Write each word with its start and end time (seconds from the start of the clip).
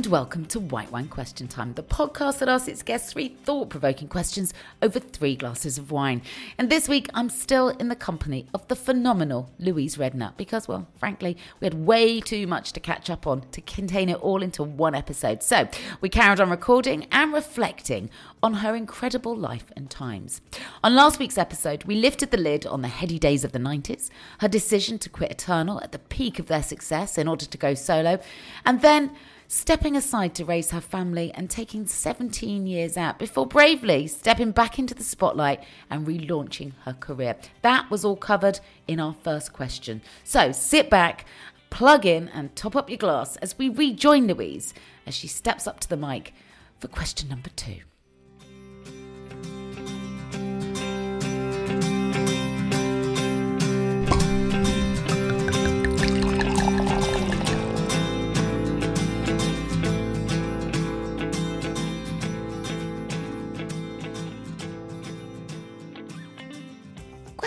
and 0.00 0.06
welcome 0.06 0.46
to 0.46 0.58
White 0.58 0.90
Wine 0.90 1.08
Question 1.08 1.46
Time, 1.46 1.74
the 1.74 1.82
podcast 1.82 2.38
that 2.38 2.48
asks 2.48 2.68
its 2.68 2.82
guests 2.82 3.12
three 3.12 3.36
thought 3.44 3.68
provoking 3.68 4.08
questions 4.08 4.54
over 4.80 4.98
three 4.98 5.36
glasses 5.36 5.76
of 5.76 5.90
wine. 5.90 6.22
And 6.56 6.70
this 6.70 6.88
week, 6.88 7.10
I'm 7.12 7.28
still 7.28 7.68
in 7.68 7.88
the 7.88 7.94
company 7.96 8.46
of 8.54 8.66
the 8.68 8.76
phenomenal 8.76 9.50
Louise 9.58 9.98
Redknapp 9.98 10.38
because, 10.38 10.66
well, 10.66 10.88
frankly, 10.96 11.36
we 11.60 11.66
had 11.66 11.74
way 11.74 12.18
too 12.18 12.46
much 12.46 12.72
to 12.72 12.80
catch 12.80 13.10
up 13.10 13.26
on 13.26 13.42
to 13.50 13.60
contain 13.60 14.08
it 14.08 14.16
all 14.22 14.42
into 14.42 14.62
one 14.62 14.94
episode. 14.94 15.42
So 15.42 15.68
we 16.00 16.08
carried 16.08 16.40
on 16.40 16.48
recording 16.48 17.06
and 17.12 17.34
reflecting 17.34 18.08
on 18.42 18.54
her 18.54 18.74
incredible 18.74 19.36
life 19.36 19.70
and 19.76 19.90
times. 19.90 20.40
On 20.82 20.94
last 20.94 21.18
week's 21.18 21.36
episode, 21.36 21.84
we 21.84 21.96
lifted 21.96 22.30
the 22.30 22.38
lid 22.38 22.64
on 22.64 22.80
the 22.80 22.88
heady 22.88 23.18
days 23.18 23.44
of 23.44 23.52
the 23.52 23.58
90s, 23.58 24.08
her 24.38 24.48
decision 24.48 24.98
to 25.00 25.10
quit 25.10 25.30
Eternal 25.30 25.78
at 25.82 25.92
the 25.92 25.98
peak 25.98 26.38
of 26.38 26.46
their 26.46 26.62
success 26.62 27.18
in 27.18 27.28
order 27.28 27.44
to 27.44 27.58
go 27.58 27.74
solo, 27.74 28.18
and 28.64 28.80
then 28.80 29.10
stepping 29.50 29.89
aside 29.96 30.34
to 30.34 30.44
raise 30.44 30.70
her 30.70 30.80
family 30.80 31.32
and 31.34 31.48
taking 31.48 31.86
17 31.86 32.66
years 32.66 32.96
out 32.96 33.18
before 33.18 33.46
bravely 33.46 34.06
stepping 34.06 34.50
back 34.50 34.78
into 34.78 34.94
the 34.94 35.04
spotlight 35.04 35.62
and 35.88 36.06
relaunching 36.06 36.72
her 36.84 36.92
career. 36.92 37.36
That 37.62 37.90
was 37.90 38.04
all 38.04 38.16
covered 38.16 38.60
in 38.86 39.00
our 39.00 39.14
first 39.14 39.52
question. 39.52 40.02
So 40.24 40.52
sit 40.52 40.90
back, 40.90 41.26
plug 41.70 42.06
in, 42.06 42.28
and 42.28 42.54
top 42.54 42.76
up 42.76 42.88
your 42.88 42.98
glass 42.98 43.36
as 43.36 43.58
we 43.58 43.68
rejoin 43.68 44.26
Louise 44.26 44.74
as 45.06 45.14
she 45.14 45.28
steps 45.28 45.66
up 45.66 45.80
to 45.80 45.88
the 45.88 45.96
mic 45.96 46.32
for 46.78 46.88
question 46.88 47.28
number 47.28 47.50
two. 47.50 47.89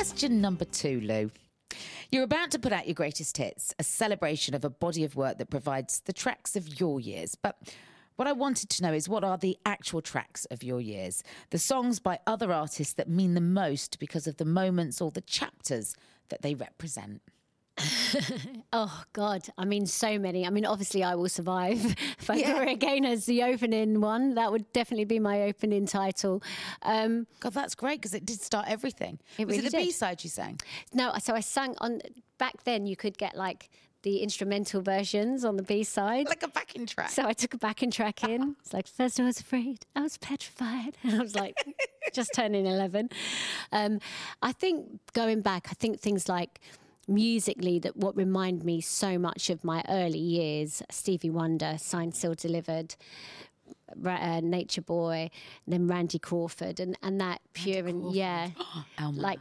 Question 0.03 0.41
number 0.41 0.65
two, 0.65 0.99
Lou. 0.99 1.31
You're 2.11 2.25
about 2.25 2.51
to 2.51 2.59
put 2.59 2.73
out 2.73 2.87
your 2.87 2.93
greatest 2.93 3.37
hits, 3.37 3.73
a 3.79 3.85
celebration 3.85 4.53
of 4.53 4.65
a 4.65 4.69
body 4.69 5.05
of 5.05 5.15
work 5.15 5.37
that 5.37 5.49
provides 5.49 6.01
the 6.01 6.11
tracks 6.11 6.57
of 6.57 6.81
your 6.81 6.99
years. 6.99 7.35
But 7.35 7.73
what 8.17 8.27
I 8.27 8.33
wanted 8.33 8.69
to 8.71 8.83
know 8.83 8.91
is 8.91 9.07
what 9.07 9.23
are 9.23 9.37
the 9.37 9.57
actual 9.65 10.01
tracks 10.01 10.43
of 10.51 10.61
your 10.61 10.81
years? 10.81 11.23
The 11.51 11.57
songs 11.57 12.01
by 12.01 12.19
other 12.27 12.51
artists 12.51 12.95
that 12.95 13.07
mean 13.07 13.33
the 13.33 13.39
most 13.39 13.97
because 13.97 14.27
of 14.27 14.35
the 14.35 14.43
moments 14.43 14.99
or 14.99 15.09
the 15.09 15.21
chapters 15.21 15.95
that 16.27 16.41
they 16.41 16.53
represent. 16.53 17.21
oh 18.73 19.03
God! 19.13 19.47
I 19.57 19.65
mean, 19.65 19.85
so 19.85 20.19
many. 20.19 20.45
I 20.45 20.49
mean, 20.49 20.65
obviously, 20.65 21.03
I 21.03 21.15
will 21.15 21.29
survive. 21.29 21.83
if 22.19 22.29
I 22.29 22.35
yeah. 22.35 22.63
again 22.63 23.05
as 23.05 23.25
the 23.25 23.43
opening 23.43 23.99
one, 23.99 24.35
that 24.35 24.51
would 24.51 24.71
definitely 24.73 25.05
be 25.05 25.19
my 25.19 25.43
opening 25.43 25.85
title. 25.85 26.43
Um, 26.83 27.27
God, 27.39 27.53
that's 27.53 27.75
great 27.75 27.99
because 27.99 28.13
it 28.13 28.25
did 28.25 28.41
start 28.41 28.65
everything. 28.67 29.19
It 29.37 29.47
Was 29.47 29.57
really 29.57 29.67
it 29.67 29.71
the 29.71 29.77
B 29.77 29.91
side 29.91 30.23
you 30.23 30.29
sang? 30.29 30.59
No, 30.93 31.13
so 31.19 31.33
I 31.33 31.39
sang 31.39 31.75
on. 31.79 32.01
Back 32.37 32.63
then, 32.63 32.85
you 32.85 32.95
could 32.95 33.17
get 33.17 33.35
like 33.35 33.69
the 34.03 34.17
instrumental 34.17 34.81
versions 34.81 35.43
on 35.43 35.55
the 35.55 35.63
B 35.63 35.83
side. 35.83 36.27
Like 36.27 36.43
a 36.43 36.47
backing 36.49 36.85
track. 36.85 37.09
So 37.09 37.25
I 37.25 37.33
took 37.33 37.53
a 37.53 37.57
backing 37.57 37.89
track 37.89 38.23
in. 38.23 38.55
It's 38.63 38.73
like, 38.73 38.87
first 38.87 39.19
I 39.19 39.23
was 39.23 39.39
afraid, 39.39 39.85
I 39.95 40.01
was 40.01 40.17
petrified. 40.17 40.97
And 41.03 41.15
I 41.15 41.19
was 41.19 41.35
like, 41.35 41.55
just 42.13 42.31
turning 42.35 42.65
11. 42.65 43.09
Um, 43.71 43.99
I 44.41 44.51
think 44.51 44.99
going 45.13 45.41
back, 45.41 45.67
I 45.69 45.73
think 45.73 45.99
things 45.99 46.29
like 46.29 46.59
musically 47.07 47.79
that 47.79 47.97
what 47.97 48.15
remind 48.15 48.63
me 48.63 48.81
so 48.81 49.17
much 49.17 49.49
of 49.49 49.63
my 49.63 49.83
early 49.89 50.19
years 50.19 50.81
Stevie 50.89 51.29
Wonder, 51.29 51.75
Signed, 51.77 52.15
Sealed, 52.15 52.37
Delivered. 52.37 52.95
Uh, 54.03 54.41
Nature 54.41 54.81
Boy, 54.81 55.29
then 55.67 55.87
Randy 55.87 56.17
Crawford, 56.17 56.79
and, 56.79 56.97
and 57.03 57.21
that 57.21 57.41
pure 57.53 57.85
and 57.85 58.11
yeah, 58.11 58.49
like 59.13 59.39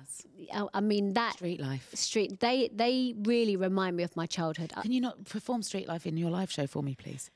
I 0.74 0.80
mean 0.80 1.14
that 1.14 1.34
Street 1.34 1.58
Life, 1.60 1.88
Street. 1.94 2.38
They 2.40 2.68
they 2.72 3.14
really 3.22 3.56
remind 3.56 3.96
me 3.96 4.02
of 4.02 4.14
my 4.14 4.26
childhood. 4.26 4.72
Can 4.82 4.92
you 4.92 5.00
not 5.00 5.24
perform 5.24 5.62
Street 5.62 5.88
Life 5.88 6.06
in 6.06 6.18
your 6.18 6.30
live 6.30 6.50
show 6.50 6.66
for 6.66 6.82
me, 6.82 6.94
please? 6.94 7.30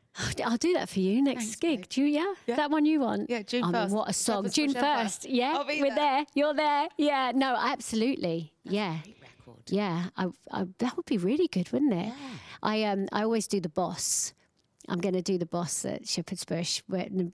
I'll 0.44 0.56
do 0.56 0.72
that 0.75 0.88
for 0.88 1.00
you 1.00 1.22
next 1.22 1.44
Thanks, 1.44 1.56
gig. 1.56 1.81
babe. 1.81 1.88
Do 1.88 2.00
you, 2.03 2.06
yeah? 2.06 2.34
Yeah. 2.47 2.56
That 2.56 2.70
one 2.70 2.87
you 2.87 3.00
want? 3.00 3.28
Yeah, 3.28 3.43
June 3.43 3.64
I 3.64 3.66
mean, 3.66 3.75
1st. 3.75 3.91
what 3.91 4.08
a 4.08 4.12
song. 4.12 4.48
June 4.50 4.72
1st. 4.72 5.26
Yeah. 5.28 5.62
We're 5.66 5.84
there. 5.84 5.94
there. 5.94 6.26
You're 6.34 6.54
there. 6.54 6.88
Yeah. 6.97 7.32
No, 7.34 7.54
absolutely. 7.58 8.53
yeah. 8.64 8.98
Great 9.04 9.16
Yeah. 9.69 10.06
I, 10.16 10.27
I, 10.50 10.66
that 10.78 10.97
would 10.97 11.06
be 11.06 11.19
really 11.19 11.49
good, 11.49 11.71
wouldn't 11.72 11.93
it? 11.94 12.12
I 12.62 12.82
um 12.84 13.09
I 13.12 13.22
always 13.22 13.47
do 13.47 13.60
the 13.60 13.69
boss. 13.69 14.32
I'm 14.88 15.00
going 15.00 15.15
to 15.15 15.22
do 15.22 15.37
the 15.37 15.47
boss 15.47 15.84
at 15.84 16.06
Shepherd's 16.06 16.44
Bush, 16.44 16.81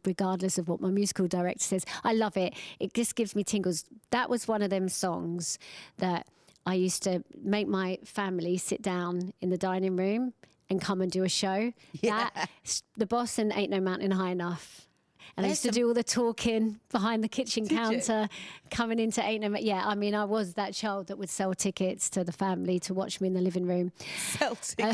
regardless 0.07 0.57
of 0.57 0.69
what 0.69 0.81
my 0.81 0.89
musical 0.91 1.29
director 1.29 1.63
says. 1.63 1.85
I 2.03 2.15
love 2.15 2.39
it. 2.39 2.55
It 2.81 2.95
just 2.95 3.15
gives 3.15 3.37
me 3.37 3.45
tingles. 3.45 3.85
That 4.11 4.31
was 4.31 4.49
one 4.49 4.63
of 4.63 4.71
them 4.71 4.89
songs 4.89 5.59
that 5.99 6.27
I 6.65 6.75
used 6.75 7.03
to 7.03 7.23
make 7.43 7.69
my 7.69 7.99
family 8.05 8.57
sit 8.57 8.81
down 8.81 9.35
in 9.43 9.51
the 9.51 9.59
dining 9.59 9.97
room 9.97 10.33
and 10.71 10.81
come 10.81 11.03
and 11.03 11.13
do 11.13 11.25
a 11.25 11.29
show. 11.29 11.75
That 12.03 12.49
the 12.97 13.05
boss 13.07 13.39
and 13.39 13.53
Ain't 13.55 13.71
No 13.71 13.81
Mountain 13.81 14.13
High 14.13 14.31
Enough. 14.31 14.89
And 15.37 15.47
I 15.47 15.49
There's 15.49 15.65
used 15.65 15.75
to 15.75 15.81
do 15.81 15.89
all 15.89 15.95
the 15.95 16.05
talking 16.05 16.79
behind 16.91 17.25
the 17.25 17.29
kitchen 17.29 17.65
you? 17.65 17.71
counter, 17.71 18.29
coming 18.71 18.99
into 18.99 19.23
Ain't 19.23 19.43
No 19.43 19.59
Yeah, 19.59 19.83
I 19.87 19.95
mean, 19.95 20.15
I 20.15 20.25
was 20.25 20.55
that 20.55 20.75
child 20.75 21.07
that 21.07 21.17
would 21.17 21.31
sell 21.31 21.55
tickets 21.55 22.11
to 22.11 22.23
the 22.25 22.33
family 22.33 22.79
to 22.81 22.93
watch 22.93 23.21
me 23.21 23.29
in 23.29 23.35
the 23.35 23.41
living 23.41 23.67
room. 23.67 23.93
Celtic. 24.17 24.85
Uh, 24.85 24.93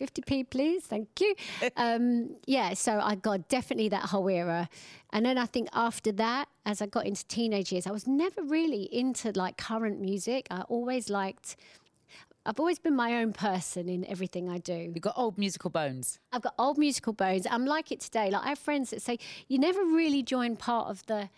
50p, 0.00 0.48
please. 0.50 0.84
Thank 0.84 1.08
you. 1.20 1.34
Um, 1.76 2.36
yeah, 2.46 2.74
so 2.74 3.00
I 3.02 3.14
got 3.16 3.48
definitely 3.48 3.88
that 3.88 4.02
whole 4.02 4.28
era. 4.28 4.68
And 5.12 5.26
then 5.26 5.38
I 5.38 5.46
think 5.46 5.68
after 5.72 6.12
that, 6.12 6.48
as 6.64 6.80
I 6.80 6.86
got 6.86 7.06
into 7.06 7.26
teenage 7.26 7.72
years, 7.72 7.86
I 7.86 7.90
was 7.90 8.06
never 8.06 8.42
really 8.42 8.82
into 8.94 9.32
like 9.34 9.56
current 9.56 10.00
music. 10.00 10.46
I 10.50 10.62
always 10.62 11.10
liked, 11.10 11.56
I've 12.46 12.60
always 12.60 12.78
been 12.78 12.94
my 12.94 13.14
own 13.16 13.32
person 13.32 13.88
in 13.88 14.04
everything 14.04 14.48
I 14.50 14.58
do. 14.58 14.74
You've 14.94 15.00
got 15.00 15.14
old 15.16 15.38
musical 15.38 15.70
bones. 15.70 16.18
I've 16.32 16.42
got 16.42 16.54
old 16.58 16.76
musical 16.76 17.12
bones. 17.14 17.46
I'm 17.50 17.64
like 17.64 17.90
it 17.90 18.00
today. 18.00 18.30
Like 18.30 18.44
I 18.44 18.48
have 18.50 18.58
friends 18.58 18.90
that 18.90 19.00
say 19.00 19.18
you 19.48 19.58
never 19.58 19.82
really 19.84 20.22
join 20.22 20.56
part 20.56 20.88
of 20.88 21.04
the 21.06 21.30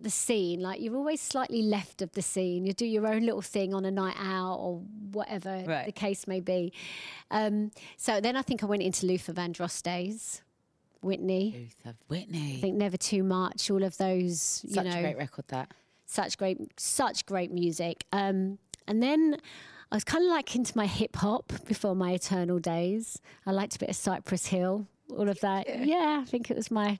the 0.00 0.10
scene. 0.10 0.60
Like 0.60 0.80
you're 0.80 0.96
always 0.96 1.20
slightly 1.22 1.62
left 1.62 2.02
of 2.02 2.12
the 2.12 2.22
scene. 2.22 2.66
You 2.66 2.72
do 2.74 2.84
your 2.86 3.06
own 3.06 3.22
little 3.24 3.40
thing 3.42 3.72
on 3.74 3.84
a 3.86 3.90
night 3.90 4.16
out 4.18 4.56
or 4.56 4.80
whatever 5.12 5.62
Right. 5.66 5.86
the 5.86 5.92
case 5.92 6.26
may 6.26 6.40
be. 6.40 6.72
Um, 7.30 7.70
so 7.96 8.20
then 8.20 8.36
I 8.36 8.42
think 8.42 8.62
I 8.62 8.66
went 8.66 8.82
into 8.82 9.06
Luther 9.06 9.32
Vandross 9.32 9.82
days, 9.82 10.42
Whitney. 11.00 11.70
Luther, 11.84 11.96
Whitney. 12.08 12.56
I 12.58 12.60
think 12.60 12.76
Never 12.76 12.98
Too 12.98 13.22
Much. 13.22 13.70
All 13.70 13.82
of 13.82 13.96
those, 13.96 14.62
you 14.66 14.74
Such 14.74 14.84
know, 14.86 14.98
a 14.98 15.00
great 15.02 15.16
record 15.16 15.46
that. 15.48 15.72
such 16.04 16.36
great, 16.36 16.58
such 16.78 17.24
great 17.24 17.50
music. 17.50 18.04
Um, 18.12 18.58
and 18.86 19.02
then 19.02 19.38
I 19.92 19.96
was 19.96 20.04
kind 20.04 20.24
of 20.24 20.30
like 20.30 20.54
into 20.56 20.76
my 20.76 20.86
hip 20.86 21.16
hop 21.16 21.52
before 21.66 21.94
my 21.94 22.12
Eternal 22.12 22.58
days. 22.58 23.20
I 23.46 23.52
liked 23.52 23.76
a 23.76 23.78
bit 23.78 23.88
of 23.88 23.96
Cypress 23.96 24.46
Hill, 24.46 24.86
all 25.10 25.28
of 25.28 25.40
that. 25.40 25.86
Yeah, 25.86 26.20
I 26.22 26.24
think 26.28 26.50
it 26.50 26.56
was 26.56 26.70
my 26.70 26.98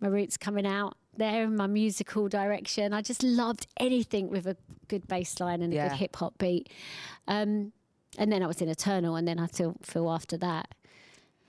my 0.00 0.08
roots 0.08 0.36
coming 0.36 0.66
out 0.66 0.96
there 1.16 1.44
in 1.44 1.54
my 1.54 1.66
musical 1.66 2.28
direction. 2.28 2.92
I 2.92 3.02
just 3.02 3.22
loved 3.22 3.66
anything 3.78 4.30
with 4.30 4.46
a 4.46 4.56
good 4.88 5.06
bass 5.06 5.38
line 5.38 5.62
and 5.62 5.72
a 5.72 5.76
good 5.88 5.92
hip 5.92 6.16
hop 6.16 6.38
beat. 6.38 6.70
Um, 7.28 7.72
and 8.18 8.32
then 8.32 8.42
I 8.42 8.46
was 8.46 8.60
in 8.60 8.68
Eternal, 8.68 9.16
and 9.16 9.28
then 9.28 9.38
I 9.38 9.46
feel 9.46 9.76
feel 9.82 10.10
after 10.10 10.36
that. 10.38 10.74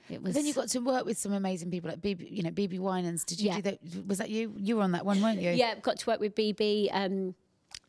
It 0.09 0.21
was 0.21 0.35
Then 0.35 0.45
you 0.45 0.53
got 0.53 0.67
to 0.69 0.79
work 0.79 1.05
with 1.05 1.17
some 1.17 1.31
amazing 1.31 1.71
people 1.71 1.89
like 1.89 2.01
BB, 2.01 2.29
you 2.29 2.43
know, 2.43 2.51
BB 2.51 2.77
Winans. 2.79 3.23
Did 3.23 3.39
you 3.39 3.47
Yeah. 3.47 3.55
do 3.55 3.61
that? 3.61 4.05
Was 4.05 4.17
that 4.17 4.29
you? 4.29 4.53
You 4.57 4.75
were 4.75 4.83
on 4.83 4.91
that 4.91 5.05
one, 5.05 5.21
weren't 5.21 5.41
you? 5.41 5.51
Yeah, 5.51 5.75
got 5.75 5.97
to 5.99 6.09
work 6.09 6.19
with 6.19 6.35
BB. 6.35 6.89
Um, 6.91 7.33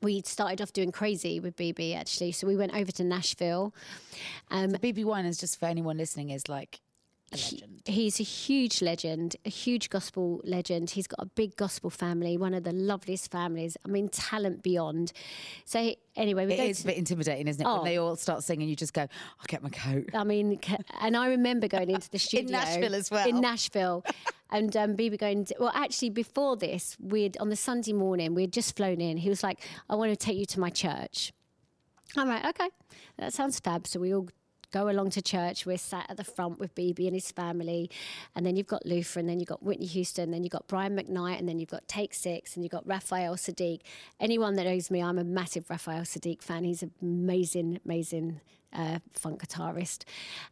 we 0.02 0.22
started 0.24 0.60
off 0.60 0.72
doing 0.72 0.92
crazy 0.92 1.40
with 1.40 1.56
BB 1.56 1.96
actually. 1.96 2.32
So 2.32 2.46
we 2.46 2.56
went 2.56 2.74
over 2.74 2.92
to 2.92 3.04
Nashville. 3.04 3.74
Um, 4.50 4.72
BB 4.72 5.04
One 5.04 5.24
is 5.24 5.38
just 5.38 5.58
for 5.58 5.66
anyone 5.66 5.96
listening, 5.96 6.30
is 6.30 6.48
like 6.48 6.80
a 7.34 7.36
he- 7.36 7.56
legend. 7.56 7.82
he's 7.86 8.20
a 8.20 8.22
huge 8.22 8.80
legend, 8.82 9.36
a 9.44 9.50
huge 9.50 9.90
gospel 9.90 10.40
legend. 10.44 10.90
He's 10.90 11.06
got 11.06 11.18
a 11.20 11.26
big 11.26 11.56
gospel 11.56 11.90
family, 11.90 12.36
one 12.36 12.54
of 12.54 12.64
the 12.64 12.72
loveliest 12.72 13.30
families. 13.30 13.76
I 13.84 13.88
mean, 13.88 14.08
talent 14.08 14.62
beyond. 14.62 15.12
So 15.64 15.80
he- 15.82 15.98
anyway, 16.16 16.46
we 16.46 16.54
It 16.54 16.56
go 16.56 16.62
is 16.64 16.78
to- 16.78 16.84
a 16.84 16.90
bit 16.92 16.96
intimidating, 16.98 17.48
isn't 17.48 17.60
it? 17.60 17.68
Oh. 17.68 17.76
When 17.76 17.84
they 17.84 17.98
all 17.98 18.16
start 18.16 18.42
singing, 18.44 18.68
you 18.68 18.76
just 18.76 18.92
go, 18.94 19.02
I'll 19.02 19.46
get 19.48 19.62
my 19.62 19.70
coat. 19.70 20.10
I 20.14 20.24
mean, 20.24 20.58
and 21.00 21.16
I 21.16 21.28
remember 21.28 21.68
going 21.68 21.90
into 21.90 22.10
the 22.10 22.18
studio 22.26 22.46
in 22.46 22.52
Nashville 22.52 22.94
as 22.94 23.10
well. 23.10 23.28
In 23.28 23.40
Nashville, 23.40 24.04
and 24.50 24.76
um, 24.76 24.94
going. 24.96 25.46
To, 25.46 25.54
well, 25.58 25.72
actually, 25.74 26.10
before 26.10 26.56
this, 26.56 26.96
we'd 27.00 27.36
on 27.38 27.48
the 27.50 27.56
Sunday 27.56 27.92
morning 27.92 28.34
we'd 28.34 28.52
just 28.52 28.76
flown 28.76 29.00
in. 29.00 29.16
He 29.16 29.28
was 29.28 29.42
like, 29.42 29.60
"I 29.90 29.96
want 29.96 30.10
to 30.12 30.16
take 30.16 30.36
you 30.36 30.46
to 30.46 30.60
my 30.60 30.70
church." 30.70 31.32
I'm 32.16 32.28
like, 32.28 32.44
"Okay, 32.44 32.68
that 33.18 33.32
sounds 33.32 33.58
fab." 33.58 33.86
So 33.88 33.98
we 33.98 34.14
all 34.14 34.28
go 34.74 34.90
along 34.90 35.08
to 35.10 35.22
church. 35.22 35.64
We're 35.64 35.78
sat 35.78 36.06
at 36.10 36.16
the 36.16 36.24
front 36.24 36.58
with 36.58 36.74
BB 36.74 37.06
and 37.06 37.14
his 37.14 37.30
family, 37.30 37.88
and 38.34 38.44
then 38.44 38.56
you've 38.56 38.66
got 38.66 38.84
Luther, 38.84 39.20
and 39.20 39.28
then 39.28 39.38
you've 39.38 39.48
got 39.48 39.62
Whitney 39.62 39.86
Houston, 39.86 40.32
then 40.32 40.42
you've 40.42 40.50
got 40.50 40.66
Brian 40.66 40.96
McKnight, 40.96 41.38
and 41.38 41.48
then 41.48 41.60
you've 41.60 41.70
got 41.70 41.86
Take 41.86 42.12
Six, 42.12 42.56
and 42.56 42.64
you've 42.64 42.72
got 42.72 42.84
Raphael 42.84 43.36
Saadiq. 43.36 43.82
Anyone 44.18 44.56
that 44.56 44.64
knows 44.64 44.90
me, 44.90 45.00
I'm 45.00 45.16
a 45.18 45.24
massive 45.24 45.70
Raphael 45.70 46.02
Saadiq 46.02 46.42
fan. 46.42 46.64
He's 46.64 46.82
an 46.82 46.90
amazing, 47.00 47.78
amazing 47.84 48.40
uh, 48.72 48.98
funk 49.12 49.46
guitarist, 49.46 50.02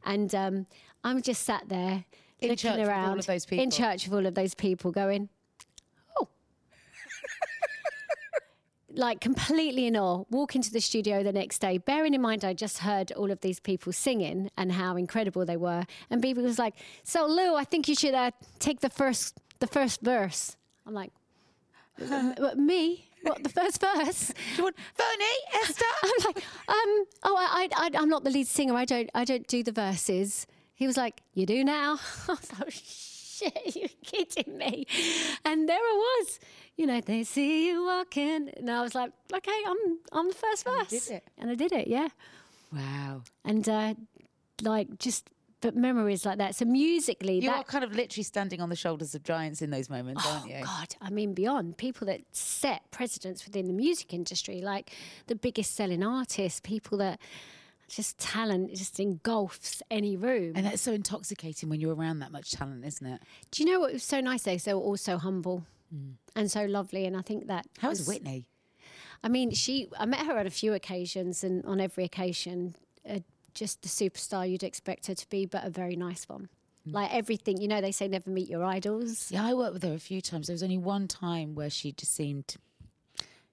and 0.04 0.32
um, 0.36 0.66
I'm 1.02 1.20
just 1.20 1.42
sat 1.42 1.69
there 1.69 2.04
In 2.38 2.50
looking 2.50 2.56
church 2.56 2.78
with 2.78 2.88
all 2.88 2.88
around 2.88 3.19
of 3.19 3.26
those 3.26 3.44
in 3.46 3.72
church 3.72 4.06
with 4.06 4.14
all 4.14 4.26
of 4.26 4.36
those 4.36 4.54
people, 4.54 4.92
going, 4.92 5.30
"Oh." 6.16 6.28
like 8.94 9.20
completely 9.20 9.86
in 9.86 9.96
awe. 9.96 10.24
Walk 10.30 10.54
into 10.56 10.70
the 10.70 10.80
studio 10.80 11.22
the 11.22 11.32
next 11.32 11.58
day, 11.60 11.78
bearing 11.78 12.14
in 12.14 12.20
mind 12.20 12.44
I 12.44 12.52
just 12.52 12.78
heard 12.78 13.12
all 13.12 13.30
of 13.30 13.40
these 13.40 13.60
people 13.60 13.92
singing 13.92 14.50
and 14.56 14.72
how 14.72 14.96
incredible 14.96 15.44
they 15.44 15.56
were. 15.56 15.84
And 16.10 16.22
BB 16.22 16.42
was 16.42 16.58
like, 16.58 16.74
"So 17.04 17.26
Lou, 17.26 17.54
I 17.54 17.64
think 17.64 17.88
you 17.88 17.94
should 17.94 18.14
uh, 18.14 18.30
take 18.58 18.80
the 18.80 18.90
first 18.90 19.38
the 19.60 19.66
first 19.66 20.00
verse." 20.02 20.56
I'm 20.86 20.94
like, 20.94 21.12
"What, 21.98 22.58
"Me? 22.58 23.08
What 23.22 23.42
the 23.42 23.50
first 23.50 23.80
verse?" 23.80 24.32
Do 24.56 24.64
want 24.64 24.76
Vernie, 24.96 25.62
Esther? 25.62 25.84
I'm 26.02 26.10
like, 26.26 26.44
um, 26.68 27.04
oh, 27.22 27.36
I, 27.38 27.68
I, 27.76 27.90
I'm 27.94 28.08
not 28.08 28.24
the 28.24 28.30
lead 28.30 28.48
singer. 28.48 28.74
I 28.74 28.84
don't, 28.84 29.10
I 29.14 29.24
don't 29.24 29.46
do 29.46 29.62
the 29.62 29.72
verses. 29.72 30.46
He 30.74 30.86
was 30.88 30.96
like, 30.96 31.22
you 31.34 31.46
do 31.46 31.62
now. 31.62 32.00
I 32.28 32.32
was 32.32 32.58
like, 32.58 32.74
shit, 33.32 33.76
you're 33.76 33.88
kidding 34.05 34.56
me. 34.58 34.87
And 35.44 35.69
there 35.69 35.79
I 35.79 36.17
was. 36.20 36.40
You 36.76 36.87
know, 36.87 37.00
they 37.00 37.25
see 37.25 37.69
you 37.69 37.84
walking, 37.84 38.50
and 38.56 38.70
I 38.70 38.82
was 38.82 38.94
like, 38.94 39.12
okay, 39.32 39.62
I'm, 39.67 39.99
I'm 40.12 40.29
the 40.29 40.34
first 40.34 40.67
you 40.67 40.79
verse. 40.79 40.88
did 40.88 41.14
it. 41.17 41.29
And 41.38 41.50
I 41.50 41.55
did 41.55 41.73
it, 41.73 41.87
yeah. 41.88 42.08
wow. 42.73 43.23
And 43.44 43.69
uh, 43.69 43.94
like 44.62 44.99
just, 44.99 45.29
but 45.61 45.76
memories 45.76 46.25
like 46.25 46.38
that. 46.38 46.55
So 46.56 46.64
musically, 46.64 47.37
You 47.37 47.50
that 47.50 47.56
are 47.56 47.64
kind 47.64 47.84
of 47.84 47.94
literally 47.94 48.25
standing 48.25 48.61
on 48.61 48.69
the 48.69 48.76
shoulders 48.76 49.14
of 49.14 49.23
giants 49.23 49.62
in 49.62 49.70
those 49.70 49.88
moments, 49.90 50.26
aren't 50.26 50.49
you? 50.49 50.56
Oh, 50.61 50.64
God, 50.64 50.94
I 51.00 51.11
mean, 51.11 51.34
beyond 51.34 51.76
people 51.76 52.06
that 52.08 52.23
set 52.32 52.90
precedents 52.90 53.44
within 53.44 53.67
the 53.67 53.73
music 53.75 54.12
industry, 54.14 54.61
like 54.61 54.90
the 55.26 55.37
biggest 55.37 55.75
selling 55.76 56.02
artists, 56.02 56.58
people 56.61 56.99
that 56.99 57.20
just 57.92 58.18
talent 58.18 58.74
just 58.74 58.98
engulfs 58.98 59.82
any 59.90 60.16
room. 60.16 60.54
And 60.56 60.64
that's 60.64 60.80
so 60.80 60.92
intoxicating 60.92 61.68
when 61.68 61.78
you're 61.78 61.94
around 61.94 62.20
that 62.20 62.32
much 62.32 62.52
talent, 62.52 62.84
isn't 62.84 63.06
it? 63.06 63.20
Do 63.50 63.62
you 63.62 63.70
know 63.70 63.80
what 63.80 63.92
was 63.92 64.02
so 64.02 64.20
nice? 64.20 64.44
They 64.44 64.58
were 64.72 64.80
all 64.80 64.96
so 64.96 65.18
humble 65.18 65.66
and 66.34 66.50
so 66.50 66.64
lovely. 66.64 67.04
And 67.04 67.16
I 67.16 67.20
think 67.20 67.48
that. 67.48 67.66
How 67.78 67.90
was 67.90 68.06
Whitney? 68.06 68.46
I 69.22 69.28
mean, 69.28 69.50
she. 69.52 69.88
I 69.98 70.06
met 70.06 70.26
her 70.26 70.38
on 70.38 70.46
a 70.46 70.50
few 70.50 70.72
occasions, 70.72 71.44
and 71.44 71.64
on 71.66 71.80
every 71.80 72.04
occasion, 72.04 72.74
uh, 73.08 73.20
just 73.54 73.82
the 73.82 73.88
superstar 73.88 74.50
you'd 74.50 74.64
expect 74.64 75.06
her 75.06 75.14
to 75.14 75.28
be, 75.28 75.46
but 75.46 75.64
a 75.64 75.70
very 75.70 75.94
nice 75.94 76.28
one. 76.28 76.48
Like 76.84 77.14
everything, 77.14 77.60
you 77.60 77.68
know, 77.68 77.80
they 77.80 77.92
say 77.92 78.08
never 78.08 78.28
meet 78.28 78.48
your 78.48 78.64
idols. 78.64 79.30
Yeah, 79.30 79.44
I 79.46 79.54
worked 79.54 79.74
with 79.74 79.84
her 79.84 79.92
a 79.94 80.00
few 80.00 80.20
times. 80.20 80.48
There 80.48 80.54
was 80.54 80.64
only 80.64 80.78
one 80.78 81.06
time 81.06 81.54
where 81.54 81.70
she 81.70 81.92
just 81.92 82.12
seemed, 82.12 82.56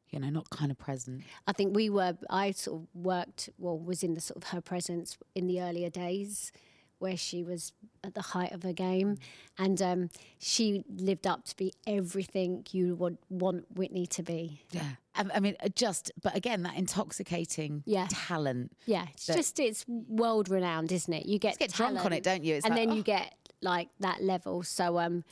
you 0.10 0.20
know, 0.20 0.30
not 0.30 0.50
kind 0.50 0.72
of 0.72 0.78
present. 0.78 1.24
I 1.48 1.54
think 1.54 1.76
we 1.76 1.90
were. 1.90 2.18
I 2.30 2.52
sort 2.52 2.82
of 2.82 2.88
worked, 2.94 3.50
well, 3.58 3.78
was 3.78 4.04
in 4.04 4.14
the 4.14 4.22
sort 4.22 4.38
of 4.38 4.50
her 4.50 4.62
presence 4.62 5.18
in 5.36 5.48
the 5.48 5.62
earlier 5.62 5.90
days, 5.90 6.52
where 7.00 7.18
she 7.18 7.44
was 7.44 7.74
at 8.04 8.14
the 8.14 8.22
height 8.22 8.52
of 8.52 8.64
her 8.64 8.74
game, 8.74 9.18
and 9.58 9.82
um, 9.82 10.10
she 10.38 10.84
lived 10.90 11.28
up 11.28 11.46
to 11.46 11.56
be 11.56 11.74
everything 11.88 12.66
you 12.72 12.96
would 12.96 13.18
want 13.30 13.66
Whitney 13.76 14.06
to 14.08 14.24
be. 14.24 14.62
Yeah. 14.72 14.84
I, 15.16 15.26
I 15.36 15.40
mean, 15.40 15.56
uh, 15.64 15.70
just, 15.70 16.12
but 16.22 16.36
again, 16.36 16.64
that 16.64 16.76
intoxicating 16.76 17.84
Yeah. 17.86 18.08
talent. 18.10 18.74
Yeah, 18.86 19.06
it's 19.14 19.28
just 19.28 19.60
it's 19.60 19.86
world 19.88 20.50
renowned, 20.50 20.92
isn't 20.92 21.14
it? 21.14 21.26
You 21.26 21.40
get 21.40 21.58
get 21.60 21.72
drunk 21.72 22.04
on 22.06 22.14
it, 22.14 22.24
don't 22.24 22.44
you? 22.44 22.56
It's 22.56 22.66
and 22.66 22.76
like, 22.76 22.84
then 22.84 22.92
oh. 22.94 22.96
you 22.96 23.04
get 23.04 23.34
like 23.62 23.90
that 24.00 24.22
level. 24.24 24.64
So 24.64 25.00
um, 25.00 25.24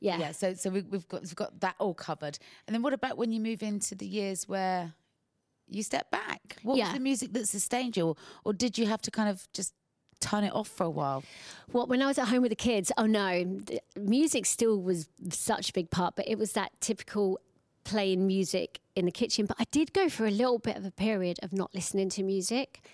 yeah, 0.00 0.18
Yeah. 0.18 0.32
So, 0.32 0.54
so 0.54 0.70
we, 0.70 0.82
we've 0.82 1.06
got 1.08 1.22
we've 1.22 1.36
got 1.36 1.60
that 1.60 1.74
all 1.78 1.94
covered. 1.94 2.38
And 2.66 2.74
then 2.74 2.82
what 2.82 2.92
about 2.92 3.16
when 3.18 3.32
you 3.32 3.40
move 3.40 3.62
into 3.62 3.94
the 3.94 4.06
years 4.06 4.48
where 4.48 4.94
you 5.68 5.82
step 5.82 6.10
back? 6.10 6.56
What 6.62 6.78
Yeah. 6.78 6.86
was 6.86 6.94
the 6.94 7.00
music 7.00 7.32
that 7.34 7.46
sustained 7.48 7.96
you, 7.96 8.08
or, 8.08 8.16
or 8.44 8.52
did 8.52 8.76
you 8.78 8.86
have 8.86 9.02
to 9.02 9.10
kind 9.10 9.28
of 9.28 9.46
just 9.52 9.74
turn 10.20 10.44
it 10.44 10.52
off 10.54 10.68
for 10.68 10.84
a 10.84 10.90
while? 10.90 11.22
What 11.72 11.88
when 11.88 12.02
I 12.02 12.06
was 12.06 12.18
at 12.18 12.28
home 12.28 12.42
with 12.42 12.50
the 12.50 12.56
kids? 12.56 12.90
Oh 12.98 13.06
no, 13.06 13.44
the 13.44 13.80
music 13.98 14.46
still 14.46 14.80
was 14.80 15.08
such 15.30 15.70
a 15.70 15.72
big 15.72 15.90
part, 15.90 16.16
but 16.16 16.26
it 16.28 16.38
was 16.38 16.52
that 16.52 16.72
typical 16.80 17.38
playing 17.84 18.26
music 18.26 18.80
in 18.94 19.06
the 19.06 19.10
kitchen. 19.12 19.46
But 19.46 19.56
I 19.60 19.64
did 19.70 19.92
go 19.92 20.08
for 20.08 20.26
a 20.26 20.30
little 20.30 20.58
bit 20.58 20.76
of 20.76 20.84
a 20.84 20.90
period 20.90 21.38
of 21.42 21.52
not 21.52 21.74
listening 21.74 22.10
to 22.10 22.22
music. 22.22 22.84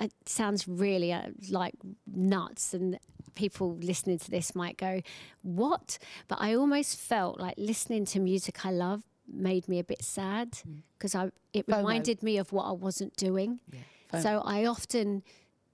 It 0.00 0.12
sounds 0.24 0.66
really 0.66 1.12
uh, 1.12 1.28
like 1.50 1.74
nuts, 2.06 2.72
and 2.72 2.98
people 3.34 3.76
listening 3.76 4.18
to 4.18 4.30
this 4.30 4.54
might 4.54 4.76
go, 4.76 5.02
"What?" 5.42 5.98
But 6.28 6.38
I 6.40 6.54
almost 6.54 6.98
felt 6.98 7.40
like 7.40 7.54
listening 7.56 8.04
to 8.06 8.20
music 8.20 8.64
I 8.64 8.70
love 8.70 9.02
made 9.32 9.68
me 9.68 9.78
a 9.78 9.84
bit 9.84 10.02
sad 10.02 10.52
mm. 10.52 10.82
because 10.98 11.14
I 11.14 11.30
it 11.52 11.66
reminded 11.68 12.22
me 12.22 12.38
of 12.38 12.52
what 12.52 12.64
I 12.64 12.72
wasn't 12.72 13.16
doing. 13.16 13.60
So 14.18 14.42
I 14.44 14.66
often 14.66 15.22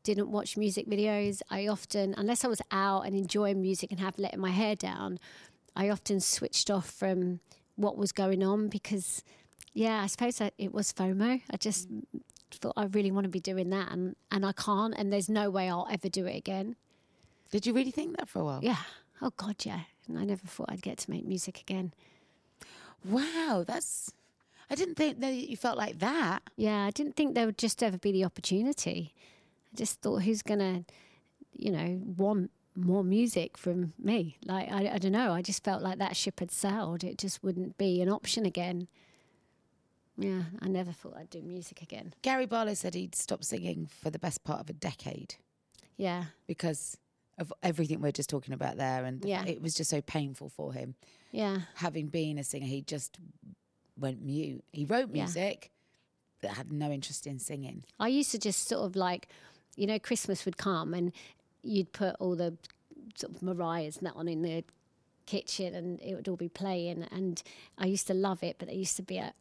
didn't 0.06 0.30
watch 0.30 0.56
music 0.56 0.86
videos. 0.86 1.42
I 1.50 1.66
often, 1.66 2.14
unless 2.16 2.44
I 2.44 2.48
was 2.48 2.62
out 2.70 3.06
and 3.06 3.16
enjoying 3.16 3.60
music 3.60 3.90
and 3.90 3.98
have 4.00 4.18
letting 4.18 4.40
my 4.40 4.50
hair 4.50 4.76
down, 4.76 5.18
I 5.74 5.88
often 5.88 6.20
switched 6.20 6.70
off 6.70 6.88
from 6.88 7.40
what 7.74 7.96
was 7.96 8.12
going 8.12 8.42
on 8.42 8.68
because, 8.68 9.24
yeah, 9.74 10.02
I 10.02 10.06
suppose 10.06 10.38
that 10.38 10.54
it 10.58 10.72
was 10.72 10.92
FOMO. 10.92 11.42
I 11.50 11.56
just 11.56 11.92
mm. 11.92 12.02
thought 12.52 12.74
I 12.76 12.84
really 12.84 13.10
want 13.10 13.24
to 13.24 13.30
be 13.30 13.40
doing 13.40 13.70
that 13.70 13.90
and, 13.90 14.14
and 14.30 14.46
I 14.46 14.52
can't, 14.52 14.94
and 14.96 15.12
there's 15.12 15.28
no 15.28 15.50
way 15.50 15.68
I'll 15.68 15.88
ever 15.90 16.08
do 16.08 16.24
it 16.26 16.36
again. 16.36 16.76
Did 17.50 17.66
you 17.66 17.72
really 17.72 17.90
think 17.90 18.16
that 18.16 18.28
for 18.28 18.40
a 18.40 18.44
while? 18.44 18.60
Yeah. 18.62 18.76
Oh, 19.22 19.32
God, 19.36 19.56
yeah. 19.64 19.80
And 20.08 20.18
I 20.18 20.24
never 20.24 20.46
thought 20.46 20.70
I'd 20.70 20.82
get 20.82 20.98
to 20.98 21.10
make 21.10 21.24
music 21.26 21.60
again. 21.60 21.92
Wow, 23.04 23.64
that's. 23.66 24.12
I 24.68 24.74
didn't 24.74 24.96
think 24.96 25.20
that 25.20 25.32
you 25.34 25.56
felt 25.56 25.78
like 25.78 26.00
that. 26.00 26.42
Yeah, 26.56 26.84
I 26.84 26.90
didn't 26.90 27.14
think 27.14 27.34
there 27.34 27.46
would 27.46 27.58
just 27.58 27.82
ever 27.82 27.98
be 27.98 28.10
the 28.12 28.24
opportunity. 28.24 29.14
I 29.72 29.76
just 29.76 30.00
thought, 30.00 30.22
who's 30.22 30.42
going 30.42 30.58
to, 30.58 30.84
you 31.52 31.70
know, 31.70 32.00
want 32.16 32.50
more 32.74 33.04
music 33.04 33.56
from 33.56 33.92
me? 33.98 34.36
Like, 34.44 34.70
I, 34.70 34.94
I 34.94 34.98
don't 34.98 35.12
know. 35.12 35.32
I 35.32 35.40
just 35.40 35.62
felt 35.62 35.82
like 35.82 35.98
that 35.98 36.16
ship 36.16 36.40
had 36.40 36.50
sailed. 36.50 37.04
It 37.04 37.16
just 37.16 37.44
wouldn't 37.44 37.78
be 37.78 38.02
an 38.02 38.08
option 38.08 38.44
again. 38.44 38.88
Yeah, 40.18 40.42
I 40.60 40.68
never 40.68 40.92
thought 40.92 41.14
I'd 41.16 41.30
do 41.30 41.42
music 41.42 41.80
again. 41.82 42.14
Gary 42.22 42.46
Barlow 42.46 42.74
said 42.74 42.94
he'd 42.94 43.14
stopped 43.14 43.44
singing 43.44 43.88
for 44.02 44.10
the 44.10 44.18
best 44.18 44.42
part 44.44 44.60
of 44.60 44.70
a 44.70 44.72
decade 44.72 45.34
Yeah. 45.98 46.24
because 46.46 46.96
of 47.38 47.52
everything 47.62 48.00
we're 48.00 48.12
just 48.12 48.30
talking 48.30 48.54
about 48.54 48.76
there, 48.76 49.04
and 49.04 49.24
Yeah. 49.24 49.44
it 49.44 49.60
was 49.60 49.74
just 49.74 49.90
so 49.90 50.00
painful 50.00 50.48
for 50.48 50.72
him. 50.72 50.94
Yeah. 51.32 51.62
Having 51.74 52.08
been 52.08 52.38
a 52.38 52.44
singer, 52.44 52.66
he 52.66 52.80
just 52.82 53.18
went 53.98 54.22
mute. 54.22 54.64
He 54.72 54.84
wrote 54.84 55.08
Yeah. 55.12 55.24
music, 55.24 55.70
but 56.40 56.50
had 56.52 56.72
no 56.72 56.90
interest 56.90 57.26
in 57.26 57.38
singing. 57.38 57.84
I 58.00 58.08
used 58.08 58.30
to 58.32 58.38
just 58.38 58.66
sort 58.68 58.84
of 58.84 58.96
like, 58.96 59.28
you 59.76 59.86
know, 59.86 59.98
Christmas 59.98 60.44
would 60.44 60.56
come 60.56 60.94
and 60.94 61.12
you'd 61.62 61.92
put 61.92 62.16
all 62.18 62.36
the 62.36 62.56
sort 63.14 63.34
of 63.34 63.42
Mariahs 63.42 63.98
and 63.98 64.06
that 64.06 64.14
on 64.16 64.28
in 64.28 64.42
the 64.42 64.64
kitchen 65.26 65.74
and 65.74 66.00
it 66.00 66.14
would 66.14 66.28
all 66.28 66.36
be 66.36 66.48
playing. 66.48 67.02
And 67.10 67.42
I 67.78 67.86
used 67.86 68.06
to 68.06 68.14
love 68.14 68.42
it, 68.42 68.56
but 68.58 68.68
there 68.68 68.76
used 68.76 68.96
to 68.96 69.02
be 69.02 69.18
a, 69.18 69.34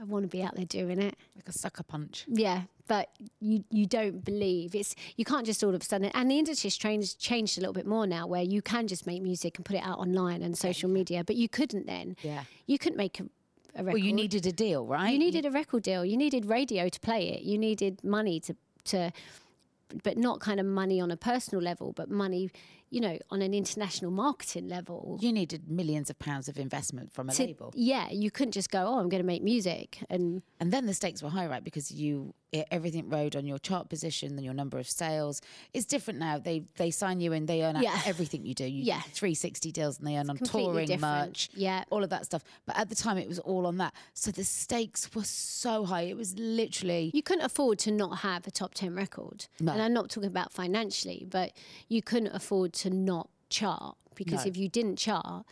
I 0.00 0.04
want 0.04 0.24
to 0.24 0.28
be 0.28 0.42
out 0.42 0.54
there 0.54 0.64
doing 0.64 1.00
it. 1.00 1.16
Like 1.36 1.48
a 1.48 1.52
sucker 1.52 1.82
punch. 1.82 2.24
Yeah, 2.28 2.62
but 2.86 3.08
you 3.40 3.64
you 3.70 3.86
don't 3.86 4.24
believe 4.24 4.74
it's 4.74 4.94
you 5.16 5.24
can't 5.24 5.46
just 5.46 5.62
all 5.62 5.74
of 5.74 5.80
a 5.80 5.84
sudden 5.84 6.10
and 6.14 6.30
the 6.30 6.38
industry's 6.38 6.76
changed 6.76 7.18
changed 7.18 7.58
a 7.58 7.60
little 7.60 7.74
bit 7.74 7.86
more 7.86 8.06
now 8.06 8.26
where 8.26 8.42
you 8.42 8.62
can 8.62 8.86
just 8.88 9.06
make 9.06 9.22
music 9.22 9.56
and 9.58 9.64
put 9.64 9.76
it 9.76 9.82
out 9.82 9.98
online 9.98 10.42
and 10.42 10.56
social 10.56 10.88
media, 10.88 11.22
but 11.24 11.36
you 11.36 11.48
couldn't 11.48 11.86
then. 11.86 12.16
Yeah. 12.22 12.44
You 12.66 12.78
couldn't 12.78 12.96
make 12.96 13.20
a, 13.20 13.24
a 13.74 13.84
record. 13.84 13.94
Well, 13.94 13.98
you 13.98 14.12
needed 14.12 14.46
a 14.46 14.52
deal, 14.52 14.86
right? 14.86 15.12
You 15.12 15.18
needed 15.18 15.46
a 15.46 15.50
record 15.50 15.82
deal. 15.82 16.04
You 16.04 16.16
needed 16.16 16.46
radio 16.46 16.88
to 16.88 17.00
play 17.00 17.28
it. 17.28 17.42
You 17.42 17.58
needed 17.58 18.02
money 18.02 18.40
to 18.40 18.56
to, 18.86 19.12
but 20.02 20.16
not 20.16 20.40
kind 20.40 20.60
of 20.60 20.66
money 20.66 21.00
on 21.00 21.10
a 21.10 21.16
personal 21.16 21.62
level, 21.62 21.92
but 21.92 22.10
money, 22.10 22.50
you 22.90 23.00
know, 23.00 23.18
on 23.30 23.42
an 23.42 23.52
international 23.54 24.10
marketing 24.10 24.68
level. 24.68 25.18
You 25.20 25.32
needed 25.32 25.68
millions 25.70 26.08
of 26.10 26.18
pounds 26.18 26.48
of 26.48 26.58
investment 26.58 27.12
from 27.12 27.28
a 27.28 27.32
To- 27.32 27.44
label. 27.44 27.72
yeah, 27.76 28.10
you 28.10 28.30
couldn't 28.30 28.52
just 28.52 28.70
go, 28.70 28.86
oh, 28.86 28.98
I'm 28.98 29.08
going 29.08 29.22
to 29.22 29.26
make 29.26 29.42
music, 29.42 29.98
and 30.08 30.42
And 30.60 30.72
then 30.72 30.86
the 30.86 30.94
stakes 30.94 31.22
were 31.22 31.30
high, 31.30 31.46
right? 31.46 31.62
Because 31.62 31.90
you 31.92 32.34
everything 32.70 33.10
rode 33.10 33.36
on 33.36 33.44
your 33.44 33.58
chart 33.58 33.90
position 33.90 34.32
and 34.32 34.42
your 34.42 34.54
number 34.54 34.78
of 34.78 34.88
sales. 34.88 35.42
It's 35.74 35.84
different 35.84 36.18
now. 36.18 36.38
They 36.38 36.64
they 36.76 36.90
sign 36.90 37.20
you 37.20 37.34
and 37.34 37.46
they 37.46 37.62
earn 37.62 37.76
Yeah. 37.82 38.00
everything 38.06 38.46
you 38.46 38.54
do. 38.54 38.64
You 38.64 38.84
Yeah. 38.84 39.02
do 39.04 39.10
360 39.10 39.70
deals 39.70 39.98
and 39.98 40.06
they 40.06 40.16
earn 40.16 40.30
on 40.30 40.38
touring, 40.38 40.86
different. 40.86 41.28
merch, 41.28 41.50
Yeah. 41.54 41.84
all 41.90 42.02
of 42.02 42.08
that 42.08 42.24
stuff. 42.24 42.42
But 42.64 42.78
at 42.78 42.88
the 42.88 42.94
time, 42.94 43.18
it 43.18 43.28
was 43.28 43.38
all 43.38 43.66
on 43.66 43.76
that. 43.76 43.92
So 44.14 44.30
the 44.30 44.44
stakes 44.44 45.14
were 45.14 45.24
so 45.24 45.84
high. 45.84 46.02
It 46.02 46.16
was 46.16 46.38
literally 46.38 47.10
you 47.12 47.22
couldn't 47.22 47.44
afford 47.44 47.78
to 47.80 47.90
not 47.90 48.20
have 48.20 48.46
a 48.46 48.50
top 48.50 48.72
10 48.72 48.94
record. 48.94 49.44
No. 49.60 49.72
And 49.72 49.82
I'm 49.82 49.92
not 49.92 50.08
talking 50.08 50.28
about 50.28 50.50
financially, 50.50 51.26
but 51.28 51.52
you 51.88 52.00
couldn't 52.00 52.34
afford 52.34 52.72
to 52.82 52.90
not 52.90 53.28
chart 53.50 53.96
because 54.14 54.44
No. 54.44 54.48
if 54.50 54.56
you 54.56 54.68
didn't 54.68 54.96
chart, 54.96 55.44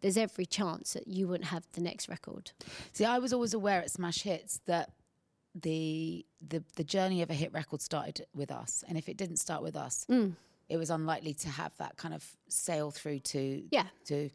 there's 0.00 0.16
every 0.16 0.46
chance 0.46 0.92
that 0.94 1.06
you 1.08 1.28
wouldn't 1.28 1.48
have 1.50 1.64
the 1.72 1.80
next 1.80 2.08
record. 2.08 2.52
See, 2.92 3.04
I 3.04 3.18
was 3.18 3.32
always 3.32 3.54
aware 3.54 3.80
at 3.80 3.90
Smash 3.90 4.22
Hits 4.22 4.60
that 4.66 4.90
the 5.54 6.24
the 6.40 6.64
the 6.76 6.84
journey 6.84 7.20
of 7.22 7.30
a 7.30 7.34
hit 7.34 7.52
record 7.52 7.80
started 7.82 8.26
with 8.34 8.50
us, 8.50 8.82
and 8.88 8.96
if 8.96 9.08
it 9.08 9.16
didn't 9.16 9.36
start 9.36 9.62
with 9.62 9.76
us, 9.76 10.06
Mm. 10.08 10.36
it 10.68 10.76
was 10.78 10.88
unlikely 10.90 11.34
to 11.34 11.48
have 11.50 11.76
that 11.76 11.96
kind 11.96 12.14
of 12.14 12.36
sail 12.48 12.90
through 12.90 13.20
to 13.20 13.68
Yeah. 13.70 13.88
to 14.06 14.30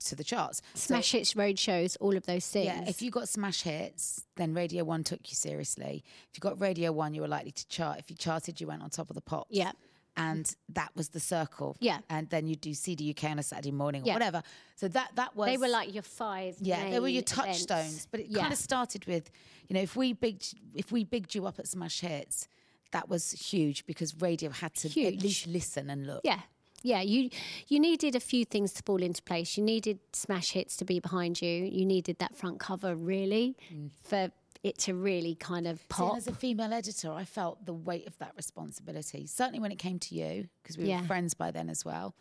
to 0.00 0.14
the 0.14 0.22
charts. 0.22 0.62
So- 0.74 0.86
Smash 0.94 1.10
hits, 1.10 1.34
road 1.34 1.58
shows, 1.58 1.96
all 1.96 2.16
of 2.16 2.24
those 2.24 2.46
things. 2.46 2.66
yeah, 2.66 2.88
if 2.88 3.02
you 3.02 3.10
got 3.10 3.28
smash 3.28 3.62
hits, 3.62 4.24
then 4.36 4.54
Radio 4.54 4.84
One 4.84 5.02
took 5.02 5.28
you 5.28 5.34
seriously. 5.34 6.04
If 6.30 6.36
you 6.36 6.40
got 6.40 6.60
Radio 6.60 6.92
One, 6.92 7.14
you 7.14 7.20
were 7.20 7.26
likely 7.28 7.50
to 7.50 7.66
chart. 7.66 7.98
If 7.98 8.08
you 8.08 8.14
charted, 8.16 8.60
you 8.60 8.68
went 8.68 8.80
on 8.82 8.90
top 8.90 9.10
of 9.10 9.14
the 9.16 9.20
pops. 9.20 9.50
Yeah. 9.50 9.72
And 10.18 10.56
that 10.70 10.90
was 10.94 11.08
the 11.10 11.20
circle. 11.20 11.76
Yeah. 11.80 11.98
and 12.10 12.28
then 12.30 12.46
you'd 12.48 12.60
do 12.60 12.74
CD 12.74 13.10
UK 13.10 13.30
on 13.30 13.38
a 13.38 13.42
Saturday 13.42 13.70
morning 13.70 14.02
or 14.02 14.06
Yeah. 14.06 14.14
whatever. 14.14 14.42
So 14.76 14.88
that 14.88 15.12
that 15.14 15.34
was 15.36 15.46
they 15.48 15.56
were 15.56 15.68
like 15.68 15.94
your 15.94 16.02
five. 16.02 16.56
yeah, 16.60 16.90
they 16.90 17.00
were 17.00 17.08
your 17.08 17.22
main 17.36 17.44
events. 17.44 17.64
touchstones. 17.66 18.06
But 18.10 18.20
it 18.20 18.26
Yeah. 18.30 18.40
kind 18.40 18.52
of 18.52 18.58
started 18.58 19.06
with, 19.06 19.30
you 19.68 19.74
know, 19.74 19.80
if 19.82 19.96
we 19.96 20.12
bigged 20.12 20.54
if 20.74 20.92
we 20.92 21.04
bigged 21.04 21.34
you 21.34 21.46
up 21.46 21.58
at 21.58 21.66
Smash 21.68 22.00
Hits, 22.00 22.48
that 22.90 23.08
was 23.08 23.32
huge 23.32 23.86
because 23.86 24.14
radio 24.20 24.50
had 24.50 24.74
to 24.74 24.88
at 25.06 25.22
least 25.22 25.46
listen 25.46 25.90
and 25.90 26.06
look. 26.06 26.20
Yeah. 26.24 26.40
Yeah, 26.82 27.00
you 27.00 27.30
you 27.66 27.80
needed 27.80 28.14
a 28.14 28.20
few 28.20 28.44
things 28.44 28.72
to 28.74 28.82
fall 28.84 29.02
into 29.02 29.22
place. 29.22 29.56
You 29.56 29.64
needed 29.64 29.98
smash 30.12 30.52
hits 30.52 30.76
to 30.76 30.84
be 30.84 31.00
behind 31.00 31.42
you. 31.42 31.64
You 31.64 31.84
needed 31.84 32.18
that 32.18 32.36
front 32.36 32.60
cover 32.60 32.94
really 32.94 33.56
mm. 33.72 33.90
for 34.02 34.30
it 34.62 34.76
to 34.78 34.94
really 34.94 35.34
kind 35.34 35.66
of 35.66 35.78
See, 35.78 35.84
pop. 35.88 36.16
as 36.16 36.26
a 36.26 36.32
female 36.34 36.72
editor, 36.72 37.12
I 37.12 37.24
felt 37.24 37.64
the 37.64 37.72
weight 37.72 38.06
of 38.06 38.18
that 38.18 38.32
responsibility. 38.36 39.26
Certainly 39.26 39.60
when 39.60 39.70
it 39.72 39.78
came 39.78 39.98
to 40.00 40.14
you, 40.14 40.48
because 40.62 40.76
we 40.76 40.86
Yeah. 40.86 41.00
were 41.02 41.06
friends 41.06 41.34
by 41.34 41.50
then 41.50 41.68
as 41.70 41.84
well. 41.84 42.14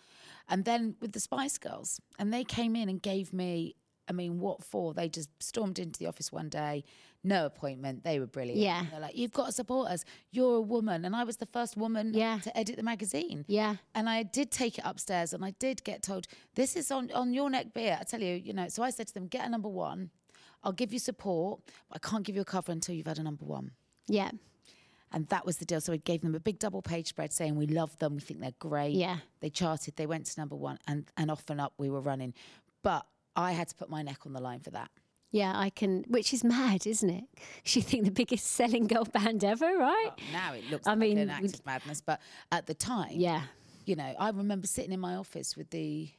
And 0.48 0.64
then 0.64 0.96
with 1.02 1.14
the 1.14 1.20
Spice 1.20 1.58
Girls, 1.58 2.00
and 2.20 2.32
they 2.34 2.44
came 2.44 2.76
in 2.76 2.90
and 2.90 3.02
gave 3.02 3.34
me, 3.34 3.76
I 4.10 4.14
mean, 4.14 4.40
what 4.40 4.64
for? 4.64 4.94
They 4.94 5.10
just 5.10 5.30
stormed 5.42 5.80
into 5.80 6.00
the 6.00 6.06
office 6.06 6.32
one 6.32 6.48
day, 6.48 6.86
no 7.26 7.46
appointment. 7.46 8.06
They 8.06 8.20
were 8.20 8.28
brilliant. 8.28 8.60
Yeah. 8.62 8.86
They're 8.90 9.02
like, 9.02 9.18
you've 9.18 9.34
got 9.34 9.48
to 9.48 9.52
support 9.52 9.90
us. 9.90 10.06
You're 10.32 10.58
a 10.58 10.62
woman. 10.62 11.04
And 11.04 11.14
I 11.14 11.26
was 11.26 11.38
the 11.38 11.46
first 11.46 11.76
woman 11.76 12.14
Yeah. 12.14 12.40
to 12.44 12.56
edit 12.58 12.78
the 12.78 12.84
magazine. 12.84 13.44
Yeah. 13.50 13.78
And 13.94 14.08
I 14.08 14.24
did 14.24 14.50
take 14.52 14.78
it 14.78 14.84
upstairs 14.86 15.34
and 15.34 15.44
I 15.44 15.52
did 15.60 15.84
get 15.84 16.04
told, 16.04 16.28
this 16.56 16.78
is 16.78 16.90
on, 16.92 17.12
on 17.12 17.34
your 17.34 17.50
neck 17.50 17.74
beer. 17.74 17.98
I 18.00 18.04
tell 18.06 18.22
you, 18.22 18.36
you 18.36 18.54
know, 18.54 18.70
so 18.70 18.82
I 18.84 18.92
said 18.92 19.08
to 19.08 19.14
them, 19.14 19.28
get 19.28 19.46
a 19.46 19.50
number 19.50 19.68
one. 19.68 20.12
I'll 20.64 20.72
give 20.74 20.92
you 20.94 21.00
support, 21.00 21.62
but 21.90 22.02
I 22.04 22.08
can't 22.10 22.24
give 22.26 22.36
you 22.36 22.42
a 22.42 22.46
cover 22.46 22.72
until 22.72 22.96
you've 22.96 23.08
had 23.08 23.20
a 23.20 23.24
number 23.24 23.46
one. 23.46 23.72
yeah. 24.08 24.32
And 25.10 25.26
that 25.30 25.46
was 25.46 25.56
the 25.56 25.64
deal. 25.64 25.80
So 25.80 25.94
we 25.94 26.00
gave 26.00 26.20
them 26.22 26.36
a 26.36 26.40
big 26.40 26.60
double 26.60 26.82
page 26.82 27.08
spread 27.08 27.32
saying 27.32 27.56
we 27.56 27.66
love 27.66 27.98
them, 28.00 28.16
we 28.16 28.20
think 28.20 28.42
they're 28.42 28.52
great. 28.60 28.92
Yeah. 28.94 29.20
They 29.40 29.50
charted, 29.50 29.96
they 29.96 30.06
went 30.06 30.26
to 30.26 30.38
number 30.40 30.56
one, 30.58 30.80
and, 30.86 31.06
and 31.16 31.32
off 31.32 31.50
and 31.50 31.62
up 31.62 31.72
we 31.78 31.90
were 31.90 32.02
running. 32.02 32.34
But 32.84 33.06
I 33.34 33.54
had 33.54 33.70
to 33.70 33.76
put 33.76 33.90
my 33.90 34.02
neck 34.02 34.26
on 34.26 34.34
the 34.34 34.42
line 34.42 34.60
for 34.60 34.72
that. 34.72 34.92
Yeah, 35.32 35.54
I 35.56 35.70
can, 35.70 36.04
which 36.10 36.34
is 36.34 36.44
mad, 36.44 36.86
isn't 36.86 37.10
it? 37.10 37.24
you 37.74 37.82
think 37.82 38.04
the 38.04 38.12
biggest 38.12 38.48
selling 38.48 38.86
girl 38.88 39.06
band 39.06 39.46
ever, 39.46 39.78
right? 39.78 40.12
Now 40.34 40.54
it 40.54 40.70
looks 40.70 40.86
I 40.86 40.92
like 40.92 41.00
mean, 41.00 41.18
an 41.20 41.30
act 41.30 41.54
of 41.54 41.66
madness, 41.66 42.02
but 42.02 42.20
at 42.52 42.66
the 42.66 42.74
time, 42.74 43.12
Yeah. 43.14 43.44
you 43.86 43.96
know, 43.96 44.14
I 44.20 44.30
remember 44.32 44.68
sitting 44.68 44.92
in 44.92 45.00
my 45.00 45.16
office 45.16 45.56
with 45.56 45.70
the 45.70 46.10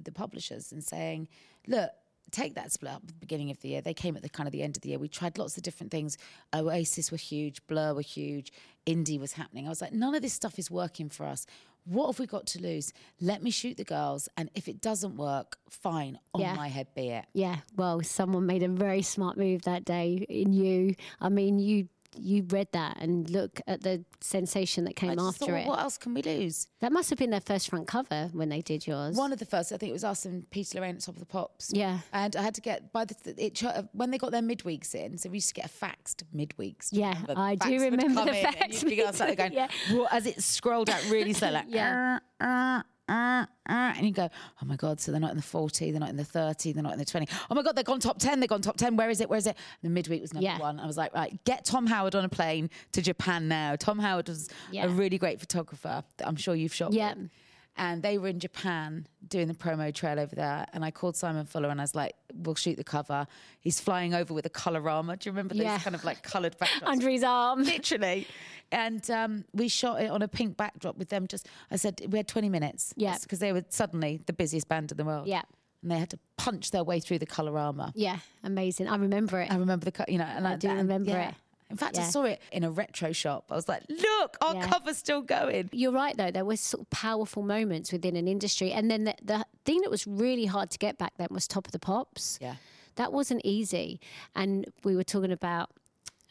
the 0.00 0.12
publishers 0.12 0.70
and 0.70 0.84
saying, 0.84 1.26
"Look, 1.66 1.90
take 2.30 2.54
that 2.54 2.72
split 2.72 2.92
up 2.92 3.02
at 3.02 3.08
the 3.08 3.14
beginning 3.14 3.50
of 3.50 3.60
the 3.60 3.68
year. 3.68 3.80
They 3.80 3.94
came 3.94 4.16
at 4.16 4.22
the 4.22 4.28
kind 4.28 4.46
of 4.46 4.52
the 4.52 4.62
end 4.62 4.76
of 4.76 4.82
the 4.82 4.90
year. 4.90 4.98
We 4.98 5.08
tried 5.08 5.38
lots 5.38 5.56
of 5.56 5.62
different 5.62 5.90
things. 5.90 6.16
Oasis 6.54 7.10
were 7.10 7.16
huge, 7.18 7.66
Blur 7.66 7.94
were 7.94 8.00
huge, 8.02 8.52
indie 8.86 9.18
was 9.20 9.32
happening. 9.32 9.66
I 9.66 9.68
was 9.70 9.80
like, 9.80 9.92
none 9.92 10.14
of 10.14 10.22
this 10.22 10.32
stuff 10.32 10.58
is 10.58 10.70
working 10.70 11.08
for 11.08 11.26
us. 11.26 11.46
What 11.84 12.06
have 12.08 12.18
we 12.18 12.26
got 12.26 12.46
to 12.48 12.60
lose? 12.60 12.92
Let 13.18 13.42
me 13.42 13.50
shoot 13.50 13.78
the 13.78 13.84
girls, 13.84 14.28
and 14.36 14.50
if 14.54 14.68
it 14.68 14.80
doesn't 14.82 15.16
work, 15.16 15.56
fine. 15.70 16.18
On 16.34 16.40
Yeah. 16.42 16.54
my 16.54 16.68
head 16.68 16.88
be 16.94 17.08
it. 17.08 17.24
Yeah. 17.32 17.60
Well, 17.76 18.02
someone 18.02 18.44
made 18.44 18.62
a 18.62 18.68
very 18.68 19.00
smart 19.00 19.38
move 19.38 19.62
that 19.62 19.86
day 19.86 20.26
in 20.28 20.52
you. 20.52 20.96
I 21.18 21.30
mean, 21.30 21.58
you 21.58 21.88
you 22.16 22.44
read 22.48 22.68
that 22.72 22.96
and 23.00 23.28
look 23.30 23.60
at 23.66 23.82
the 23.82 24.04
sensation 24.20 24.84
that 24.84 24.96
came 24.96 25.18
after 25.18 25.46
thought, 25.46 25.50
it. 25.50 25.66
what 25.66 25.78
else 25.78 25.98
can 25.98 26.14
we 26.14 26.22
lose? 26.22 26.68
That 26.80 26.92
must 26.92 27.10
have 27.10 27.18
been 27.18 27.30
their 27.30 27.40
first 27.40 27.68
front 27.68 27.86
cover 27.86 28.30
when 28.32 28.48
they 28.48 28.60
did 28.60 28.86
yours. 28.86 29.16
One 29.16 29.32
of 29.32 29.38
the 29.38 29.44
first, 29.44 29.72
I 29.72 29.76
think 29.76 29.90
it 29.90 29.92
was 29.92 30.04
us 30.04 30.24
and 30.24 30.48
Peter 30.50 30.78
Loraine 30.78 30.96
at 30.96 31.00
Top 31.00 31.14
of 31.14 31.20
the 31.20 31.26
Pops. 31.26 31.70
Yeah. 31.72 31.98
And 32.12 32.34
I 32.36 32.42
had 32.42 32.54
to 32.54 32.60
get 32.60 32.92
by 32.92 33.04
the 33.04 33.14
it, 33.36 33.62
when 33.92 34.10
they 34.10 34.18
got 34.18 34.32
their 34.32 34.42
midweeks 34.42 34.94
in. 34.94 35.18
So 35.18 35.28
we 35.28 35.36
used 35.36 35.48
to 35.48 35.54
get 35.54 35.66
a 35.66 35.68
faxed 35.68 36.22
midweeks. 36.34 36.88
Yeah. 36.92 37.14
I 37.36 37.54
do 37.54 37.80
remember 37.80 38.24
the 38.24 38.34
fax 38.34 38.82
you'd 38.82 38.90
be 38.90 39.04
outside 39.04 39.28
there 39.28 39.36
going, 39.36 39.52
Yeah. 39.52 39.68
"What?" 39.92 40.12
as 40.12 40.26
it 40.26 40.42
scrolled 40.42 40.90
out 40.90 41.02
really 41.10 41.32
slow, 41.32 41.50
like 41.50 41.66
Yeah. 41.68 42.18
"Uh, 42.40 42.44
uh, 42.44 42.82
uh, 43.08 43.46
uh," 43.68 43.92
and 43.96 44.06
you 44.06 44.12
go, 44.12 44.28
oh 44.62 44.66
my 44.66 44.76
god! 44.76 45.00
So 45.00 45.10
they're 45.10 45.20
not 45.20 45.30
in 45.30 45.36
the 45.36 45.42
forty, 45.42 45.90
they're 45.90 46.00
not 46.00 46.10
in 46.10 46.16
the 46.16 46.24
thirty, 46.24 46.72
they're 46.72 46.82
not 46.82 46.92
in 46.92 46.98
the 46.98 47.04
twenty. 47.04 47.28
Oh 47.50 47.54
my 47.54 47.62
god, 47.62 47.76
they've 47.76 47.84
gone 47.84 48.00
top 48.00 48.18
ten, 48.18 48.40
they've 48.40 48.48
gone 48.48 48.62
top 48.62 48.76
ten. 48.76 48.96
Where 48.96 49.10
is 49.10 49.20
it? 49.20 49.28
Where 49.28 49.38
is 49.38 49.46
it? 49.46 49.56
And 49.82 49.90
the 49.90 49.94
midweek 49.94 50.20
was 50.20 50.32
number 50.34 50.44
Yeah. 50.44 50.58
one. 50.58 50.78
I 50.80 50.86
was 50.86 50.96
like, 50.96 51.14
right, 51.14 51.38
get 51.44 51.64
Tom 51.64 51.86
Howard 51.86 52.14
on 52.14 52.24
a 52.24 52.28
plane 52.28 52.70
to 52.92 53.02
Japan 53.02 53.48
now. 53.48 53.76
Tom 53.76 53.98
Howard 53.98 54.28
was 54.28 54.48
Yeah. 54.70 54.84
a 54.84 54.88
really 54.88 55.18
great 55.18 55.40
photographer 55.40 56.04
that 56.18 56.26
I'm 56.28 56.36
sure 56.36 56.54
you've 56.54 56.74
shot. 56.74 56.92
Yeah. 56.92 57.14
with 57.14 57.30
and 57.78 58.02
they 58.02 58.18
were 58.18 58.28
in 58.28 58.40
Japan 58.40 59.06
doing 59.26 59.48
the 59.48 59.54
promo 59.54 59.94
trail 59.94 60.18
over 60.20 60.34
there. 60.34 60.66
And 60.72 60.84
I 60.84 60.90
called 60.90 61.16
Simon 61.16 61.46
Fuller 61.46 61.70
and 61.70 61.80
I 61.80 61.84
was 61.84 61.94
like, 61.94 62.14
"We'll 62.34 62.54
shoot 62.54 62.76
the 62.76 62.84
cover." 62.84 63.26
He's 63.60 63.80
flying 63.80 64.12
over 64.14 64.34
with 64.34 64.44
a 64.46 64.50
colorama. 64.50 65.18
Do 65.18 65.28
you 65.28 65.32
remember 65.32 65.54
those 65.54 65.62
Yeah. 65.64 65.78
kind 65.78 65.94
of 65.96 66.04
like 66.04 66.22
coloured 66.22 66.58
backdrops? 66.58 66.86
Under 66.88 67.08
his 67.08 67.22
arm. 67.24 67.62
Literally. 67.74 68.26
And 68.70 69.08
um, 69.10 69.44
we 69.54 69.68
shot 69.68 70.02
it 70.02 70.10
on 70.10 70.20
a 70.22 70.28
pink 70.28 70.56
backdrop 70.56 70.98
with 70.98 71.08
them. 71.08 71.26
Just 71.26 71.48
I 71.70 71.76
said 71.76 72.02
we 72.10 72.18
had 72.18 72.28
20 72.28 72.48
minutes. 72.48 72.92
Yeah. 72.96 73.16
because 73.22 73.38
they 73.38 73.52
were 73.52 73.64
suddenly 73.70 74.20
the 74.26 74.32
busiest 74.34 74.68
band 74.68 74.90
in 74.90 74.96
the 74.98 75.04
world. 75.04 75.26
Yeah. 75.26 75.42
and 75.82 75.90
they 75.90 75.98
had 75.98 76.10
to 76.10 76.18
punch 76.36 76.70
their 76.72 76.84
way 76.84 76.98
through 77.00 77.20
the 77.20 77.26
colorama. 77.26 77.92
Yeah, 77.94 78.18
amazing. 78.42 78.88
I 78.88 78.96
remember 78.96 79.40
it. 79.40 79.50
I 79.50 79.56
remember 79.56 79.88
the, 79.90 80.04
you 80.08 80.18
know, 80.18 80.24
and 80.24 80.46
I 80.46 80.56
do 80.56 80.68
and- 80.68 80.78
remember 80.78 81.10
yeah. 81.12 81.28
it. 81.30 81.34
In 81.70 81.76
fact, 81.76 81.98
I 81.98 82.02
saw 82.04 82.24
it 82.24 82.40
in 82.50 82.64
a 82.64 82.70
retro 82.70 83.12
shop. 83.12 83.46
I 83.50 83.54
was 83.54 83.68
like, 83.68 83.82
"Look, 83.88 84.36
our 84.40 84.54
Yeah. 84.54 84.68
cover's 84.68 84.96
still 84.96 85.20
going." 85.22 85.68
You're 85.72 85.92
right, 85.92 86.16
though. 86.16 86.30
There 86.30 86.44
were 86.44 86.56
sort 86.56 86.82
of 86.82 86.90
powerful 86.90 87.42
moments 87.42 87.92
within 87.92 88.16
an 88.16 88.26
industry. 88.26 88.72
And 88.72 88.90
then 88.90 89.04
the, 89.04 89.14
the 89.22 89.44
thing 89.64 89.82
that 89.82 89.90
was 89.90 90.06
really 90.06 90.46
hard 90.46 90.70
to 90.70 90.78
get 90.78 90.96
back 90.98 91.12
then 91.18 91.28
was 91.30 91.46
Top 91.46 91.66
of 91.66 91.72
the 91.72 91.78
Pops. 91.78 92.38
Yeah. 92.40 92.54
That 92.96 93.12
wasn't 93.12 93.42
easy. 93.44 94.00
And 94.34 94.66
we 94.82 94.96
were 94.96 95.04
talking 95.04 95.30
about 95.32 95.70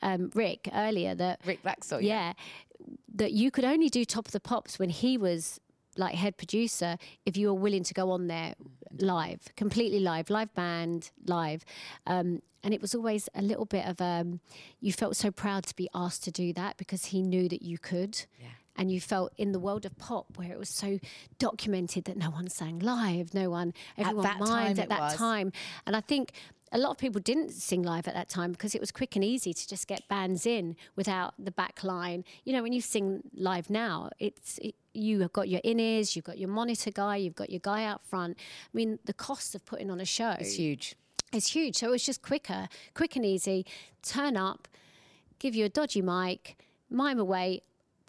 um, 0.01 0.31
Rick 0.33 0.69
earlier 0.73 1.13
that, 1.15 1.39
Rick 1.45 1.63
Blaxill. 1.63 2.01
yeah, 2.01 2.33
that 3.15 3.31
you 3.31 3.51
could 3.51 3.63
only 3.65 3.89
do 3.89 4.05
Top 4.05 4.25
of 4.27 4.31
the 4.31 4.39
Pops 4.39 4.77
when 4.79 4.89
he 4.89 5.17
was 5.17 5.59
like 5.97 6.15
head 6.15 6.37
producer 6.37 6.97
if 7.25 7.37
you 7.37 7.47
were 7.47 7.59
willing 7.59 7.83
to 7.83 7.93
go 7.93 8.11
on 8.11 8.27
there 8.27 8.55
live, 8.99 9.41
completely 9.55 9.99
live, 9.99 10.29
live 10.29 10.53
band, 10.53 11.11
live. 11.25 11.65
Um, 12.05 12.41
and 12.63 12.73
it 12.73 12.81
was 12.81 12.95
always 12.95 13.29
a 13.35 13.41
little 13.41 13.65
bit 13.65 13.85
of 13.85 14.01
um, 14.01 14.39
you 14.79 14.91
felt 14.91 15.15
so 15.15 15.31
proud 15.31 15.65
to 15.65 15.75
be 15.75 15.89
asked 15.93 16.23
to 16.25 16.31
do 16.31 16.53
that 16.53 16.77
because 16.77 17.05
he 17.05 17.21
knew 17.21 17.47
that 17.49 17.61
you 17.61 17.77
could. 17.77 18.25
and 18.77 18.91
you 18.91 19.01
felt 19.01 19.33
in 19.37 19.51
the 19.51 19.59
world 19.59 19.85
of 19.85 19.97
pop 19.97 20.37
where 20.37 20.51
it 20.51 20.59
was 20.59 20.69
so 20.69 20.99
documented 21.39 22.05
that 22.05 22.15
no 22.15 22.29
one 22.29 22.47
sang 22.47 22.79
live, 22.79 23.33
no 23.33 23.49
one, 23.49 23.73
everyone 23.97 24.23
that 24.23 24.37
time 24.37 24.75
mimed 24.75 24.79
at 24.79 24.89
that 24.89 24.99
was. 24.99 25.15
time. 25.15 25.51
And 25.85 25.95
I 25.95 26.01
think 26.01 26.31
a 26.71 26.77
lot 26.77 26.91
of 26.91 26.97
people 26.97 27.21
didn't 27.21 27.51
sing 27.51 27.81
live 27.83 28.07
at 28.07 28.13
that 28.13 28.29
time 28.29 28.51
because 28.51 28.75
it 28.75 28.81
was 28.81 28.91
quick 28.91 29.15
and 29.15 29.23
easy 29.23 29.53
to 29.53 29.67
just 29.67 29.87
get 29.87 30.07
bands 30.07 30.45
in 30.45 30.75
without 30.95 31.33
the 31.39 31.51
back 31.51 31.83
line. 31.83 32.25
You 32.43 32.53
know, 32.53 32.63
when 32.63 32.73
you 32.73 32.81
sing 32.81 33.21
live 33.33 33.69
now, 33.69 34.09
it's 34.19 34.57
it, 34.59 34.75
you 34.93 35.21
have 35.21 35.33
got 35.33 35.47
your 35.47 35.61
in 35.63 35.79
ears, 35.79 36.15
you've 36.15 36.25
got 36.25 36.37
your 36.37 36.49
monitor 36.49 36.91
guy, 36.91 37.17
you've 37.17 37.35
got 37.35 37.49
your 37.49 37.59
guy 37.59 37.83
out 37.83 38.03
front. 38.05 38.37
I 38.39 38.69
mean, 38.73 38.99
the 39.05 39.13
cost 39.13 39.55
of 39.55 39.65
putting 39.65 39.89
on 39.89 40.01
a 40.01 40.05
show 40.05 40.31
is 40.39 40.55
huge. 40.55 40.95
it's 41.31 41.53
huge. 41.55 41.75
So 41.77 41.93
it's 41.93 42.05
just 42.05 42.21
quicker, 42.21 42.67
quick 42.93 43.15
and 43.15 43.25
easy. 43.25 43.65
Turn 44.01 44.35
up, 44.35 44.67
give 45.39 45.55
you 45.55 45.65
a 45.65 45.69
dodgy 45.69 46.01
mic, 46.01 46.57
mime 46.89 47.19
away, 47.19 47.61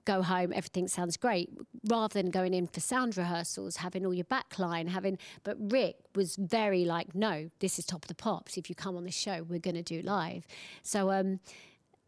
go 0.08 0.22
home. 0.22 0.52
Everything 0.54 0.88
sounds 0.88 1.16
great. 1.18 1.50
Rather 1.88 2.14
than 2.14 2.30
going 2.30 2.54
in 2.54 2.66
for 2.66 2.80
sound 2.80 3.16
rehearsals, 3.16 3.76
having 3.76 4.06
all 4.06 4.14
your 4.14 4.24
backline, 4.24 4.88
having. 4.88 5.18
But 5.44 5.56
Rick 5.60 5.96
was 6.14 6.36
very 6.36 6.84
like, 6.86 7.14
no, 7.14 7.50
this 7.60 7.78
is 7.78 7.84
top 7.84 8.04
of 8.04 8.08
the 8.08 8.14
pops. 8.14 8.56
If 8.56 8.70
you 8.70 8.74
come 8.74 8.96
on 8.96 9.04
the 9.04 9.10
show, 9.10 9.42
we're 9.42 9.58
going 9.58 9.76
to 9.76 9.82
do 9.82 10.00
live. 10.00 10.46
So 10.82 11.10
um, 11.10 11.40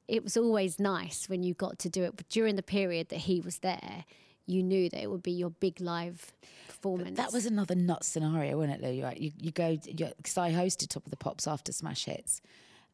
it 0.08 0.24
was 0.24 0.36
always 0.36 0.80
nice 0.80 1.28
when 1.28 1.42
you 1.42 1.52
got 1.52 1.78
to 1.80 1.90
do 1.90 2.04
it. 2.04 2.16
But 2.16 2.28
during 2.30 2.56
the 2.56 2.62
period 2.62 3.10
that 3.10 3.20
he 3.20 3.40
was 3.40 3.58
there, 3.58 4.04
you 4.46 4.62
knew 4.62 4.88
that 4.88 5.02
it 5.02 5.10
would 5.10 5.22
be 5.22 5.32
your 5.32 5.50
big 5.50 5.80
live 5.80 6.32
performance. 6.66 7.18
That 7.18 7.32
was 7.32 7.44
another 7.44 7.74
nut 7.74 8.02
scenario, 8.02 8.56
wasn't 8.56 8.82
it, 8.82 8.86
Lou? 8.86 8.92
You, 9.16 9.30
you 9.38 9.50
go, 9.50 9.76
because 9.76 10.38
I 10.38 10.50
hosted 10.52 10.88
Top 10.88 11.04
of 11.04 11.10
the 11.10 11.16
Pops 11.16 11.46
after 11.46 11.70
Smash 11.70 12.06
Hits, 12.06 12.40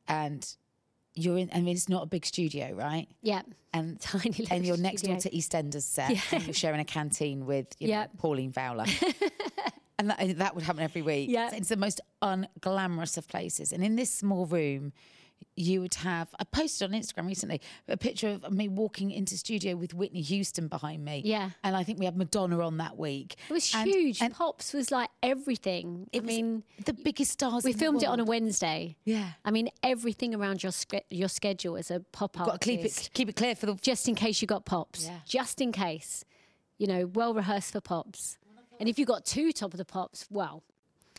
and 0.08 0.56
you're 1.16 1.38
in, 1.38 1.50
I 1.52 1.60
mean, 1.60 1.74
it's 1.74 1.88
not 1.88 2.02
a 2.02 2.06
big 2.06 2.24
studio, 2.24 2.72
right? 2.72 3.08
yeah. 3.22 3.42
And, 3.72 4.00
Tiny 4.00 4.30
little 4.30 4.46
and 4.50 4.64
you're 4.64 4.76
next 4.78 5.02
door 5.02 5.16
to 5.16 5.30
EastEnders 5.30 5.82
set, 5.82 6.32
and 6.32 6.46
you're 6.46 6.54
sharing 6.54 6.80
a 6.80 6.84
canteen 6.84 7.44
with 7.44 7.66
you 7.78 7.88
know, 7.88 8.06
Pauline 8.16 8.52
Fowler. 8.52 8.86
and 9.98 10.10
that, 10.10 10.38
that 10.38 10.54
would 10.54 10.64
happen 10.64 10.82
every 10.82 11.02
week. 11.02 11.28
Yeah. 11.30 11.50
It's 11.52 11.68
the 11.68 11.76
most 11.76 12.00
unglamorous 12.22 13.18
of 13.18 13.28
places. 13.28 13.72
And 13.72 13.84
in 13.84 13.96
this 13.96 14.10
small 14.10 14.46
room, 14.46 14.92
you 15.58 15.80
would 15.80 15.94
have, 15.94 16.28
I 16.38 16.44
posted 16.44 16.92
on 16.92 17.00
Instagram 17.00 17.26
recently 17.26 17.62
a 17.88 17.96
picture 17.96 18.28
of 18.42 18.52
me 18.52 18.68
walking 18.68 19.10
into 19.10 19.38
studio 19.38 19.74
with 19.74 19.94
Whitney 19.94 20.20
Houston 20.20 20.68
behind 20.68 21.02
me. 21.02 21.22
Yeah. 21.24 21.50
And 21.64 21.74
I 21.74 21.82
think 21.82 21.98
we 21.98 22.04
had 22.04 22.14
Madonna 22.16 22.60
on 22.60 22.76
that 22.76 22.98
week. 22.98 23.36
It 23.48 23.52
was 23.54 23.74
And- 23.74 23.88
huge. 23.88 24.20
and 24.20 24.34
Pops 24.34 24.74
was 24.74 24.90
like 24.90 25.08
everything. 25.22 26.08
I 26.14 26.20
mean, 26.20 26.62
the 26.84 26.92
biggest 26.92 27.32
stars 27.32 27.64
we 27.64 27.70
in 27.70 27.76
the 27.76 27.80
filmed 27.82 28.02
it 28.02 28.06
on 28.06 28.20
a. 28.20 28.24
Wednesday. 28.24 28.96
Yeah. 29.06 29.30
I 29.46 29.50
mean, 29.50 29.70
everything 29.82 30.34
around 30.34 30.62
your 30.62 30.72
your 31.10 31.28
schedule 31.28 31.76
as 31.78 31.90
a 31.90 32.00
pop 32.00 32.38
up. 32.38 32.46
Got 32.46 32.60
to 32.60 32.68
keep 32.68 32.84
it, 32.84 33.10
keep 33.14 33.28
it 33.30 33.36
clear 33.36 33.54
for 33.54 33.64
the 33.66 33.74
just 33.76 34.08
in 34.08 34.14
case 34.14 34.42
you 34.42 34.46
got 34.48 34.66
pops. 34.66 35.06
Yeah. 35.06 35.20
Just 35.26 35.60
in 35.62 35.72
case, 35.72 36.24
you 36.76 36.86
know, 36.86 37.06
well 37.06 37.32
rehearsed 37.32 37.72
for 37.72 37.80
pops. 37.80 38.36
And 38.78 38.90
if 38.90 38.98
you 38.98 39.06
got 39.06 39.24
two 39.24 39.52
top 39.52 39.72
of 39.72 39.78
the 39.78 39.86
pops, 39.86 40.26
well, 40.30 40.62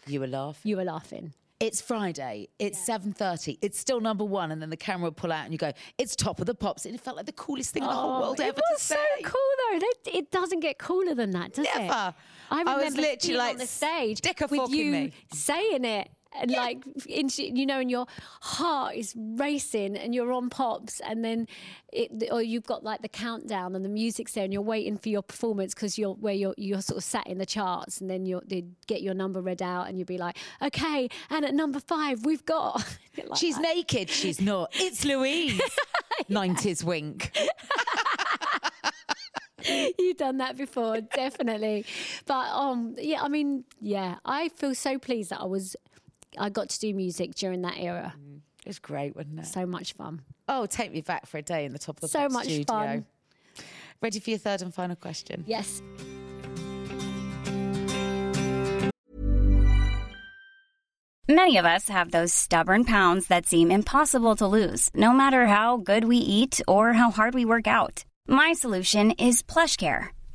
You 0.06 0.20
were 0.20 0.28
laughing. 0.28 0.70
you 0.70 0.78
were 0.78 0.84
laughing. 0.84 1.34
It's 1.60 1.82
Friday. 1.82 2.50
It's 2.60 2.78
seven 2.78 3.14
thirty. 3.14 3.58
It's 3.62 3.80
still 3.80 4.00
number 4.00 4.24
one, 4.24 4.52
and 4.52 4.62
then 4.62 4.70
the 4.70 4.78
camera 4.78 5.06
will 5.06 5.12
pull 5.14 5.32
out, 5.32 5.44
and 5.46 5.52
you 5.54 5.58
go, 5.58 5.72
"It's 5.98 6.16
top 6.16 6.40
of 6.40 6.46
the 6.46 6.54
pops." 6.54 6.86
And 6.86 6.94
it 6.94 7.02
felt 7.02 7.18
like 7.18 7.26
the 7.26 7.32
coolest 7.32 7.74
thing 7.74 7.82
in 7.82 7.90
the 7.90 7.96
whole 7.96 8.18
oh, 8.18 8.20
world 8.22 8.40
Oh, 8.40 8.44
it 8.44 8.50
ever 8.50 8.62
was 8.72 8.80
to 8.80 8.86
so 8.86 8.96
say. 8.96 9.24
cool 9.24 9.80
though. 9.80 9.80
It 10.14 10.30
doesn't 10.30 10.60
get 10.60 10.78
cooler 10.78 11.16
than 11.16 11.32
that, 11.32 11.54
does 11.54 11.66
it? 11.66 11.76
Never. 11.76 12.14
I 12.52 12.64
I 12.66 12.84
was 12.84 12.96
literally 12.96 13.38
like, 13.38 13.54
on 13.54 13.58
the 13.58 13.66
stage 13.66 14.18
"Stick 14.18 14.42
a 14.42 14.48
with 14.48 14.70
you 14.70 14.92
me." 14.92 15.14
saying 15.34 15.84
it. 15.84 16.12
And 16.40 16.52
like, 16.52 16.84
in, 17.08 17.30
you 17.38 17.66
know, 17.66 17.80
and 17.80 17.90
your 17.90 18.06
heart 18.42 18.96
is 18.96 19.14
racing, 19.18 19.98
and 19.98 20.14
you're 20.14 20.32
on 20.32 20.50
pops, 20.50 21.00
and 21.00 21.24
then, 21.24 21.48
it, 21.92 22.30
or 22.32 22.42
you've 22.42 22.66
got 22.66 22.84
like 22.84 23.02
the 23.02 23.10
countdown, 23.10 23.76
and 23.76 23.84
the 23.84 23.90
music's 23.90 24.34
there, 24.34 24.44
and 24.44 24.54
you're 24.54 24.62
waiting 24.62 24.98
for 24.98 25.10
your 25.10 25.22
performance 25.22 25.74
because 25.74 25.98
you're 25.98 26.14
where 26.14 26.34
you're 26.34 26.54
you're 26.58 26.82
sort 26.82 26.98
of 26.98 27.04
sat 27.04 27.28
in 27.28 27.38
the 27.38 27.46
charts, 27.46 28.02
and 28.02 28.10
then 28.10 28.26
you 28.26 28.42
they 28.46 28.66
get 28.88 29.02
your 29.02 29.14
number 29.14 29.42
read 29.42 29.62
out, 29.62 29.88
and 29.88 29.98
you'll 29.98 30.06
be 30.06 30.18
like, 30.18 30.38
okay, 30.62 31.10
and 31.30 31.46
at 31.46 31.54
number 31.54 31.80
five 31.80 32.26
we've 32.26 32.46
got. 32.46 32.76
like 33.18 33.38
She's 33.40 33.56
that. 33.56 33.64
naked. 33.64 34.10
She's 34.10 34.40
not. 34.42 34.70
It's 34.74 35.06
Louise. 35.06 35.60
Nineties 36.30 36.84
wink. 36.84 37.36
You've 40.00 40.18
done 40.18 40.38
that 40.38 40.56
before, 40.58 41.02
definitely. 41.02 41.86
But 42.26 42.48
um, 42.54 42.96
yeah, 42.98 43.22
I 43.22 43.28
mean, 43.28 43.66
yeah, 43.82 44.16
I 44.24 44.50
feel 44.50 44.74
so 44.76 44.98
pleased 44.98 45.32
that 45.32 45.42
I 45.42 45.46
was, 45.46 45.76
I 46.40 46.50
got 46.50 46.70
to 46.70 46.80
do 46.80 46.94
music 46.94 47.36
during 47.36 47.62
that 47.64 47.78
era. 47.78 48.14
Mm. 48.20 48.42
It 48.66 48.70
was 48.70 48.80
great, 48.80 49.16
wasn't 49.16 49.40
it? 49.40 49.46
So 49.48 49.66
much 49.66 49.94
fun. 49.94 50.22
Oh, 50.48 50.66
take 50.66 50.92
me 50.92 51.02
back 51.02 51.26
for 51.26 51.38
a 51.38 51.42
day 51.42 51.66
in 51.66 51.74
the 51.74 51.80
top 51.80 51.98
of 51.98 52.02
the 52.02 52.08
So 52.10 52.28
much 52.30 52.46
studio. 52.46 52.66
fun. 52.66 53.06
Ready 54.02 54.20
for 54.20 54.30
your 54.30 54.40
third 54.40 54.62
and 54.62 54.74
final 54.74 54.96
question? 54.96 55.44
Yes. 55.48 55.82
Many 61.30 61.58
of 61.58 61.66
us 61.66 61.90
have 61.90 62.12
those 62.12 62.34
stubborn 62.34 62.86
pounds 62.86 63.28
that 63.28 63.46
seem 63.46 63.70
impossible 63.70 64.36
to 64.38 64.48
lose, 64.48 64.90
no 64.94 65.12
matter 65.12 65.46
how 65.48 65.78
good 65.78 66.06
we 66.06 66.18
eat 66.18 66.62
or 66.68 66.94
how 66.94 67.12
hard 67.12 67.34
we 67.34 67.44
work 67.44 67.68
out. 67.68 68.06
My 68.28 68.54
solution 68.54 69.12
is 69.12 69.44
PlushCare. 69.44 70.08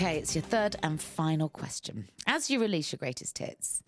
Okay, 0.00 0.16
it's 0.16 0.34
your 0.34 0.40
third 0.40 0.76
and 0.82 0.98
final 0.98 1.50
question. 1.50 2.08
As 2.26 2.48
you 2.48 2.58
release 2.58 2.90
your 2.90 2.96
greatest 2.96 3.36
hits, 3.36 3.82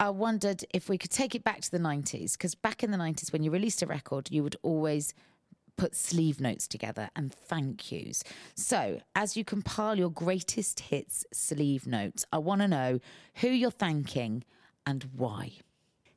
I 0.00 0.08
wondered 0.08 0.64
if 0.72 0.88
we 0.88 0.96
could 0.96 1.10
take 1.10 1.34
it 1.34 1.44
back 1.44 1.60
to 1.60 1.70
the 1.70 1.78
90s, 1.78 2.32
because 2.32 2.54
back 2.54 2.82
in 2.82 2.90
the 2.90 2.96
90s, 2.96 3.34
when 3.34 3.42
you 3.42 3.50
released 3.50 3.82
a 3.82 3.86
record, 3.86 4.30
you 4.30 4.42
would 4.42 4.56
always 4.62 5.12
put 5.76 5.94
sleeve 5.94 6.40
notes 6.40 6.66
together 6.66 7.10
and 7.14 7.34
thank 7.34 7.92
yous. 7.92 8.24
So, 8.54 9.00
as 9.14 9.36
you 9.36 9.44
compile 9.44 9.98
your 9.98 10.08
greatest 10.08 10.80
hits 10.80 11.26
sleeve 11.34 11.86
notes, 11.86 12.24
I 12.32 12.38
want 12.38 12.62
to 12.62 12.68
know 12.68 13.00
who 13.34 13.48
you're 13.48 13.70
thanking 13.70 14.44
and 14.86 15.06
why. 15.14 15.52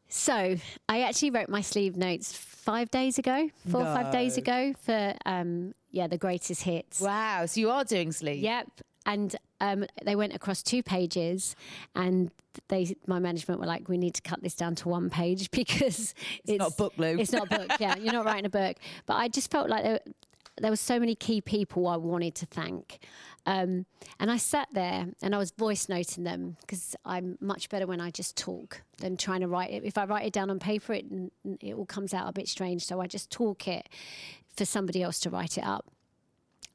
So 0.07 0.55
I 0.87 1.01
actually 1.01 1.31
wrote 1.31 1.49
my 1.49 1.59
sleeve 1.59 1.97
notes 1.97 2.31
five 2.31 2.89
days 2.89 3.19
ago, 3.19 3.49
four 3.69 3.81
or 3.81 3.93
five 3.93 4.13
days 4.13 4.37
ago 4.37 4.73
for 4.81 5.13
um, 5.25 5.73
yeah 5.91 6.07
the 6.07 6.17
greatest 6.17 6.61
hits. 6.61 7.01
Wow, 7.01 7.47
so 7.47 7.59
you 7.59 7.69
are 7.69 7.83
doing 7.83 8.13
sleeve. 8.13 8.41
Yep. 8.41 8.69
And 9.05 9.35
um, 9.61 9.85
they 10.03 10.15
went 10.15 10.33
across 10.33 10.61
two 10.63 10.83
pages, 10.83 11.55
and 11.95 12.31
they 12.67 12.95
my 13.07 13.19
management 13.19 13.59
were 13.59 13.65
like, 13.65 13.87
"We 13.87 13.97
need 13.97 14.13
to 14.15 14.21
cut 14.21 14.41
this 14.41 14.55
down 14.55 14.75
to 14.75 14.89
one 14.89 15.09
page 15.09 15.51
because 15.51 16.13
it's, 16.45 16.59
not 16.59 16.73
a 16.73 16.75
book, 16.75 16.93
Lou. 16.97 17.17
It's 17.17 17.31
not 17.31 17.51
a 17.51 17.59
book. 17.59 17.71
Yeah, 17.79 17.95
you're 17.97 18.13
not 18.13 18.25
writing 18.25 18.45
a 18.45 18.49
book." 18.49 18.77
But 19.05 19.15
I 19.15 19.27
just 19.27 19.51
felt 19.51 19.69
like 19.69 19.83
there, 19.83 19.99
there 20.57 20.71
were 20.71 20.77
so 20.77 20.99
many 20.99 21.15
key 21.15 21.41
people 21.41 21.87
I 21.87 21.97
wanted 21.97 22.35
to 22.35 22.45
thank. 22.45 22.99
Um, 23.45 23.85
and 24.19 24.31
I 24.31 24.37
sat 24.37 24.67
there 24.73 25.05
and 25.21 25.35
I 25.35 25.37
was 25.37 25.51
voice 25.51 25.87
noting 25.87 26.23
them 26.23 26.57
because 26.61 26.95
I'm 27.05 27.37
much 27.39 27.69
better 27.69 27.85
when 27.85 28.01
I 28.01 28.09
just 28.09 28.35
talk 28.35 28.81
than 28.97 29.17
trying 29.17 29.41
to 29.41 29.47
write 29.47 29.71
it. 29.71 29.83
If 29.83 29.97
I 29.97 30.05
write 30.05 30.25
it 30.25 30.33
down 30.33 30.49
on 30.49 30.57
paper, 30.57 30.93
it, 30.93 31.05
it 31.61 31.75
all 31.75 31.85
comes 31.85 32.13
out 32.13 32.27
a 32.27 32.33
bit 32.33 32.47
strange. 32.47 32.85
So 32.85 33.01
I 33.01 33.07
just 33.07 33.29
talk 33.29 33.67
it 33.67 33.87
for 34.55 34.65
somebody 34.65 35.03
else 35.03 35.19
to 35.21 35.29
write 35.29 35.57
it 35.57 35.63
up. 35.63 35.85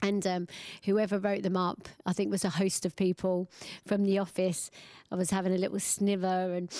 And 0.03 0.27
um, 0.27 0.49
whoever 0.85 1.19
wrote 1.19 1.43
them 1.43 1.57
up, 1.57 1.89
I 2.07 2.13
think 2.13 2.31
was 2.31 2.45
a 2.45 2.51
host 2.51 2.87
of 2.87 2.97
people 2.97 3.51
from 3.87 4.05
the 4.05 4.19
office. 4.19 4.71
I 5.11 5.17
was 5.17 5.31
having 5.31 5.53
a 5.53 5.59
little 5.59 5.79
sniver 5.79 6.57
and 6.57 6.73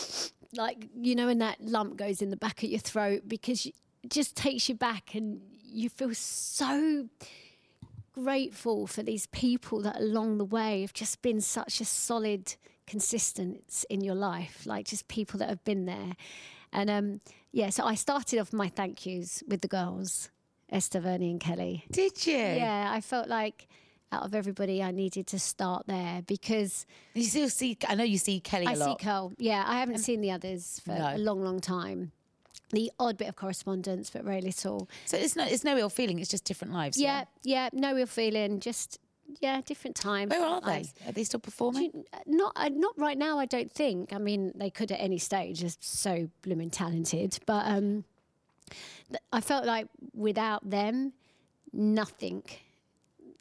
like, 0.55 0.89
you 0.97 1.15
know, 1.15 1.27
when 1.27 1.39
that 1.39 1.61
lump 1.61 1.97
goes 1.97 2.23
in 2.23 2.31
the 2.31 2.37
back 2.37 2.63
of 2.63 2.71
your 2.71 2.81
throat 2.81 3.23
because 3.27 3.67
it 3.67 3.75
just 4.09 4.37
takes 4.37 4.69
you 4.69 4.75
back 4.75 5.15
and 5.15 5.41
you 5.63 5.89
feel 5.89 6.15
so 6.15 7.09
grateful 8.13 8.87
for 8.87 9.03
these 9.03 9.27
people 9.27 9.81
that 9.83 9.97
along 9.97 10.39
the 10.39 10.45
way 10.45 10.81
have 10.81 10.93
just 10.93 11.23
been 11.23 11.41
such 11.41 11.81
a 11.81 11.85
solid 11.85 12.55
consistency 12.87 13.87
in 13.89 14.03
your 14.03 14.17
life, 14.17 14.67
like 14.67 14.87
just 14.87 15.07
people 15.09 15.39
that 15.39 15.49
have 15.49 15.63
been 15.65 15.87
there. 15.87 16.13
And 16.73 16.91
um, 16.91 17.21
yeah, 17.53 17.71
so 17.71 17.85
I 17.85 17.95
started 17.95 18.39
off 18.39 18.53
my 18.53 18.69
thank 18.69 19.07
yous 19.07 19.43
with 19.47 19.61
the 19.61 19.69
girls, 19.69 20.31
Esther, 20.71 21.01
Vernie, 21.01 21.31
and 21.31 21.41
Kelly. 21.41 21.85
Did 21.91 22.27
you? 22.27 22.37
Yeah, 22.37 22.91
I 22.93 23.01
felt 23.01 23.29
like 23.29 23.67
out 24.13 24.25
of 24.25 24.35
everybody, 24.35 24.83
I 24.83 24.91
needed 24.91 25.27
to 25.29 25.39
start 25.39 25.87
there 25.87 26.23
because 26.27 26.87
You 27.15 27.23
still 27.25 27.49
see, 27.49 27.77
I 27.89 27.95
know 27.95 28.05
you 28.05 28.19
see 28.19 28.41
Kelly 28.41 28.67
a 28.67 28.71
I 28.71 28.75
see. 28.75 28.97
Cole. 29.01 29.33
Yeah, 29.39 29.65
I 29.67 29.79
haven't 29.79 29.99
seen 29.99 30.21
the 30.21 30.31
others 30.33 30.81
for 30.85 30.93
No. 30.99 31.15
a 31.15 31.19
long, 31.19 31.43
long 31.43 31.61
time. 31.61 32.13
The 32.71 32.91
odd 33.01 33.17
bit 33.19 33.29
of 33.29 33.35
correspondence, 33.37 34.11
but 34.11 34.23
very 34.23 34.41
little. 34.41 34.89
So 35.07 35.17
it's 35.17 35.35
no, 35.35 35.45
it's 35.45 35.65
no 35.65 35.77
ill 35.77 35.91
feeling. 35.91 36.21
It's 36.21 36.31
just 36.31 36.45
different 36.45 36.73
lives. 36.73 36.97
Yeah, 36.99 37.25
yeah, 37.43 37.65
yeah 37.65 37.69
no 37.73 37.95
real 37.95 38.07
feeling. 38.07 38.61
Just 38.61 38.99
yeah, 39.41 39.61
different 39.65 39.97
times. 39.97 40.31
Where 40.31 40.41
are 40.41 40.61
different 40.61 40.65
they? 40.67 40.71
lives. 40.73 40.95
Are 41.07 41.13
they 41.13 41.25
still 41.25 41.41
performing? 41.41 41.91
you- 41.95 42.05
Not 42.27 42.53
uh, 42.55 42.69
not 42.73 42.95
right 42.97 43.19
now. 43.19 43.39
I 43.41 43.47
don't 43.47 43.71
think. 43.73 44.13
I 44.13 44.19
mean, 44.19 44.53
they 44.55 44.71
could 44.71 44.93
at 44.93 45.01
any 45.01 45.19
stage. 45.19 45.61
They're 45.63 45.71
so 45.81 46.31
blooming 46.43 46.71
talented, 46.71 47.39
but 47.45 47.67
um, 47.67 48.05
I 49.33 49.41
felt 49.41 49.65
like 49.65 49.89
without 50.15 50.69
them, 50.69 51.13
nothing 51.73 52.43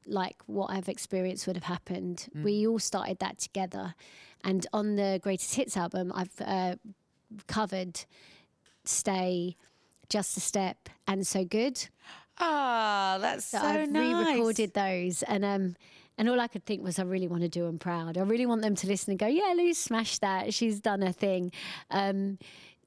like 0.05 0.37
what 0.47 0.71
I've 0.71 0.89
experienced 0.89 1.45
would 1.47 1.55
have 1.55 1.65
happened. 1.65 2.27
We 2.43 2.65
all 2.67 2.79
started 2.79 3.19
that 3.19 3.37
together, 3.39 3.95
and 4.43 4.65
on 4.73 4.95
the 4.95 5.19
Greatest 5.21 5.55
Hits 5.55 5.77
album, 5.77 6.11
I've 6.15 6.41
uh, 6.41 6.75
covered 7.47 8.05
"Stay," 8.85 9.55
"Just 10.09 10.37
a 10.37 10.39
Step," 10.39 10.89
and 11.07 11.25
"So 11.25 11.43
Good." 11.45 11.87
Ah, 12.41 13.17
that's 13.19 13.45
so, 13.45 13.59
So 13.59 13.65
I've 13.65 13.89
nice. 13.89 14.25
re-recorded 14.25 14.73
those, 14.73 15.23
and 15.23 15.43
um, 15.43 15.75
and 16.17 16.27
all 16.29 16.39
I 16.39 16.47
could 16.47 16.65
think 16.65 16.83
was, 16.83 16.99
I 16.99 17.03
really 17.03 17.27
want 17.27 17.43
to 17.43 17.49
do 17.49 17.65
them 17.65 17.79
proud. 17.79 18.17
I 18.17 18.21
really 18.21 18.45
want 18.45 18.61
them 18.61 18.75
to 18.75 18.87
listen 18.87 19.11
and 19.11 19.19
go, 19.19 19.27
yeah, 19.27 19.53
Lou 19.55 19.73
smashed 19.73 20.19
that. 20.19 20.53
She's 20.53 20.81
done 20.81 21.01
her 21.01 21.13
thing. 21.13 21.51
Um, 21.91 22.37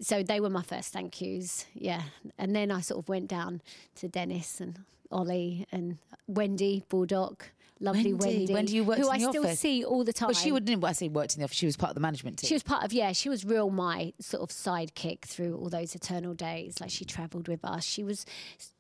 so 0.03 0.23
they 0.23 0.41
were 0.41 0.51
my 0.51 0.63
first 0.63 0.93
thank 0.93 1.21
yous, 1.21 1.65
yeah. 1.75 2.03
And 2.39 2.55
then 2.55 2.71
I 2.71 2.81
sort 2.81 2.99
of 2.99 3.09
went 3.09 3.29
down 3.29 3.63
to 3.97 4.09
Dennis 4.09 4.61
and 4.61 4.81
Ollie 5.11 5.67
and 5.71 5.99
Wendy 6.27 6.83
Bulldog, 6.89 7.43
lovely 7.81 8.13
Wendy. 8.13 8.39
Wendy, 8.39 8.53
Wendy, 8.55 8.73
you 8.73 8.85
worked 8.85 9.01
who 9.01 9.09
I 9.09 9.19
still 9.19 9.45
office. 9.45 9.61
see 9.61 9.85
all 9.85 10.05
the 10.05 10.13
time. 10.13 10.29
But 10.29 10.37
she 10.37 10.51
wouldn't. 10.51 10.81
Well, 10.81 10.91
I 10.91 10.93
say 10.93 11.09
worked 11.09 11.35
in 11.35 11.41
the 11.41 11.45
office. 11.45 11.57
She 11.57 11.67
was 11.67 11.77
part 11.77 11.91
of 11.91 11.95
the 11.95 12.01
management 12.01 12.39
team. 12.39 12.49
She 12.49 12.55
was 12.55 12.63
part 12.63 12.85
of 12.85 12.93
yeah. 12.93 13.13
She 13.13 13.29
was 13.29 13.45
real 13.45 13.71
my 13.71 14.13
sort 14.19 14.43
of 14.43 14.49
sidekick 14.51 15.23
through 15.23 15.57
all 15.57 15.69
those 15.69 15.95
eternal 15.95 16.35
days. 16.35 16.81
Like 16.81 16.91
she 16.91 17.05
travelled 17.05 17.49
with 17.49 17.65
us. 17.65 17.85
She 17.85 18.03
was, 18.03 18.27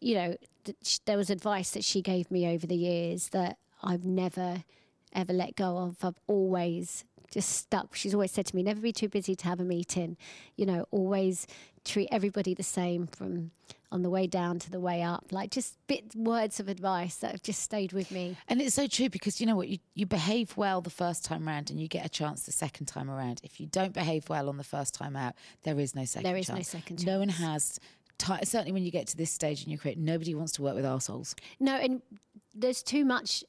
you 0.00 0.14
know, 0.14 0.36
th- 0.64 0.76
sh- 0.82 0.98
there 1.04 1.16
was 1.16 1.30
advice 1.30 1.70
that 1.72 1.84
she 1.84 2.02
gave 2.02 2.30
me 2.30 2.46
over 2.46 2.66
the 2.66 2.76
years 2.76 3.28
that 3.28 3.58
I've 3.82 4.04
never 4.04 4.64
ever 5.12 5.32
let 5.32 5.54
go 5.56 5.76
of. 5.78 5.96
I've 6.02 6.18
always 6.26 7.04
just 7.32 7.50
stuck. 7.50 7.94
She's 7.94 8.14
always 8.14 8.30
said 8.30 8.46
to 8.46 8.56
me, 8.56 8.62
never 8.62 8.80
be 8.80 8.92
too 8.92 9.08
busy 9.08 9.34
to 9.34 9.44
have 9.46 9.58
a 9.58 9.64
meeting. 9.64 10.16
You 10.56 10.66
know, 10.66 10.86
always 10.90 11.46
treat 11.84 12.08
everybody 12.12 12.54
the 12.54 12.62
same 12.62 13.06
from 13.08 13.50
on 13.90 14.02
the 14.02 14.10
way 14.10 14.26
down 14.26 14.58
to 14.58 14.70
the 14.70 14.80
way 14.80 15.02
up. 15.02 15.26
Like 15.30 15.50
just 15.50 15.76
bit 15.86 16.14
words 16.14 16.58
of 16.60 16.68
advice 16.68 17.16
that 17.16 17.32
have 17.32 17.42
just 17.42 17.62
stayed 17.62 17.92
with 17.92 18.10
me. 18.10 18.36
And 18.48 18.60
it's 18.60 18.74
so 18.74 18.86
true 18.86 19.10
because 19.10 19.40
you 19.40 19.46
know 19.46 19.56
what? 19.56 19.68
You, 19.68 19.78
you 19.94 20.06
behave 20.06 20.56
well 20.56 20.80
the 20.80 20.90
first 20.90 21.24
time 21.24 21.46
round 21.46 21.70
and 21.70 21.78
you 21.78 21.88
get 21.88 22.06
a 22.06 22.08
chance 22.08 22.44
the 22.44 22.52
second 22.52 22.86
time 22.86 23.10
around. 23.10 23.40
If 23.44 23.60
you 23.60 23.66
don't 23.66 23.92
behave 23.92 24.28
well 24.30 24.48
on 24.48 24.56
the 24.56 24.64
first 24.64 24.94
time 24.94 25.14
out, 25.14 25.34
there 25.62 25.78
is 25.78 25.94
no 25.94 26.04
second 26.04 26.30
There 26.30 26.38
is 26.38 26.48
no 26.48 26.62
second 26.62 26.98
chance. 26.98 27.06
No 27.06 27.18
one 27.18 27.28
has, 27.28 27.78
ti 28.18 28.34
certainly 28.44 28.72
when 28.72 28.82
you 28.82 28.90
get 28.90 29.08
to 29.08 29.16
this 29.16 29.30
stage 29.30 29.64
in 29.64 29.70
your 29.70 29.78
career, 29.78 29.94
nobody 29.98 30.34
wants 30.34 30.52
to 30.52 30.62
work 30.62 30.74
with 30.74 30.86
arseholes. 30.86 31.34
No, 31.60 31.76
and 31.76 32.00
there's 32.54 32.82
too 32.82 33.04
much 33.04 33.44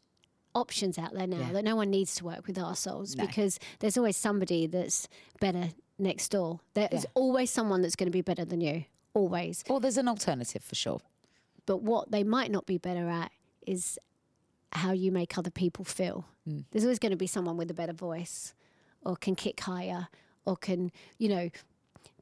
options 0.56 0.98
out 0.98 1.14
there 1.14 1.28
now 1.28 1.38
Yeah. 1.40 1.52
that 1.54 1.64
no 1.64 1.76
one 1.76 1.90
needs 1.90 2.16
to 2.16 2.26
work 2.26 2.48
with 2.48 2.58
ourselves 2.58 3.16
because 3.16 3.60
there's 3.80 3.98
always 3.98 4.18
somebody 4.18 4.68
that's 4.68 5.08
better 5.40 5.70
next 5.98 6.30
door. 6.30 6.60
There 6.74 6.90
is 6.92 7.04
Yeah. 7.04 7.10
always 7.16 7.50
someone 7.52 7.82
that's 7.82 7.96
going 7.96 8.08
to 8.08 8.12
be 8.12 8.22
better 8.22 8.46
than 8.46 8.62
you, 8.62 8.86
always. 9.14 9.64
Or 9.70 9.80
there's 9.80 9.98
an 9.98 10.08
alternative 10.08 10.64
for 10.64 10.76
sure. 10.76 11.00
But 11.66 11.78
what 11.82 12.12
they 12.12 12.24
might 12.24 12.52
not 12.52 12.66
be 12.66 12.78
better 12.78 13.10
at 13.10 13.32
is 13.66 13.98
how 14.74 14.92
you 14.92 15.12
make 15.12 15.38
other 15.38 15.52
people 15.52 15.86
feel. 15.86 16.26
Mm. 16.48 16.66
There's 16.72 16.84
always 16.84 17.00
going 17.00 17.12
to 17.12 17.18
be 17.18 17.28
someone 17.28 17.58
with 17.58 17.70
a 17.72 17.74
better 17.74 17.94
voice 17.94 18.54
or 19.06 19.16
can 19.16 19.36
kick 19.36 19.60
higher 19.62 20.08
or 20.46 20.58
can, 20.58 20.92
you 21.18 21.30
know, 21.30 21.50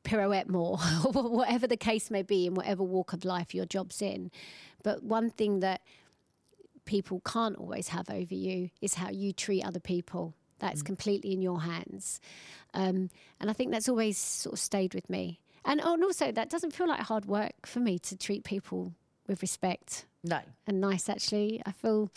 pirouette 0.03 0.49
more 0.49 0.77
or 1.05 1.29
whatever 1.29 1.67
the 1.67 1.77
case 1.77 2.09
may 2.11 2.21
be 2.23 2.45
in 2.47 2.53
whatever 2.55 2.83
walk 2.83 3.13
of 3.13 3.23
life 3.25 3.53
your 3.55 3.65
job's 3.65 4.01
in. 4.01 4.31
But 4.83 5.03
one 5.03 5.29
thing 5.29 5.59
that 5.61 5.81
people 6.85 7.21
can't 7.25 7.55
always 7.57 7.89
have 7.89 8.09
over 8.09 8.33
you 8.33 8.69
is 8.81 8.95
how 8.95 9.09
you 9.09 9.33
treat 9.33 9.63
other 9.63 9.79
people. 9.79 10.33
That's 10.59 10.81
completely 10.83 11.33
in 11.33 11.41
your 11.41 11.61
hands. 11.61 12.19
Um, 12.73 13.09
and 13.39 13.49
I 13.49 13.53
think 13.53 13.71
that's 13.71 13.89
always 13.89 14.17
sort 14.17 14.53
of 14.53 14.59
stayed 14.59 14.93
with 14.93 15.09
me. 15.09 15.39
And, 15.65 15.81
oh, 15.83 15.93
and 15.93 16.03
also, 16.03 16.31
that 16.31 16.49
doesn't 16.49 16.71
feel 16.73 16.87
like 16.87 16.99
hard 17.01 17.25
work 17.25 17.65
for 17.65 17.79
me 17.79 17.99
to 17.99 18.17
treat 18.17 18.43
people 18.43 18.93
with 19.27 19.41
respect 19.41 20.05
No. 20.23 20.39
and 20.67 20.81
nice, 20.81 21.09
actually. 21.09 21.61
I 21.65 21.71
feel 21.71 22.11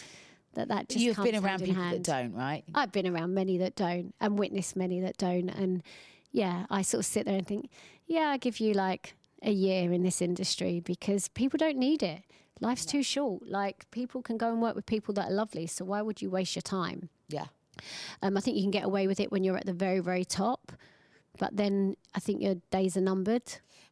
that 0.55 0.69
that 0.69 0.89
just 0.89 1.01
You've 1.01 1.17
been 1.17 1.35
around 1.35 1.61
hand 1.61 1.65
people 1.65 1.83
that 1.85 2.03
don't, 2.03 2.33
right? 2.35 2.65
I've 2.75 2.93
been 2.93 3.07
around 3.07 3.35
many 3.35 3.59
that 3.59 3.77
don't 3.77 4.15
and 4.21 4.39
witnessed 4.39 4.77
many 4.77 5.01
that 5.01 5.17
don't. 5.17 5.49
And 5.51 5.83
yeah, 6.33 6.67
I 6.71 6.83
sort 6.83 7.01
of 7.01 7.07
sit 7.07 7.27
there 7.27 7.37
and 7.37 7.47
think, 7.47 7.71
yeah, 8.07 8.29
I 8.29 8.37
give 8.37 8.61
you 8.61 8.73
like 8.73 9.15
a 9.43 9.51
year 9.51 9.93
in 9.93 10.03
this 10.03 10.23
industry 10.23 10.81
because 10.81 11.29
people 11.29 11.57
don't 11.59 11.77
need 11.77 12.03
it. 12.03 12.23
Life's 12.61 12.87
too 12.87 13.03
short. 13.03 13.49
Like 13.49 13.91
people 13.91 14.23
can 14.23 14.37
go 14.37 14.51
and 14.51 14.63
work 14.63 14.75
with 14.77 14.87
people 14.87 15.15
that 15.15 15.31
are 15.31 15.35
lovely. 15.35 15.67
So 15.67 15.85
why 15.85 16.03
would 16.03 16.23
you 16.23 16.31
waste 16.31 16.55
your 16.55 16.63
time? 16.63 17.09
Yeah. 17.29 17.47
Um, 18.23 18.37
I 18.37 18.41
think 18.41 18.57
you 18.57 18.63
can 18.63 18.71
get 18.71 18.85
away 18.85 19.07
with 19.07 19.21
it 19.21 19.33
when 19.33 19.45
you're 19.45 19.57
at 19.57 19.67
the 19.67 19.73
very, 19.73 20.01
very 20.01 20.25
top. 20.25 20.73
But 21.39 21.57
then 21.57 21.97
I 22.15 22.21
think 22.21 22.41
your 22.41 22.57
days 22.71 22.97
are 22.97 23.01
numbered. 23.01 23.43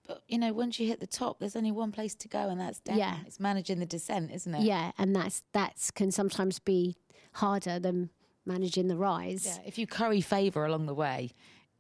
But 0.07 0.23
you 0.29 0.39
know, 0.39 0.53
once 0.53 0.79
you 0.79 0.87
hit 0.87 1.01
the 1.01 1.07
top, 1.07 1.39
there's 1.41 1.57
only 1.57 1.73
one 1.73 1.93
place 1.93 2.15
to 2.17 2.29
go, 2.29 2.49
and 2.49 2.61
that's 2.61 2.81
down. 2.81 2.99
Yeah. 2.99 3.17
It's 3.27 3.41
managing 3.41 3.79
the 3.79 3.87
descent, 3.87 4.31
isn't 4.33 4.55
it? 4.55 4.63
Yeah, 4.63 4.93
and 4.99 5.15
that's 5.15 5.43
that's 5.53 5.91
can 5.91 6.11
sometimes 6.11 6.59
be 6.59 6.97
harder 7.35 7.79
than 7.79 8.11
managing 8.45 8.89
the 8.89 8.97
rise. 8.97 9.47
Yeah. 9.47 9.63
If 9.67 9.79
you 9.79 9.87
curry 9.87 10.21
favour 10.21 10.65
along 10.65 10.87
the 10.87 10.95
way, 10.95 11.31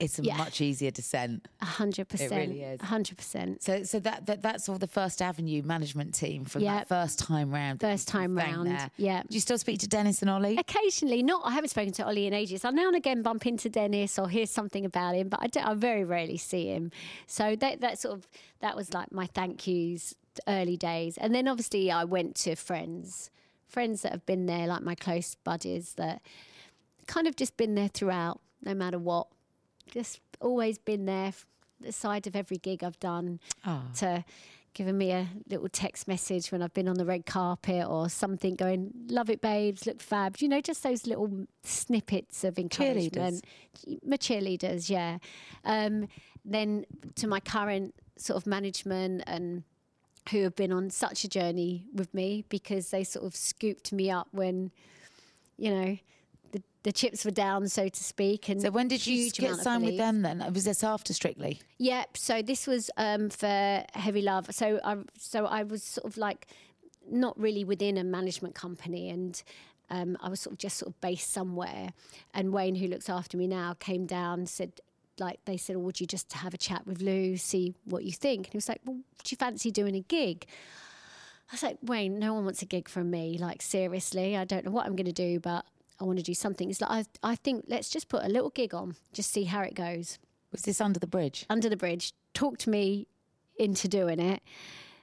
it's 0.02 0.18
a 0.18 0.22
Yeah. 0.22 0.36
much 0.36 0.60
easier 0.60 0.90
descent. 0.90 1.46
A 1.60 1.64
hundred 1.64 2.08
percent. 2.08 2.32
It 2.32 2.36
really 2.36 2.62
is. 2.62 2.80
A 2.80 2.86
hundred 2.86 3.16
percent. 3.16 3.62
So, 3.62 3.82
so 3.84 3.98
that, 4.00 4.26
that 4.26 4.42
that's 4.42 4.68
all 4.68 4.78
the 4.78 4.86
First 4.86 5.22
Avenue 5.22 5.62
management 5.62 6.14
team 6.14 6.44
from 6.44 6.62
Yeah. 6.62 6.74
that 6.78 6.88
first 6.88 7.18
time 7.18 7.50
round. 7.50 7.80
First 7.80 8.08
time 8.08 8.36
round, 8.36 8.68
yeah. 8.96 9.22
Do 9.22 9.34
you 9.34 9.40
still 9.40 9.58
speak 9.58 9.78
to 9.80 9.88
Dennis 9.88 10.20
and 10.22 10.30
Ollie? 10.30 10.56
Occasionally, 10.58 11.22
not. 11.22 11.42
I 11.44 11.52
haven't 11.52 11.70
spoken 11.70 11.92
to 11.94 12.06
Ollie 12.06 12.26
in 12.26 12.34
ages. 12.34 12.64
I 12.64 12.70
now 12.70 12.88
and 12.88 12.96
again 12.96 13.22
bump 13.22 13.46
into 13.46 13.68
Dennis 13.68 14.18
or 14.18 14.28
hear 14.28 14.46
something 14.46 14.84
about 14.84 15.14
him, 15.14 15.28
but 15.28 15.40
I, 15.42 15.46
don't, 15.46 15.66
I 15.66 15.74
very 15.74 16.04
rarely 16.04 16.36
see 16.38 16.66
him. 16.66 16.90
So 17.26 17.56
that 17.56 17.80
that 17.80 17.98
sort 17.98 18.14
of 18.14 18.28
that 18.60 18.76
was 18.76 18.92
like 18.92 19.12
my 19.12 19.26
thank 19.26 19.66
yous 19.66 20.14
early 20.48 20.76
days, 20.76 21.18
and 21.18 21.34
then 21.34 21.46
obviously 21.48 21.90
I 21.90 22.04
went 22.04 22.34
to 22.36 22.56
friends, 22.56 23.30
friends 23.68 24.02
that 24.02 24.12
have 24.12 24.24
been 24.26 24.46
there, 24.46 24.66
like 24.66 24.82
my 24.82 24.94
close 24.94 25.34
buddies 25.36 25.94
that 25.94 26.22
kind 27.06 27.26
of 27.26 27.36
just 27.36 27.56
been 27.56 27.74
there 27.74 27.88
throughout, 27.88 28.40
no 28.64 28.74
matter 28.74 28.98
what. 28.98 29.26
Just 29.90 30.20
always 30.40 30.78
been 30.78 31.04
there, 31.06 31.32
the 31.80 31.92
side 31.92 32.26
of 32.26 32.34
every 32.36 32.56
gig 32.58 32.82
I've 32.84 32.98
done, 33.00 33.40
to 33.96 34.24
giving 34.74 34.96
me 34.96 35.10
a 35.10 35.28
little 35.50 35.68
text 35.68 36.08
message 36.08 36.50
when 36.50 36.62
I've 36.62 36.72
been 36.72 36.88
on 36.88 36.96
the 36.96 37.04
red 37.04 37.26
carpet 37.26 37.86
or 37.86 38.08
something, 38.08 38.54
going, 38.56 38.90
"Love 39.08 39.28
it, 39.28 39.40
babes, 39.42 39.86
look 39.86 40.00
fab." 40.00 40.36
You 40.38 40.48
know, 40.48 40.60
just 40.62 40.82
those 40.82 41.06
little 41.06 41.46
snippets 41.62 42.42
of 42.42 42.58
encouragement. 42.58 43.44
My 44.02 44.16
cheerleaders, 44.16 44.88
yeah. 44.88 45.18
Um, 45.64 46.08
then 46.44 46.86
to 47.16 47.26
my 47.26 47.40
current 47.40 47.94
sort 48.16 48.36
of 48.36 48.46
management 48.46 49.24
and 49.26 49.64
who 50.30 50.42
have 50.42 50.54
been 50.54 50.72
on 50.72 50.88
such 50.88 51.24
a 51.24 51.28
journey 51.28 51.84
with 51.92 52.14
me 52.14 52.44
because 52.48 52.90
they 52.90 53.04
sort 53.04 53.26
of 53.26 53.34
scooped 53.34 53.92
me 53.92 54.10
up 54.10 54.28
when, 54.30 54.70
you 55.58 55.70
know, 55.70 55.98
the 56.84 56.92
chips 56.92 57.24
were 57.24 57.30
down, 57.30 57.68
so 57.68 57.88
to 57.88 58.04
speak. 58.04 58.48
And 58.48 58.60
So 58.60 58.70
when 58.70 58.88
did 58.88 59.06
you 59.06 59.30
get 59.30 59.56
signed 59.56 59.84
with 59.84 59.96
them 59.96 60.22
then? 60.22 60.44
Was 60.52 60.64
this 60.64 60.82
after 60.82 61.12
Strictly? 61.12 61.60
Yep. 61.78 62.16
So 62.16 62.42
this 62.42 62.66
was 62.66 62.90
um, 62.96 63.30
for 63.30 63.84
Heavy 63.94 64.22
Love. 64.22 64.48
So 64.50 64.80
I 64.84 64.96
so 65.16 65.46
I 65.46 65.62
was 65.62 65.82
sort 65.82 66.06
of 66.06 66.16
like 66.16 66.48
not 67.10 67.38
really 67.38 67.64
within 67.64 67.98
a 67.98 68.04
management 68.04 68.54
company, 68.54 69.10
and 69.10 69.42
um, 69.90 70.16
I 70.20 70.28
was 70.28 70.40
sort 70.40 70.52
of 70.52 70.58
just 70.58 70.78
sort 70.78 70.88
of 70.88 71.00
based 71.00 71.32
somewhere. 71.32 71.92
And 72.34 72.52
Wayne, 72.52 72.74
who 72.74 72.86
looks 72.86 73.08
after 73.08 73.36
me 73.36 73.46
now, 73.46 73.74
came 73.78 74.06
down 74.06 74.46
said. 74.46 74.80
Like 75.18 75.40
they 75.44 75.58
said, 75.58 75.76
oh, 75.76 75.80
would 75.80 76.00
you 76.00 76.06
just 76.06 76.32
have 76.32 76.54
a 76.54 76.56
chat 76.56 76.86
with 76.86 77.02
Lou, 77.02 77.36
see 77.36 77.74
what 77.84 78.02
you 78.02 78.12
think? 78.12 78.46
And 78.46 78.52
he 78.54 78.56
was 78.56 78.66
like, 78.66 78.80
well, 78.86 78.96
do 78.96 79.28
you 79.28 79.36
fancy 79.36 79.70
doing 79.70 79.94
a 79.94 80.00
gig? 80.00 80.46
I 81.50 81.54
was 81.54 81.62
like, 81.62 81.76
Wayne, 81.82 82.18
no 82.18 82.32
one 82.32 82.46
wants 82.46 82.62
a 82.62 82.64
gig 82.64 82.88
from 82.88 83.10
me. 83.10 83.36
Like, 83.38 83.60
seriously, 83.60 84.38
I 84.38 84.46
don't 84.46 84.64
know 84.64 84.70
what 84.70 84.86
I'm 84.86 84.96
going 84.96 85.04
to 85.04 85.12
do, 85.12 85.38
but 85.38 85.66
I 86.02 86.04
want 86.04 86.18
to 86.18 86.24
do 86.24 86.34
something. 86.34 86.68
It's 86.68 86.80
like, 86.80 86.90
I, 87.22 87.30
I 87.32 87.36
think 87.36 87.66
let's 87.68 87.88
just 87.88 88.08
put 88.08 88.24
a 88.24 88.28
little 88.28 88.50
gig 88.50 88.74
on, 88.74 88.96
just 89.12 89.30
see 89.30 89.44
how 89.44 89.60
it 89.60 89.74
goes 89.74 90.18
Was 90.50 90.62
this 90.62 90.80
under 90.80 90.98
the 90.98 91.06
bridge? 91.06 91.46
under 91.48 91.68
the 91.68 91.76
bridge, 91.76 92.12
talked 92.34 92.66
me 92.66 93.06
into 93.56 93.86
doing 93.86 94.18
it. 94.18 94.42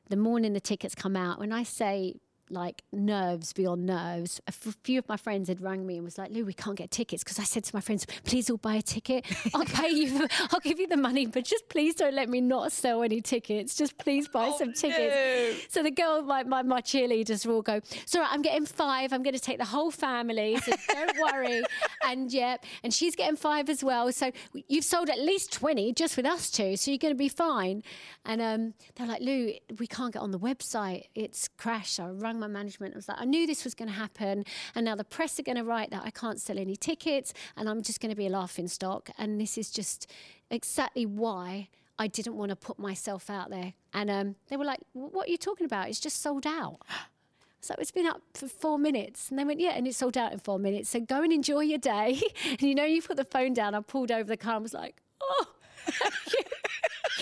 The 0.09 0.17
morning 0.17 0.51
the 0.53 0.59
tickets 0.59 0.95
come 0.95 1.15
out, 1.15 1.39
when 1.39 1.53
I 1.53 1.63
say 1.63 2.15
like 2.51 2.83
nerves 2.91 3.53
beyond 3.53 3.85
nerves, 3.85 4.39
a 4.47 4.49
f- 4.49 4.77
few 4.83 4.99
of 4.99 5.07
my 5.07 5.17
friends 5.17 5.47
had 5.49 5.61
rang 5.61 5.85
me 5.85 5.95
and 5.95 6.05
was 6.05 6.17
like, 6.17 6.31
"Lou, 6.31 6.45
we 6.45 6.53
can't 6.53 6.75
get 6.77 6.91
tickets." 6.91 7.23
Because 7.23 7.39
I 7.39 7.43
said 7.43 7.63
to 7.65 7.75
my 7.75 7.81
friends, 7.81 8.05
"Please 8.23 8.49
all 8.49 8.57
buy 8.57 8.75
a 8.75 8.81
ticket. 8.81 9.25
I'll 9.53 9.65
pay 9.81 9.89
you. 9.89 10.17
For, 10.17 10.27
I'll 10.51 10.59
give 10.59 10.79
you 10.79 10.87
the 10.87 10.97
money, 10.97 11.25
but 11.25 11.43
just 11.45 11.69
please 11.69 11.95
don't 11.95 12.13
let 12.13 12.29
me 12.29 12.41
not 12.41 12.71
sell 12.71 13.03
any 13.03 13.21
tickets. 13.21 13.75
Just 13.75 13.97
please 13.97 14.27
buy 14.27 14.51
some 14.57 14.73
tickets." 14.73 15.67
So 15.73 15.83
the 15.83 15.91
girl, 15.91 16.21
my, 16.23 16.43
my 16.43 16.61
my 16.63 16.81
cheerleaders 16.81 17.45
will 17.45 17.55
all 17.55 17.61
go, 17.61 17.75
"It's 17.75 18.15
all 18.15 18.21
right. 18.21 18.31
I'm 18.31 18.41
getting 18.41 18.65
five. 18.65 19.13
I'm 19.13 19.23
going 19.23 19.35
to 19.35 19.39
take 19.39 19.57
the 19.59 19.65
whole 19.65 19.91
family. 19.91 20.57
So 20.57 20.73
don't 20.91 21.17
worry." 21.19 21.63
And 22.05 22.31
yeah, 22.33 22.55
and 22.83 22.93
she's 22.93 23.15
getting 23.15 23.35
five 23.35 23.69
as 23.69 23.83
well. 23.83 24.11
So 24.11 24.31
you've 24.67 24.85
sold 24.85 25.09
at 25.09 25.19
least 25.19 25.51
twenty 25.51 25.93
just 25.93 26.17
with 26.17 26.25
us 26.25 26.49
two. 26.49 26.75
So 26.77 26.89
you're 26.91 26.97
going 26.97 27.13
to 27.13 27.17
be 27.17 27.29
fine. 27.29 27.83
And 28.25 28.41
um, 28.41 28.73
they're 28.95 29.05
like, 29.05 29.21
"Lou, 29.21 29.53
we 29.77 29.85
can't 29.85 30.13
get 30.13 30.21
on 30.21 30.31
the 30.31 30.39
website. 30.39 31.03
It's 31.13 31.47
crashed." 31.47 31.95
So 31.95 32.05
I 32.05 32.09
rang 32.09 32.38
my 32.39 32.47
management. 32.47 32.95
I 32.95 32.97
was 32.97 33.07
like, 33.07 33.19
"I 33.19 33.25
knew 33.25 33.45
this 33.45 33.63
was 33.63 33.75
going 33.75 33.89
to 33.89 33.95
happen, 33.95 34.45
and 34.75 34.85
now 34.85 34.95
the 34.95 35.03
press 35.03 35.39
are 35.39 35.43
going 35.43 35.57
to 35.57 35.63
write 35.63 35.91
that 35.91 36.03
I 36.03 36.11
can't 36.11 36.39
sell 36.39 36.57
any 36.57 36.75
tickets, 36.75 37.33
and 37.55 37.69
I'm 37.69 37.81
just 37.81 37.99
going 37.99 38.11
to 38.11 38.15
be 38.15 38.27
a 38.27 38.29
laughing 38.29 38.67
stock. 38.67 39.09
And 39.17 39.39
this 39.39 39.57
is 39.57 39.71
just 39.71 40.11
exactly 40.49 41.05
why." 41.05 41.69
I 42.01 42.07
didn't 42.07 42.35
want 42.37 42.49
to 42.49 42.55
put 42.55 42.79
myself 42.79 43.29
out 43.29 43.49
there. 43.49 43.73
And 43.93 44.09
um, 44.09 44.35
they 44.47 44.55
were 44.55 44.63
like, 44.63 44.79
What 44.93 45.27
are 45.27 45.31
you 45.31 45.37
talking 45.37 45.65
about? 45.65 45.89
It's 45.89 45.99
just 45.99 46.21
sold 46.21 46.47
out. 46.47 46.79
So 47.61 47.75
it's 47.77 47.91
been 47.91 48.07
up 48.07 48.21
for 48.35 48.47
four 48.47 48.79
minutes. 48.79 49.29
And 49.29 49.37
they 49.37 49.43
went, 49.43 49.59
Yeah, 49.59 49.71
and 49.71 49.85
it's 49.85 49.97
sold 49.97 50.17
out 50.17 50.31
in 50.31 50.39
four 50.39 50.57
minutes. 50.57 50.89
So 50.91 51.01
go 51.01 51.23
and 51.23 51.33
enjoy 51.33 51.59
your 51.59 51.77
day. 51.77 52.21
And 52.45 52.61
you 52.61 52.73
know, 52.73 52.85
you 52.85 53.01
put 53.01 53.17
the 53.17 53.25
phone 53.25 53.53
down. 53.53 53.75
I 53.75 53.81
pulled 53.81 54.11
over 54.11 54.23
the 54.23 54.37
car 54.37 54.53
and 54.53 54.63
was 54.63 54.73
like, 54.73 54.95
Oh. 55.21 55.45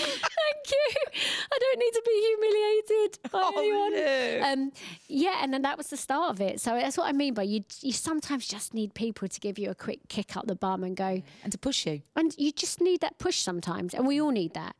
thank 0.05 0.71
you. 0.71 1.21
I 1.51 1.57
don't 1.59 1.79
need 1.79 1.91
to 1.91 2.01
be 2.05 2.27
humiliated 2.27 3.19
by 3.31 3.51
anyone. 3.57 4.59
Um, 4.59 4.71
yeah, 5.07 5.39
and 5.41 5.53
then 5.53 5.61
that 5.63 5.77
was 5.77 5.87
the 5.87 5.97
start 5.97 6.31
of 6.31 6.41
it. 6.41 6.59
So 6.59 6.71
that's 6.71 6.97
what 6.97 7.07
I 7.07 7.11
mean 7.11 7.33
by 7.33 7.43
you. 7.43 7.63
You 7.81 7.91
sometimes 7.93 8.47
just 8.47 8.73
need 8.73 8.93
people 8.93 9.27
to 9.27 9.39
give 9.39 9.57
you 9.59 9.69
a 9.69 9.75
quick 9.75 9.99
kick 10.09 10.35
up 10.37 10.47
the 10.47 10.55
bum 10.55 10.83
and 10.83 10.95
go, 10.95 11.21
And 11.43 11.51
to 11.51 11.57
push 11.57 11.85
you. 11.85 12.01
and 12.15 12.33
you 12.37 12.51
just 12.51 12.81
need 12.81 13.01
that 13.01 13.17
push 13.19 13.37
sometimes, 13.37 13.93
and 13.93 14.05
we 14.07 14.21
all 14.21 14.31
need 14.31 14.53
that. 14.53 14.75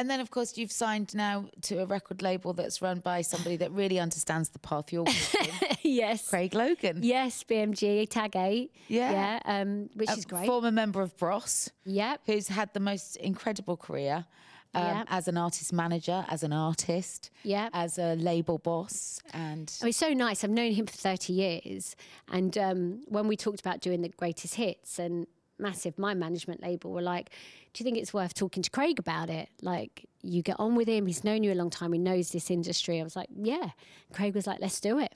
And 0.00 0.08
then, 0.08 0.20
of 0.20 0.30
course, 0.30 0.56
you've 0.56 0.72
signed 0.72 1.14
now 1.14 1.50
to 1.60 1.82
a 1.82 1.84
record 1.84 2.22
label 2.22 2.54
that's 2.54 2.80
run 2.80 3.00
by 3.00 3.20
somebody 3.20 3.56
that 3.56 3.70
really 3.72 4.00
understands 4.00 4.48
the 4.48 4.58
path 4.58 4.90
you're 4.94 5.02
walking. 5.02 5.50
yes. 5.82 6.26
Craig 6.30 6.54
Logan. 6.54 7.00
Yes, 7.02 7.44
BMG 7.44 8.08
Tag 8.08 8.34
Eight. 8.34 8.74
Yeah. 8.88 9.12
yeah, 9.12 9.40
um, 9.44 9.90
which 9.92 10.08
a 10.08 10.12
is 10.14 10.24
great. 10.24 10.46
Former 10.46 10.70
member 10.70 11.02
of 11.02 11.14
Bros. 11.18 11.68
Yep. 11.84 12.22
Who's 12.24 12.48
had 12.48 12.72
the 12.72 12.80
most 12.80 13.16
incredible 13.16 13.76
career 13.76 14.24
um, 14.72 14.82
Yep. 14.84 15.06
as 15.10 15.28
an 15.28 15.36
artist 15.36 15.70
manager, 15.70 16.24
as 16.30 16.42
an 16.44 16.54
artist, 16.54 17.28
Yep. 17.42 17.70
as 17.74 17.98
a 17.98 18.14
label 18.14 18.56
boss. 18.56 19.20
And 19.34 19.70
Oh, 19.82 19.86
it's 19.88 19.98
so 19.98 20.14
nice. 20.14 20.42
I've 20.44 20.48
known 20.50 20.72
him 20.72 20.86
for 20.86 20.96
30 20.96 21.34
years. 21.34 21.94
And 22.32 22.56
um, 22.56 23.02
when 23.08 23.28
we 23.28 23.36
talked 23.36 23.60
about 23.60 23.82
doing 23.82 24.00
the 24.00 24.08
greatest 24.08 24.54
hits 24.54 24.98
and 24.98 25.26
Massive, 25.60 25.98
my 25.98 26.14
management 26.14 26.62
label, 26.62 26.90
were 26.92 27.02
like, 27.02 27.30
Do 27.72 27.82
you 27.82 27.84
think 27.84 27.98
it's 27.98 28.12
worth 28.14 28.34
talking 28.34 28.62
to 28.62 28.70
Craig 28.70 28.98
about 28.98 29.30
it? 29.30 29.48
Like, 29.62 30.06
you 30.22 30.42
get 30.42 30.56
on 30.58 30.74
with 30.74 30.88
him. 30.88 31.06
He's 31.06 31.24
known 31.24 31.42
you 31.42 31.52
a 31.52 31.54
long 31.54 31.70
time. 31.70 31.92
He 31.92 31.98
knows 31.98 32.30
this 32.30 32.50
industry. 32.50 33.00
I 33.00 33.04
was 33.04 33.16
like, 33.16 33.28
Yeah. 33.34 33.70
Craig 34.12 34.34
was 34.34 34.46
like, 34.46 34.58
Let's 34.60 34.80
do 34.80 34.98
it. 34.98 35.12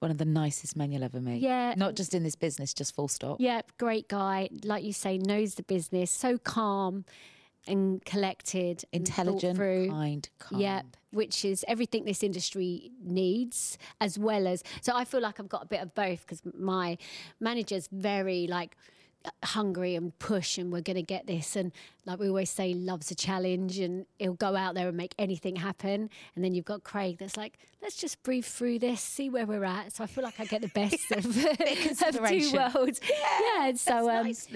one 0.00 0.10
of 0.10 0.18
the 0.18 0.24
nicest 0.26 0.76
men 0.76 0.92
you'll 0.92 1.04
ever 1.04 1.20
meet. 1.20 1.40
Yeah. 1.40 1.74
Not 1.76 1.94
just 1.96 2.14
in 2.14 2.22
this 2.22 2.36
business, 2.36 2.74
just 2.74 2.94
full 2.94 3.08
stop. 3.08 3.38
Yeah, 3.40 3.62
great 3.78 4.08
guy. 4.08 4.48
Like 4.64 4.84
you 4.84 4.92
say, 4.92 5.16
knows 5.18 5.54
the 5.54 5.62
business. 5.62 6.10
So 6.10 6.36
calm 6.38 7.04
and 7.68 8.04
collected, 8.04 8.84
Intelligent, 8.92 9.56
through. 9.56 9.88
kind, 9.90 10.28
calm. 10.38 10.60
Yep, 10.60 10.86
which 11.10 11.44
is 11.44 11.64
everything 11.66 12.04
this 12.04 12.22
industry 12.22 12.92
needs, 13.02 13.76
as 14.00 14.16
well 14.18 14.46
as. 14.46 14.62
So 14.82 14.92
I 14.94 15.04
feel 15.04 15.20
like 15.20 15.40
I've 15.40 15.48
got 15.48 15.64
a 15.64 15.66
bit 15.66 15.80
of 15.80 15.92
both 15.94 16.20
because 16.20 16.42
my 16.56 16.96
manager's 17.40 17.88
very 17.90 18.46
like 18.46 18.76
hungry 19.44 19.94
and 19.94 20.18
push 20.18 20.58
and 20.58 20.72
we're 20.72 20.80
going 20.80 20.96
to 20.96 21.02
get 21.02 21.26
this. 21.26 21.56
And 21.56 21.72
like 22.04 22.18
we 22.18 22.28
always 22.28 22.50
say 22.50 22.74
loves 22.74 23.10
a 23.10 23.14
challenge 23.14 23.78
and 23.78 24.06
he'll 24.18 24.34
go 24.34 24.56
out 24.56 24.74
there 24.74 24.88
and 24.88 24.96
make 24.96 25.14
anything 25.18 25.56
happen. 25.56 26.10
And 26.34 26.44
then 26.44 26.54
you've 26.54 26.64
got 26.64 26.84
craig 26.84 27.18
that's 27.18 27.36
like 27.36 27.58
let's 27.82 27.96
just 27.96 28.22
breathe 28.22 28.44
through 28.44 28.78
this 28.78 29.00
see 29.00 29.30
where 29.30 29.46
we're 29.46 29.64
at. 29.64 29.92
So 29.92 30.04
i 30.04 30.06
feel 30.06 30.24
like 30.24 30.40
i 30.40 30.44
get 30.44 30.62
the 30.62 30.68
best 30.68 31.10
of, 31.12 31.24
of 31.26 32.28
two 32.28 32.52
worlds. 32.52 33.00
Yeah, 33.08 33.68
and 33.68 33.78
so 33.78 34.10
um, 34.10 34.26
nice, 34.26 34.48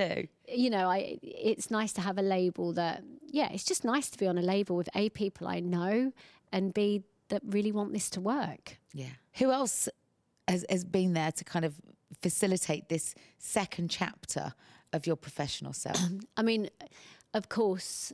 you 0.48 0.70
know, 0.70 0.88
I 0.88 1.18
it's 1.22 1.70
nice 1.70 1.92
to 1.94 2.00
have 2.00 2.18
a 2.18 2.22
label 2.22 2.72
that 2.74 3.02
yeah, 3.26 3.48
it's 3.52 3.64
just 3.64 3.84
nice 3.84 4.10
to 4.10 4.18
be 4.18 4.26
on 4.26 4.38
a 4.38 4.42
label 4.42 4.76
with 4.76 4.88
a 4.94 5.08
people 5.10 5.46
I 5.46 5.60
know 5.60 6.12
and 6.52 6.74
b 6.74 7.02
that 7.28 7.42
really 7.46 7.72
want 7.72 7.92
this 7.92 8.10
to 8.10 8.20
work. 8.20 8.78
Yeah. 8.92 9.06
Who 9.34 9.52
else 9.52 9.88
has, 10.48 10.64
has 10.68 10.84
been 10.84 11.14
there 11.14 11.32
to 11.32 11.44
kind 11.44 11.64
of 11.64 11.74
facilitate 12.22 12.88
this 12.88 13.14
second 13.38 13.90
chapter 13.90 14.54
of 14.92 15.06
your 15.06 15.16
professional 15.16 15.72
self? 15.72 16.00
I 16.36 16.42
mean, 16.42 16.70
of 17.34 17.48
course, 17.48 18.12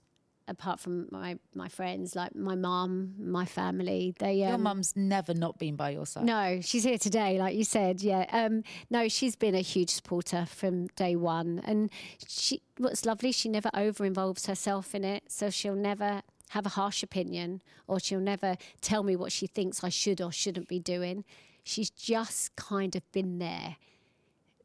apart 0.48 0.80
from 0.80 1.08
my 1.10 1.38
my 1.54 1.68
friends, 1.68 2.14
like 2.14 2.34
my 2.34 2.54
mum, 2.54 3.14
my 3.18 3.44
family, 3.44 4.14
they 4.18 4.34
your 4.34 4.54
um, 4.54 4.62
mum's 4.62 4.94
never 4.96 5.34
not 5.34 5.58
been 5.58 5.76
by 5.76 5.90
your 5.90 6.06
side. 6.06 6.24
No, 6.24 6.60
she's 6.60 6.84
here 6.84 6.98
today, 6.98 7.38
like 7.38 7.56
you 7.56 7.64
said. 7.64 8.02
Yeah. 8.02 8.26
Um, 8.30 8.62
no, 8.90 9.08
she's 9.08 9.36
been 9.36 9.54
a 9.54 9.60
huge 9.60 9.90
supporter 9.90 10.46
from 10.46 10.88
day 10.88 11.16
one. 11.16 11.60
And 11.64 11.90
she, 12.26 12.62
what's 12.78 13.04
lovely, 13.04 13.32
she 13.32 13.48
never 13.48 13.70
over 13.74 14.04
involves 14.04 14.46
herself 14.46 14.94
in 14.94 15.04
it. 15.04 15.24
So 15.28 15.50
she'll 15.50 15.74
never 15.74 16.22
have 16.50 16.66
a 16.66 16.70
harsh 16.70 17.02
opinion 17.02 17.60
or 17.88 17.98
she'll 17.98 18.20
never 18.20 18.56
tell 18.80 19.02
me 19.02 19.16
what 19.16 19.32
she 19.32 19.46
thinks 19.46 19.82
I 19.82 19.88
should 19.88 20.20
or 20.20 20.30
shouldn't 20.30 20.68
be 20.68 20.78
doing. 20.78 21.24
She's 21.66 21.90
just 21.90 22.54
kind 22.56 22.94
of 22.94 23.02
been 23.12 23.38
there 23.38 23.76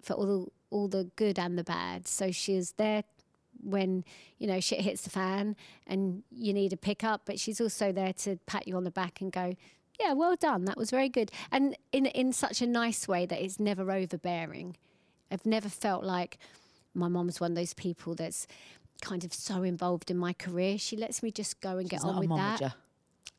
for 0.01 0.13
all 0.13 0.25
the, 0.25 0.47
all 0.69 0.87
the 0.87 1.09
good 1.15 1.39
and 1.39 1.57
the 1.57 1.63
bad. 1.63 2.07
So 2.07 2.31
she 2.31 2.55
was 2.55 2.73
there 2.73 3.03
when 3.63 4.03
you 4.37 4.47
know 4.47 4.59
shit 4.59 4.81
hits 4.81 5.01
the 5.03 5.09
fan 5.09 5.55
and 5.87 6.23
you 6.31 6.53
need 6.53 6.73
a 6.73 6.77
pickup, 6.77 7.21
but 7.25 7.39
she's 7.39 7.59
also 7.59 7.91
there 7.91 8.13
to 8.13 8.37
pat 8.45 8.67
you 8.67 8.75
on 8.75 8.83
the 8.83 8.91
back 8.91 9.21
and 9.21 9.31
go, 9.31 9.55
"Yeah, 9.99 10.13
well 10.13 10.35
done. 10.35 10.65
That 10.65 10.77
was 10.77 10.89
very 10.91 11.09
good." 11.09 11.31
And 11.51 11.75
in 11.91 12.05
in 12.07 12.33
such 12.33 12.61
a 12.61 12.67
nice 12.67 13.07
way 13.07 13.25
that 13.25 13.43
it's 13.43 13.59
never 13.59 13.91
overbearing. 13.91 14.77
I've 15.31 15.45
never 15.45 15.69
felt 15.69 16.03
like 16.03 16.37
my 16.93 17.07
mom's 17.07 17.39
one 17.39 17.51
of 17.51 17.55
those 17.55 17.73
people 17.73 18.15
that's 18.15 18.47
kind 19.01 19.23
of 19.23 19.33
so 19.33 19.63
involved 19.63 20.11
in 20.11 20.17
my 20.17 20.33
career. 20.33 20.77
She 20.77 20.97
lets 20.97 21.23
me 21.23 21.31
just 21.31 21.59
go 21.61 21.77
and 21.77 21.89
She's 21.89 22.01
get 22.01 22.07
on 22.07 22.19
with 22.19 22.29
that. 22.37 22.75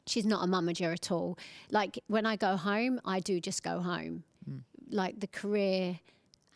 She's 0.06 0.26
not 0.26 0.44
a 0.44 0.46
mummager 0.46 0.92
at 0.92 1.10
all. 1.10 1.38
Like 1.70 1.98
when 2.08 2.26
I 2.26 2.36
go 2.36 2.56
home, 2.56 3.00
I 3.04 3.20
do 3.20 3.40
just 3.40 3.62
go 3.62 3.80
home. 3.80 4.24
Hmm. 4.44 4.58
Like 4.90 5.20
the 5.20 5.26
career 5.26 6.00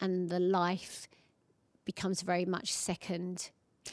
and 0.01 0.29
the 0.29 0.41
life 0.41 1.09
becomes 1.85 2.23
very 2.23 2.45
much 2.45 2.73
second. 2.73 3.51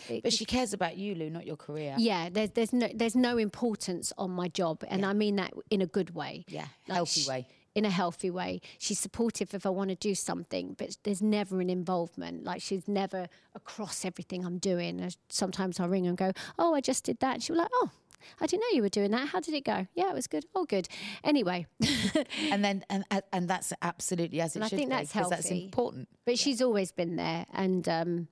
It- 0.10 0.24
But 0.24 0.34
she 0.34 0.46
cares 0.46 0.74
about 0.74 0.98
you, 0.98 1.14
Lou, 1.16 1.30
not 1.30 1.46
your 1.46 1.56
career. 1.56 1.96
yeah, 2.00 2.30
there's 2.30 2.50
there's 2.52 2.74
no 2.74 2.90
there's 2.96 3.16
no 3.16 3.38
importance 3.38 4.12
on 4.18 4.32
my 4.32 4.48
job, 4.48 4.84
and 4.88 5.06
I 5.06 5.14
mean 5.14 5.36
that 5.36 5.54
in 5.70 5.82
a 5.82 5.86
good 5.86 6.16
way. 6.16 6.46
Yeah, 6.48 6.68
Like 6.88 6.96
healthy 6.96 7.22
sh- 7.22 7.28
way. 7.28 7.48
In 7.76 7.86
a 7.86 7.90
healthy 7.90 8.30
way, 8.30 8.62
she's 8.78 9.00
supportive 9.00 9.56
if 9.56 9.66
I 9.66 9.70
want 9.70 9.90
to 9.90 9.96
do 9.96 10.14
something, 10.14 10.76
but 10.78 10.96
there's 11.04 11.24
never 11.24 11.60
an 11.60 11.70
involvement. 11.72 12.44
Like 12.44 12.62
she's 12.62 12.88
never 12.88 13.28
across 13.56 14.06
everything 14.06 14.46
I'm 14.46 14.60
doing. 14.60 15.12
Sometimes 15.30 15.80
I 15.80 15.86
ring 15.86 16.06
and 16.08 16.16
go, 16.18 16.32
"Oh, 16.60 16.74
I 16.76 16.82
just 16.82 17.04
did 17.04 17.20
that." 17.20 17.34
And 17.36 17.44
she'll 17.44 17.56
be 17.56 17.62
like, 17.62 17.72
"Oh, 17.82 17.90
I 18.42 18.46
didn't 18.48 18.62
know 18.62 18.76
you 18.76 18.82
were 18.82 18.90
doing 18.90 19.12
that. 19.12 19.30
How 19.30 19.40
did 19.40 19.54
it 19.54 19.64
go? 19.66 19.88
Yeah, 19.94 20.10
it 20.10 20.14
was 20.14 20.28
good. 20.28 20.46
Oh, 20.56 20.66
good. 20.66 20.88
Anyway, 21.24 21.66
And 22.52 22.64
then 22.64 22.84
and 22.90 23.04
and- 23.32 23.48
that's 23.48 23.74
absolutely 23.82 24.42
as 24.42 24.56
it 24.56 24.60
And 24.60 24.64
I 24.66 24.68
should 24.70 24.78
think 24.80 24.90
be, 24.90 24.96
that's 24.96 25.12
'cause 25.12 25.30
That's 25.30 25.50
healthy. 25.50 25.66
important. 25.66 26.08
but 26.26 26.38
she's 26.40 26.62
always 26.62 26.92
been 26.92 27.16
there, 27.18 27.46
and 27.54 27.88
um, 27.90 28.28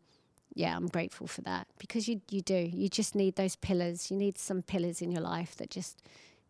yeah, 0.54 0.76
I'm 0.76 0.88
grateful 0.88 1.28
for 1.28 1.42
that 1.42 1.68
because 1.80 2.08
you 2.08 2.22
you 2.30 2.42
do. 2.42 2.70
You 2.74 2.90
just 2.90 3.16
need 3.16 3.36
those 3.36 3.56
pillars. 3.56 4.10
You 4.12 4.18
need 4.18 4.38
some 4.38 4.62
pillars 4.62 5.02
in 5.02 5.12
your 5.12 5.22
life 5.22 5.56
that 5.58 5.70
just 5.70 6.02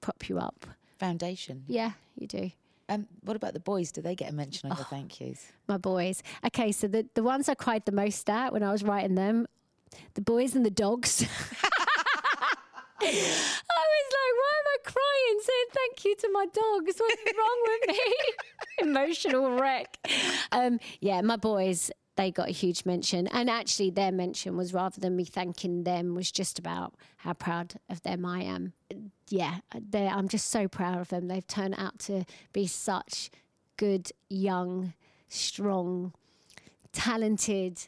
prop 0.02 0.30
you 0.30 0.38
up. 0.40 0.66
Foundation. 1.00 1.64
Yeah, 1.68 1.92
you 2.16 2.28
do. 2.28 2.52
Um, 2.90 3.08
what 3.24 3.36
about 3.38 3.54
the 3.54 3.60
boys? 3.62 3.92
Do 3.92 4.02
they 4.02 4.16
get 4.16 4.30
a 4.32 4.34
mention 4.36 4.70
on 4.70 4.78
your 4.78 4.86
thank 4.86 5.20
yous? 5.22 5.52
My 5.68 5.78
boys. 5.78 6.22
Okay, 6.46 6.72
so 6.74 6.88
the, 6.88 7.08
the 7.16 7.24
ones 7.24 7.48
I 7.48 7.54
cried 7.56 7.86
the 7.86 7.92
most 7.94 8.30
at 8.30 8.52
when 8.52 8.64
I 8.64 8.72
was 8.72 8.84
writing 8.84 9.16
them, 9.16 9.48
the 10.16 10.22
boys 10.22 10.56
and 10.56 10.66
the 10.66 10.70
dogs. 10.72 11.26
I 13.04 13.84
was 13.94 14.08
like, 14.18 14.36
why 14.40 14.54
am 14.60 14.68
I 14.68 14.78
crying 14.84 15.40
saying 15.42 15.66
thank 15.74 16.06
you 16.06 16.16
to 16.16 16.30
my 16.32 16.46
dogs? 16.46 17.00
What's 17.00 17.38
wrong 17.38 17.64
with 17.64 17.96
me? 17.96 18.02
Emotional 18.90 19.52
wreck. 19.60 19.98
Um, 20.52 20.80
yeah, 21.00 21.22
my 21.22 21.36
boys, 21.38 21.92
they 22.16 22.32
got 22.32 22.50
a 22.50 22.52
huge 22.52 22.86
mention. 22.86 23.28
And 23.28 23.50
actually, 23.50 23.90
their 23.90 24.12
mention 24.12 24.58
was 24.58 24.74
rather 24.74 25.00
than 25.00 25.16
me 25.16 25.26
thanking 25.26 25.84
them, 25.84 26.16
was 26.16 26.32
just 26.32 26.60
about 26.60 26.94
how 27.18 27.34
proud 27.34 27.74
of 27.90 28.02
them 28.04 28.26
I 28.26 28.44
am. 28.44 28.74
Yeah, 29.30 29.60
I'm 29.94 30.28
just 30.28 30.50
so 30.50 30.68
proud 30.68 31.00
of 31.00 31.10
them. 31.10 31.28
They've 31.28 31.48
turned 31.48 31.76
out 31.78 32.00
to 32.00 32.26
be 32.54 32.68
such 32.68 33.32
good, 33.78 34.12
young, 34.30 34.94
strong, 35.28 36.14
talented, 36.92 37.88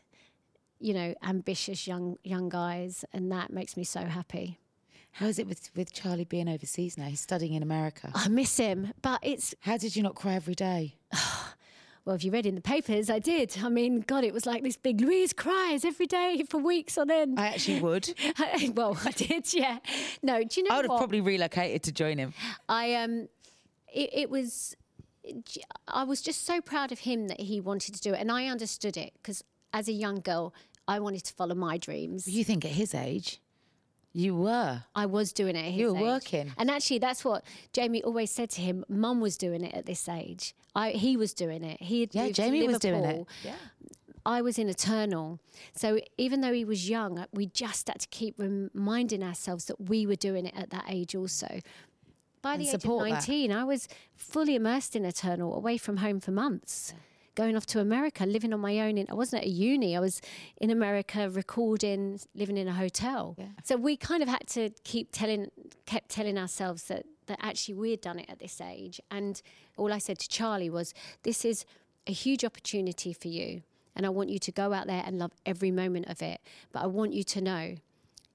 you 0.80 0.93
know, 0.93 1.13
ambitious 1.23 1.88
young 1.88 2.17
young 2.23 2.49
guys, 2.49 3.06
and 3.13 3.32
that 3.32 3.52
makes 3.52 3.78
me 3.78 3.84
so 3.84 4.02
happy. 4.02 4.58
How 5.13 5.28
is 5.28 5.38
it 5.38 5.47
with, 5.47 5.69
with 5.76 5.93
Charlie 5.93 6.26
being 6.26 6.49
overseas 6.49 6.97
now? 6.97 7.06
He's 7.06 7.21
studying 7.21 7.54
in 7.54 7.62
America. 7.62 8.12
I 8.15 8.28
miss 8.30 8.58
him, 8.58 8.93
but 9.02 9.19
it's 9.21 9.54
How 9.62 9.78
did 9.78 9.95
you 9.95 10.02
not 10.02 10.15
cry 10.15 10.34
every 10.34 10.56
day? 10.56 10.95
well, 12.06 12.15
if 12.15 12.23
you 12.23 12.32
read 12.32 12.47
in 12.47 12.56
the 12.56 12.62
papers, 12.62 13.12
I 13.12 13.19
did. 13.19 13.56
I 13.63 13.69
mean, 13.69 14.02
God, 14.02 14.23
it 14.23 14.34
was 14.34 14.47
like 14.47 14.63
this 14.63 14.76
big 14.76 15.02
Louise 15.02 15.32
cries 15.32 15.86
every 15.86 16.08
day 16.08 16.43
for 16.49 16.58
weeks 16.58 16.97
on 16.97 17.12
end. 17.12 17.39
I 17.39 17.47
actually 17.47 17.80
would. 17.82 18.12
well, 18.73 18.97
I 19.06 19.12
did, 19.12 19.54
yeah. 19.54 19.78
No, 20.23 20.43
do 20.43 20.60
you 20.60 20.67
know 20.67 20.73
I 20.73 20.78
would 20.78 20.89
have 20.89 20.97
probably 20.97 21.21
relocated 21.21 21.84
to 21.84 21.91
join 21.91 22.17
him. 22.17 22.34
I 22.67 22.95
um, 22.95 23.28
it, 23.93 24.10
it 24.13 24.30
was, 24.32 24.76
I 25.88 26.06
was 26.06 26.23
just 26.23 26.43
so 26.43 26.60
proud 26.60 26.91
of 26.91 26.99
him 26.99 27.28
that 27.28 27.39
he 27.39 27.62
wanted 27.62 27.93
to 27.93 28.02
do 28.02 28.13
it, 28.13 28.19
and 28.19 28.32
I 28.32 28.47
understood 28.47 28.97
it 28.97 29.13
because 29.21 29.43
as 29.73 29.88
a 29.88 29.93
young 29.93 30.21
girl, 30.21 30.56
I 30.88 30.99
wanted 30.99 31.23
to 31.26 31.34
follow 31.34 31.54
my 31.54 31.78
dreams. 31.78 32.28
You 32.28 32.43
think 32.43 32.65
at 32.65 32.71
his 32.71 32.95
age, 32.95 33.39
you 34.13 34.36
were. 34.36 34.84
I 34.95 35.08
was 35.08 35.34
doing 35.34 35.56
it. 35.56 35.73
You 35.73 35.93
were 35.93 35.97
age. 35.97 36.04
working. 36.04 36.54
and 36.58 36.69
actually, 36.69 36.99
that's 36.99 37.26
what 37.26 37.43
Jamie 37.73 38.04
always 38.04 38.32
said 38.32 38.49
to 38.52 38.62
him. 38.62 38.86
Mum 38.88 39.19
was 39.19 39.38
doing 39.38 39.63
it 39.63 39.73
at 39.73 39.86
this 39.86 40.08
age. 40.08 40.54
I, 40.76 40.91
he 40.91 41.17
was 41.17 41.34
doing 41.34 41.63
it. 41.63 41.82
He 41.82 42.02
had 42.02 42.15
Yeah, 42.15 42.30
Jamie 42.30 42.67
was 42.67 42.80
doing 42.80 43.04
it. 43.04 43.28
Yeah. 43.43 43.56
I 44.26 44.41
was 44.41 44.58
in 44.58 44.69
Eternal. 44.69 45.39
So 45.76 45.99
even 46.17 46.41
though 46.41 46.54
he 46.54 46.63
was 46.63 46.89
young, 46.89 47.26
we 47.34 47.47
just 47.47 47.88
had 47.88 47.99
to 47.99 48.08
keep 48.08 48.36
reminding 48.38 49.21
ourselves 49.23 49.65
that 49.65 49.89
we 49.89 50.06
were 50.06 50.15
doing 50.15 50.45
it 50.45 50.54
at 50.56 50.69
that 50.69 50.86
age 50.88 51.13
also. 51.15 51.60
By 52.41 52.58
the 52.58 52.63
age 52.63 52.73
of 52.73 52.82
support 52.82 53.10
that. 53.10 53.28
19, 53.28 53.52
I 53.52 53.63
was 53.63 53.88
fully 54.15 54.56
immersed 54.56 54.95
in 54.95 55.06
Eternal, 55.06 55.56
away 55.56 55.78
from 55.78 55.97
home 55.97 56.19
for 56.19 56.32
months. 56.32 56.93
Going 57.36 57.56
off 57.56 57.65
to 57.67 57.80
America, 57.80 58.26
living 58.26 58.54
on 58.54 58.60
my 58.60 58.80
own. 58.80 58.98
In, 58.98 59.08
I 59.10 59.15
wasn't 59.15 59.41
at 59.41 59.48
a 59.48 59.52
uni. 59.52 59.98
I 59.98 60.00
was 60.00 60.22
in 60.58 60.69
America 60.69 61.30
recording, 61.30 62.19
living 62.36 62.58
in 62.58 62.67
a 62.67 62.74
hotel. 62.74 63.36
So 63.63 63.76
we 63.76 63.98
kind 63.98 64.22
of 64.22 64.30
had 64.30 64.48
to 64.50 64.69
keep 64.84 65.10
telling, 65.12 65.50
kept 65.86 66.10
telling 66.10 66.38
ourselves 66.38 66.84
that 66.84 67.06
that 67.28 67.39
actually 67.41 67.74
we 67.74 67.91
had 67.91 68.02
done 68.02 68.19
it 68.19 68.30
at 68.30 68.39
this 68.39 68.60
age. 68.60 69.00
And 69.10 69.41
all 69.78 69.93
I 69.93 69.98
said 69.98 70.19
to 70.19 70.28
Charlie 70.28 70.69
was, 70.69 70.93
"This 71.24 71.46
is 71.46 71.65
a 72.06 72.12
huge 72.12 72.43
opportunity 72.43 73.13
for 73.13 73.30
you, 73.30 73.63
and 73.96 74.06
I 74.06 74.10
want 74.10 74.30
you 74.30 74.39
to 74.39 74.52
go 74.52 74.74
out 74.74 74.88
there 74.88 75.04
and 75.06 75.17
love 75.17 75.32
every 75.46 75.72
moment 75.72 76.08
of 76.08 76.22
it. 76.22 76.41
But 76.72 76.84
I 76.84 76.88
want 76.88 77.13
you 77.13 77.24
to 77.24 77.41
know 77.41 77.76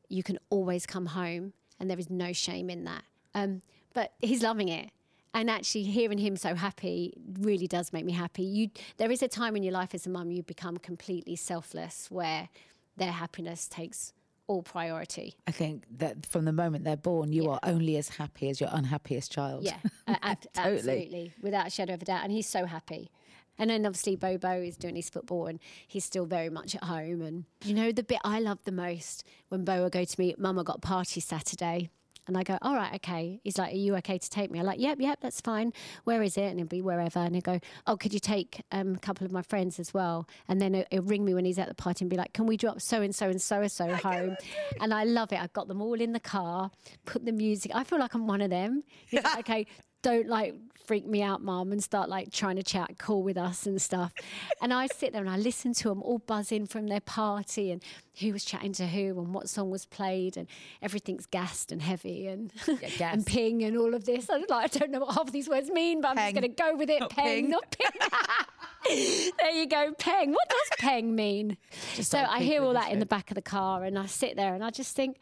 you 0.08 0.22
can 0.22 0.38
always 0.50 0.86
come 0.86 1.06
home, 1.06 1.52
and 1.78 1.90
there 1.90 1.98
is 1.98 2.10
no 2.10 2.32
shame 2.32 2.70
in 2.70 2.84
that. 2.84 3.04
Um, 3.34 3.62
but 3.92 4.12
he's 4.20 4.42
loving 4.42 4.68
it. 4.68 4.90
And 5.34 5.50
actually, 5.50 5.84
hearing 5.84 6.18
him 6.18 6.36
so 6.36 6.54
happy 6.54 7.12
really 7.40 7.66
does 7.66 7.92
make 7.92 8.04
me 8.04 8.12
happy. 8.12 8.42
You, 8.42 8.70
there 8.96 9.10
is 9.10 9.22
a 9.22 9.28
time 9.28 9.56
in 9.56 9.62
your 9.62 9.72
life 9.72 9.94
as 9.94 10.06
a 10.06 10.10
mum 10.10 10.30
you 10.30 10.42
become 10.42 10.78
completely 10.78 11.36
selfless, 11.36 12.10
where 12.10 12.48
their 12.96 13.12
happiness 13.12 13.68
takes 13.68 14.12
all 14.46 14.62
priority. 14.62 15.34
I 15.46 15.50
think 15.52 15.84
that 15.98 16.24
from 16.24 16.46
the 16.46 16.52
moment 16.52 16.84
they're 16.84 16.96
born, 16.96 17.32
you 17.32 17.50
are 17.50 17.60
only 17.62 17.96
as 17.98 18.08
happy 18.08 18.48
as 18.48 18.60
your 18.60 18.70
unhappiest 18.72 19.30
child. 19.30 19.64
Yeah, 19.64 19.76
ab- 20.08 20.38
Totally. 20.54 20.76
absolutely, 20.76 21.32
without 21.42 21.66
a 21.66 21.70
shadow 21.70 21.94
of 21.94 22.02
a 22.02 22.04
doubt. 22.06 22.24
And 22.24 22.32
he's 22.32 22.48
so 22.48 22.64
happy. 22.64 23.10
And 23.58 23.70
then 23.70 23.84
obviously 23.84 24.14
Bobo 24.16 24.62
is 24.62 24.76
doing 24.76 24.94
his 24.96 25.10
football 25.10 25.46
and 25.48 25.58
he's 25.86 26.04
still 26.04 26.26
very 26.26 26.48
much 26.48 26.74
at 26.76 26.84
home. 26.84 27.22
And 27.22 27.44
you 27.64 27.74
know 27.74 27.90
the 27.92 28.04
bit 28.04 28.20
I 28.24 28.38
love 28.40 28.60
the 28.64 28.72
most 28.72 29.24
when 29.48 29.64
Beau 29.64 29.82
will 29.82 29.90
go 29.90 30.04
to 30.04 30.20
me, 30.20 30.34
Mum, 30.38 30.58
I 30.58 30.62
got 30.62 30.76
a 30.76 30.80
party 30.80 31.20
Saturday. 31.20 31.90
And 32.28 32.36
I 32.36 32.42
go, 32.42 32.58
all 32.62 32.74
right, 32.74 32.94
okay. 32.96 33.40
He's 33.42 33.58
like, 33.58 33.72
are 33.72 33.76
you 33.76 33.96
okay 33.96 34.18
to 34.18 34.30
take 34.30 34.50
me? 34.50 34.60
I'm 34.60 34.66
like, 34.66 34.78
yep, 34.78 34.98
yep, 35.00 35.18
that's 35.20 35.40
fine. 35.40 35.72
Where 36.04 36.22
is 36.22 36.36
it? 36.36 36.44
And 36.44 36.60
he'll 36.60 36.68
be 36.68 36.82
wherever. 36.82 37.18
And 37.18 37.34
he'll 37.34 37.42
go, 37.42 37.58
oh, 37.86 37.96
could 37.96 38.12
you 38.12 38.20
take 38.20 38.62
um, 38.70 38.94
a 38.94 38.98
couple 38.98 39.24
of 39.24 39.32
my 39.32 39.42
friends 39.42 39.80
as 39.80 39.92
well? 39.94 40.28
And 40.46 40.60
then 40.60 40.84
he'll, 40.90 41.02
ring 41.08 41.24
me 41.24 41.32
when 41.32 41.46
he's 41.46 41.58
at 41.58 41.68
the 41.68 41.74
party 41.74 42.04
and 42.04 42.10
be 42.10 42.16
like, 42.16 42.34
can 42.34 42.46
we 42.46 42.58
drop 42.58 42.82
so 42.82 43.00
and 43.00 43.14
so 43.14 43.30
and 43.30 43.40
so 43.40 43.62
and 43.62 43.72
so 43.72 43.94
home? 43.94 44.36
And 44.80 44.92
I 44.92 45.04
love 45.04 45.32
it. 45.32 45.40
I've 45.40 45.52
got 45.54 45.68
them 45.68 45.80
all 45.80 45.98
in 45.98 46.12
the 46.12 46.20
car, 46.20 46.70
put 47.06 47.24
the 47.24 47.32
music. 47.32 47.72
I 47.74 47.82
feel 47.84 47.98
like 47.98 48.14
I'm 48.14 48.26
one 48.26 48.42
of 48.42 48.50
them. 48.50 48.82
He's 49.06 49.22
like, 49.22 49.38
okay, 49.38 49.66
don't 50.08 50.28
like 50.28 50.54
freak 50.86 51.06
me 51.06 51.22
out, 51.22 51.42
mum, 51.42 51.70
and 51.70 51.84
start 51.84 52.08
like 52.08 52.32
trying 52.32 52.56
to 52.56 52.62
chat 52.62 52.96
cool 52.98 53.22
with 53.22 53.36
us 53.36 53.66
and 53.66 53.80
stuff. 53.80 54.12
And 54.60 54.74
I 54.74 54.88
sit 54.88 55.12
there 55.12 55.20
and 55.20 55.30
I 55.30 55.36
listen 55.36 55.72
to 55.74 55.88
them 55.88 56.02
all 56.02 56.18
buzzing 56.18 56.66
from 56.66 56.88
their 56.88 57.00
party 57.00 57.70
and 57.70 57.80
who 58.18 58.32
was 58.32 58.44
chatting 58.44 58.72
to 58.72 58.88
who 58.88 59.20
and 59.20 59.32
what 59.32 59.48
song 59.48 59.70
was 59.70 59.86
played 59.86 60.36
and 60.36 60.48
everything's 60.82 61.26
gassed 61.26 61.70
and 61.70 61.80
heavy 61.80 62.26
and 62.26 62.50
and 63.00 63.24
ping 63.24 63.62
and 63.62 63.76
all 63.76 63.94
of 63.94 64.04
this. 64.04 64.28
I 64.28 64.38
like, 64.48 64.50
I 64.50 64.78
don't 64.78 64.90
know 64.90 65.00
what 65.00 65.14
half 65.14 65.28
of 65.28 65.32
these 65.32 65.48
words 65.48 65.70
mean, 65.70 66.00
but 66.00 66.08
I'm 66.08 66.16
Peng. 66.16 66.34
just 66.34 66.40
going 66.42 66.54
to 66.54 66.62
go 66.62 66.76
with 66.76 66.90
it. 66.90 67.00
Not 67.00 67.10
peng, 67.10 67.24
ping. 67.42 67.50
not 67.50 67.70
ping. 67.70 69.30
there 69.38 69.52
you 69.52 69.66
go, 69.68 69.92
peng. 69.96 70.32
What 70.32 70.48
does 70.48 70.78
peng 70.80 71.14
mean? 71.14 71.56
Just 71.94 72.10
so 72.10 72.18
I 72.18 72.40
hear 72.40 72.64
all 72.64 72.72
that 72.72 72.90
in 72.90 72.98
the 72.98 73.06
back 73.06 73.30
of 73.30 73.36
the 73.36 73.42
car 73.42 73.84
and 73.84 73.96
I 73.96 74.06
sit 74.06 74.34
there 74.34 74.54
and 74.54 74.64
I 74.64 74.70
just 74.70 74.96
think, 74.96 75.18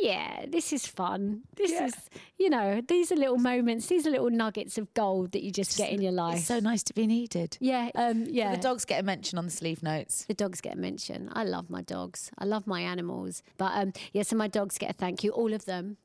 yeah, 0.00 0.46
this 0.48 0.72
is 0.72 0.86
fun. 0.86 1.42
This 1.56 1.70
is, 1.72 1.94
you 2.38 2.50
know, 2.50 2.80
these 2.86 3.12
are 3.12 3.16
little 3.16 3.38
moments, 3.38 3.86
these 3.86 4.06
are 4.06 4.10
little 4.10 4.30
nuggets 4.30 4.78
of 4.78 4.92
gold 4.94 5.32
that 5.32 5.42
you 5.42 5.50
just 5.50 5.76
get 5.76 5.90
in 5.90 6.00
your 6.00 6.12
life. 6.12 6.38
It's 6.38 6.46
so 6.46 6.60
nice 6.60 6.82
to 6.84 6.94
be 6.94 7.06
needed. 7.06 7.56
yeah, 7.60 7.90
um, 7.94 8.24
yeah. 8.28 8.56
The 8.56 8.62
dogs 8.62 8.84
get 8.84 9.00
a 9.00 9.02
mention 9.02 9.38
on 9.38 9.44
the 9.44 9.50
sleeve 9.50 9.82
notes. 9.82 10.24
The 10.24 10.34
dogs 10.34 10.60
get 10.60 10.74
a 10.74 10.78
mention. 10.78 11.28
I 11.32 11.44
love 11.44 11.70
my 11.70 11.82
dogs. 11.82 12.30
I 12.38 12.44
love 12.44 12.66
my 12.66 12.80
animals. 12.80 13.42
But 13.58 13.72
um, 13.74 13.92
yeah, 14.12 14.22
so 14.22 14.36
my 14.36 14.48
dogs 14.48 14.78
get 14.78 14.90
a 14.90 14.94
thank 14.94 15.22
you, 15.22 15.30
all 15.30 15.52
of 15.52 15.64
them. 15.66 15.96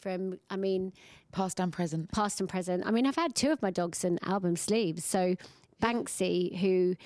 From, 0.00 0.38
I 0.50 0.56
mean, 0.56 0.92
Past 1.30 1.60
and 1.60 1.72
present. 1.72 2.10
past 2.10 2.40
and 2.40 2.48
present. 2.48 2.84
I 2.86 2.90
mean, 2.90 3.06
I've 3.06 3.16
had 3.16 3.34
two 3.34 3.52
of 3.52 3.62
my 3.62 3.70
dogs 3.70 4.02
in 4.04 4.18
album 4.24 4.56
sleeves. 4.56 5.04
So 5.04 5.36
Banksy, 5.80 6.58
who 6.58 6.96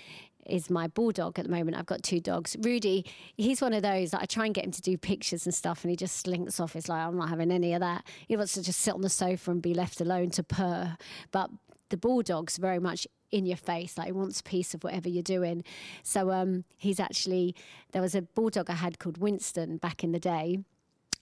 is 0.49 0.71
my 0.71 0.87
bulldog 0.89 1.39
at 1.39 1.47
the 1.47 1.51
moment, 1.51 1.77
I've 1.77 1.87
got 1.87 2.03
two 2.03 2.21
dogs. 2.21 2.57
Rudy, 2.61 3.05
he's 3.37 3.61
one 3.61 3.73
of 3.73 3.83
those 3.83 4.11
that 4.11 4.23
I 4.23 4.27
try 4.27 4.47
and 4.47 4.55
get 4.55 4.65
him 4.65 4.73
to 4.73 4.83
do 4.83 4.97
pictures 4.97 5.47
and 5.47 5.55
stuff, 5.55 5.85
and 5.85 5.91
he 5.91 5.97
just 5.97 6.17
slinks 6.17 6.61
off. 6.61 6.77
It's 6.77 6.89
like 6.89 7.01
I'm 7.01 7.17
not 7.17 7.29
having 7.29 7.51
any 7.51 7.75
of 7.75 7.81
that. 7.81 8.07
He 8.29 8.37
wants 8.37 8.53
to 8.55 8.63
just 8.63 8.81
sit 8.81 8.95
on 8.95 9.03
the 9.03 9.09
sofa 9.09 9.51
and 9.51 9.63
be 9.63 9.75
left 9.75 10.01
alone 10.01 10.31
to 10.31 10.43
purr. 10.43 10.97
But 11.31 11.51
the 11.91 11.97
bulldog's 11.97 12.57
very 12.57 12.79
much 12.79 13.07
in 13.31 13.47
your 13.47 13.57
face 13.57 13.99
like 13.99 14.07
he 14.07 14.13
wants 14.13 14.41
a 14.41 14.45
piece 14.45 14.73
of 14.73 14.85
whatever 14.85 15.09
you're 15.09 15.23
doing 15.23 15.65
so 16.03 16.31
um 16.31 16.65
he's 16.77 17.01
actually 17.01 17.55
there 17.93 18.01
was 18.01 18.15
a 18.15 18.23
bulldog 18.23 18.71
i 18.71 18.75
had 18.75 18.99
called 19.01 19.19
winston 19.19 19.77
back 19.79 20.05
in 20.05 20.13
the 20.13 20.21
day 20.21 20.59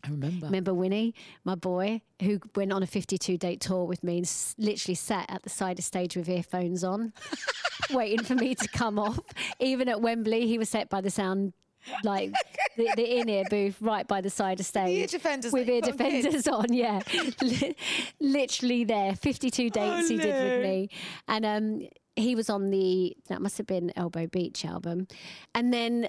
I 0.05 0.09
remember. 0.11 0.47
Remember 0.47 0.75
Winnie, 0.75 1.15
my 1.45 1.55
boy, 1.55 2.03
who 2.23 2.39
went 2.55 2.73
on 2.73 2.83
a 2.83 2.87
52 2.87 3.39
date 3.39 3.61
tour 3.61 3.85
with 3.85 4.05
me 4.05 4.19
and 4.19 4.27
s- 4.27 4.55
literally 4.59 4.95
sat 4.95 5.27
at 5.31 5.43
the 5.43 5.51
side 5.51 5.79
of 5.79 5.85
stage 5.85 6.17
with 6.17 6.29
earphones 6.29 6.85
on, 6.85 7.13
waiting 7.91 8.25
for 8.25 8.35
me 8.35 8.55
to 8.55 8.69
come 8.69 8.99
off. 8.99 9.19
Even 9.61 9.89
at 9.89 10.01
Wembley, 10.01 10.47
he 10.47 10.59
was 10.59 10.69
set 10.69 10.89
by 10.91 11.01
the 11.01 11.11
sound. 11.11 11.53
Like 12.03 12.33
the, 12.79 12.89
the 12.97 13.19
in 13.21 13.29
ear 13.29 13.45
booth 13.51 13.77
right 13.83 14.09
by 14.09 14.23
the 14.23 14.31
side 14.31 14.59
of 14.59 14.65
stage. 14.65 15.01
ear 15.01 15.07
defenders 15.07 15.53
With 15.53 15.67
that 15.67 15.73
you 15.73 15.77
ear 15.77 15.83
put 15.83 16.01
on 16.01 16.11
kids? 16.11 16.25
defenders 16.25 16.49
on, 16.49 16.73
yeah. 16.73 17.01
Li- 17.43 17.77
Literally 18.21 18.85
there. 18.85 19.15
52 19.15 19.69
dates 19.71 20.09
he 20.09 20.17
did 20.17 20.27
with 20.35 20.63
me. 20.63 20.89
And 21.29 21.45
um, 21.45 21.87
he 22.17 22.35
was 22.35 22.49
on 22.49 22.71
the, 22.71 23.15
that 23.29 23.43
must 23.43 23.59
have 23.59 23.67
been 23.67 23.93
Elbow 23.97 24.27
Beach 24.27 24.65
album. 24.65 25.09
And 25.55 25.75
then 25.75 26.09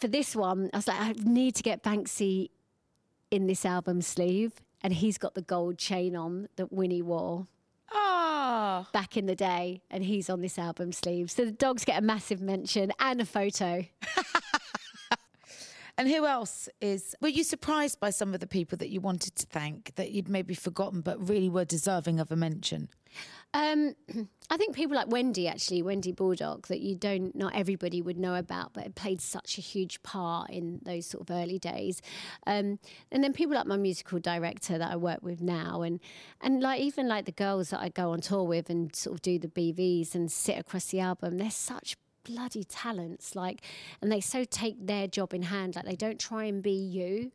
for 0.00 0.08
this 0.08 0.34
one, 0.34 0.68
I 0.74 0.78
was 0.78 0.88
like, 0.88 1.00
I 1.00 1.12
need 1.22 1.54
to 1.56 1.62
get 1.62 1.84
Banksy 1.84 2.48
in 3.34 3.48
this 3.48 3.66
album 3.66 4.00
sleeve, 4.00 4.52
and 4.80 4.92
he's 4.92 5.18
got 5.18 5.34
the 5.34 5.42
gold 5.42 5.76
chain 5.76 6.14
on 6.14 6.48
that 6.54 6.72
Winnie 6.72 7.02
wore 7.02 7.48
Ah, 7.92 8.88
back 8.92 9.16
in 9.16 9.26
the 9.26 9.34
day, 9.34 9.82
and 9.90 10.04
he's 10.04 10.30
on 10.30 10.40
this 10.40 10.58
album 10.58 10.92
sleeve. 10.92 11.30
So 11.30 11.44
the 11.44 11.50
dogs 11.52 11.84
get 11.84 11.98
a 11.98 12.02
massive 12.02 12.40
mention 12.40 12.92
and 13.00 13.20
a 13.20 13.26
photo. 13.26 13.84
And 15.96 16.08
who 16.08 16.26
else 16.26 16.68
is? 16.80 17.14
Were 17.20 17.28
you 17.28 17.44
surprised 17.44 18.00
by 18.00 18.10
some 18.10 18.34
of 18.34 18.40
the 18.40 18.46
people 18.46 18.76
that 18.78 18.90
you 18.90 19.00
wanted 19.00 19.36
to 19.36 19.46
thank 19.46 19.94
that 19.94 20.10
you'd 20.10 20.28
maybe 20.28 20.54
forgotten 20.54 21.02
but 21.02 21.28
really 21.28 21.48
were 21.48 21.64
deserving 21.64 22.18
of 22.18 22.32
a 22.32 22.36
mention? 22.36 22.88
Um, 23.52 23.94
I 24.50 24.56
think 24.58 24.74
people 24.74 24.94
like 24.96 25.08
Wendy, 25.08 25.48
actually, 25.48 25.80
Wendy 25.82 26.12
Bulldog, 26.12 26.66
that 26.66 26.80
you 26.80 26.96
don't, 26.96 27.34
not 27.34 27.54
everybody 27.54 28.02
would 28.02 28.18
know 28.18 28.34
about, 28.34 28.74
but 28.74 28.84
it 28.84 28.94
played 28.94 29.20
such 29.20 29.56
a 29.56 29.60
huge 29.60 30.02
part 30.02 30.50
in 30.50 30.80
those 30.84 31.06
sort 31.06 31.22
of 31.28 31.34
early 31.34 31.58
days. 31.58 32.02
Um, 32.46 32.78
and 33.10 33.24
then 33.24 33.32
people 33.32 33.54
like 33.54 33.66
my 33.66 33.76
musical 33.76 34.18
director 34.18 34.76
that 34.76 34.90
I 34.90 34.96
work 34.96 35.22
with 35.22 35.40
now, 35.40 35.82
and 35.82 35.98
and 36.40 36.60
like 36.60 36.80
even 36.80 37.08
like 37.08 37.24
the 37.24 37.32
girls 37.32 37.70
that 37.70 37.80
I 37.80 37.88
go 37.88 38.10
on 38.10 38.20
tour 38.20 38.42
with 38.42 38.68
and 38.68 38.94
sort 38.94 39.14
of 39.14 39.22
do 39.22 39.38
the 39.38 39.48
BVs 39.48 40.14
and 40.14 40.30
sit 40.30 40.58
across 40.58 40.86
the 40.86 41.00
album. 41.00 41.38
They're 41.38 41.50
such 41.50 41.96
bloody 42.24 42.64
talents, 42.64 43.36
like, 43.36 43.62
and 44.02 44.10
they 44.10 44.20
so 44.20 44.44
take 44.44 44.86
their 44.86 45.06
job 45.06 45.32
in 45.34 45.42
hand. 45.42 45.76
Like 45.76 45.84
they 45.84 45.96
don't 45.96 46.18
try 46.18 46.44
and 46.44 46.62
be 46.62 46.72
you, 46.72 47.32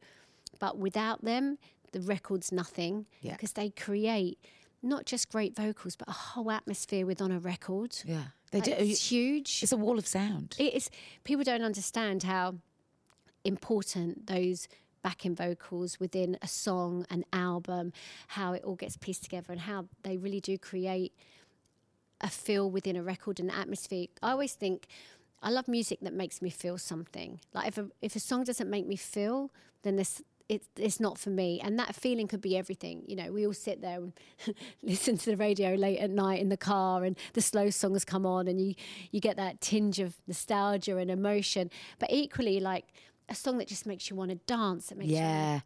but 0.60 0.78
without 0.78 1.24
them, 1.24 1.58
the 1.92 2.02
record's 2.02 2.52
nothing 2.52 3.06
Yeah. 3.22 3.34
because 3.34 3.54
they 3.54 3.70
create 3.70 4.38
not 4.82 5.06
just 5.06 5.30
great 5.30 5.56
vocals, 5.56 5.96
but 5.96 6.08
a 6.08 6.12
whole 6.14 6.52
atmosphere 6.52 7.06
with 7.06 7.22
on 7.22 7.32
a 7.32 7.40
record. 7.40 7.98
Yeah, 8.06 8.26
they 8.52 8.60
Like, 8.60 8.66
do. 8.66 8.72
Oh, 8.74 8.84
it's 8.84 9.12
huge. 9.12 9.62
It's 9.64 9.72
a 9.72 9.78
wall 9.78 9.98
of 9.98 10.08
sound. 10.08 10.56
It 10.58 10.74
is. 10.74 10.90
People 11.24 11.44
don't 11.44 11.64
understand 11.64 12.24
how 12.24 12.56
important 13.44 14.28
those 14.28 14.68
backing 15.02 15.34
vocals 15.36 16.00
within 16.00 16.38
a 16.42 16.48
song, 16.48 17.06
an 17.10 17.24
album, 17.32 17.94
how 18.30 18.54
it 18.54 18.64
all 18.64 18.76
gets 18.76 18.98
pieced 18.98 19.24
together, 19.24 19.52
and 19.52 19.62
how 19.62 19.86
they 20.04 20.18
really 20.18 20.42
do 20.42 20.58
create 20.58 21.14
a 22.22 22.30
feel 22.30 22.70
within 22.70 22.96
a 22.96 23.04
record 23.04 23.40
and 23.40 23.52
atmosphere. 23.52 24.08
I 24.22 24.32
always 24.32 24.54
think 24.54 24.88
I 25.42 25.50
love 25.50 25.68
music 25.68 26.00
that 26.02 26.14
makes 26.14 26.42
me 26.42 26.50
feel 26.50 26.78
something. 26.78 27.40
Like 27.54 27.68
if 27.68 27.78
a 27.78 27.88
if 28.02 28.16
a 28.16 28.20
song 28.20 28.44
doesn't 28.44 28.70
make 28.70 28.88
me 28.88 28.96
feel, 28.96 29.52
then 29.84 29.96
this 29.96 30.22
it, 30.50 30.64
it's 30.78 31.00
not 31.00 31.20
for 31.20 31.30
me. 31.30 31.62
And 31.64 31.78
that 31.78 31.96
feeling 31.96 32.28
could 32.28 32.42
be 32.42 32.58
everything. 32.58 33.04
You 33.08 33.16
know, 33.16 33.32
we 33.32 33.46
all 33.46 33.54
sit 33.54 33.82
there 33.82 33.98
and 33.98 34.14
listen 34.84 35.18
to 35.20 35.30
the 35.32 35.38
radio 35.38 35.76
late 35.76 36.00
at 36.00 36.10
night 36.10 36.42
in 36.42 36.50
the 36.50 36.58
car, 36.58 37.06
and 37.06 37.16
the 37.34 37.42
slow 37.42 37.70
songs 37.70 38.04
come 38.04 38.26
on, 38.26 38.48
and 38.48 38.60
you 38.60 38.74
you 39.12 39.22
get 39.22 39.38
that 39.38 39.62
tinge 39.62 40.00
of 40.00 40.16
nostalgia 40.28 40.98
and 40.98 41.12
emotion. 41.12 41.70
But 42.00 42.12
equally, 42.12 42.60
like 42.60 42.86
a 43.30 43.36
song 43.36 43.60
that 43.60 43.68
just 43.68 43.86
makes 43.86 44.10
you 44.10 44.16
want 44.16 44.32
to 44.32 44.36
dance, 44.36 44.88
that 44.88 44.98
makes 44.98 45.12
you 45.12 45.18
Yeah. 45.18 45.62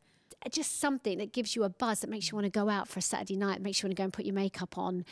Just 0.52 0.80
something 0.80 1.18
that 1.20 1.32
gives 1.32 1.56
you 1.56 1.64
a 1.64 1.70
buzz 1.70 2.02
that 2.02 2.10
makes 2.10 2.32
you 2.32 2.36
want 2.36 2.46
to 2.46 2.52
go 2.52 2.70
out 2.70 2.88
for 2.88 3.00
a 3.00 3.02
Saturday 3.02 3.38
night, 3.38 3.62
makes 3.62 3.82
you 3.82 3.88
want 3.88 3.96
to 3.96 4.00
go 4.00 4.04
and 4.04 4.14
put 4.14 4.26
your 4.26 4.36
makeup 4.36 4.78
on, 4.78 5.06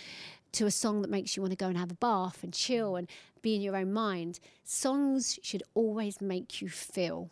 to 0.53 0.65
a 0.65 0.71
song 0.71 1.01
that 1.01 1.09
makes 1.09 1.35
you 1.35 1.41
want 1.41 1.51
to 1.51 1.57
go 1.57 1.67
and 1.67 1.77
have 1.77 1.91
a 1.91 1.95
bath 1.95 2.43
and 2.43 2.53
chill 2.53 2.95
and 2.95 3.07
be 3.41 3.55
in 3.55 3.61
your 3.61 3.75
own 3.75 3.93
mind. 3.93 4.39
Songs 4.63 5.39
should 5.41 5.63
always 5.73 6.19
make 6.21 6.61
you 6.61 6.69
feel. 6.69 7.31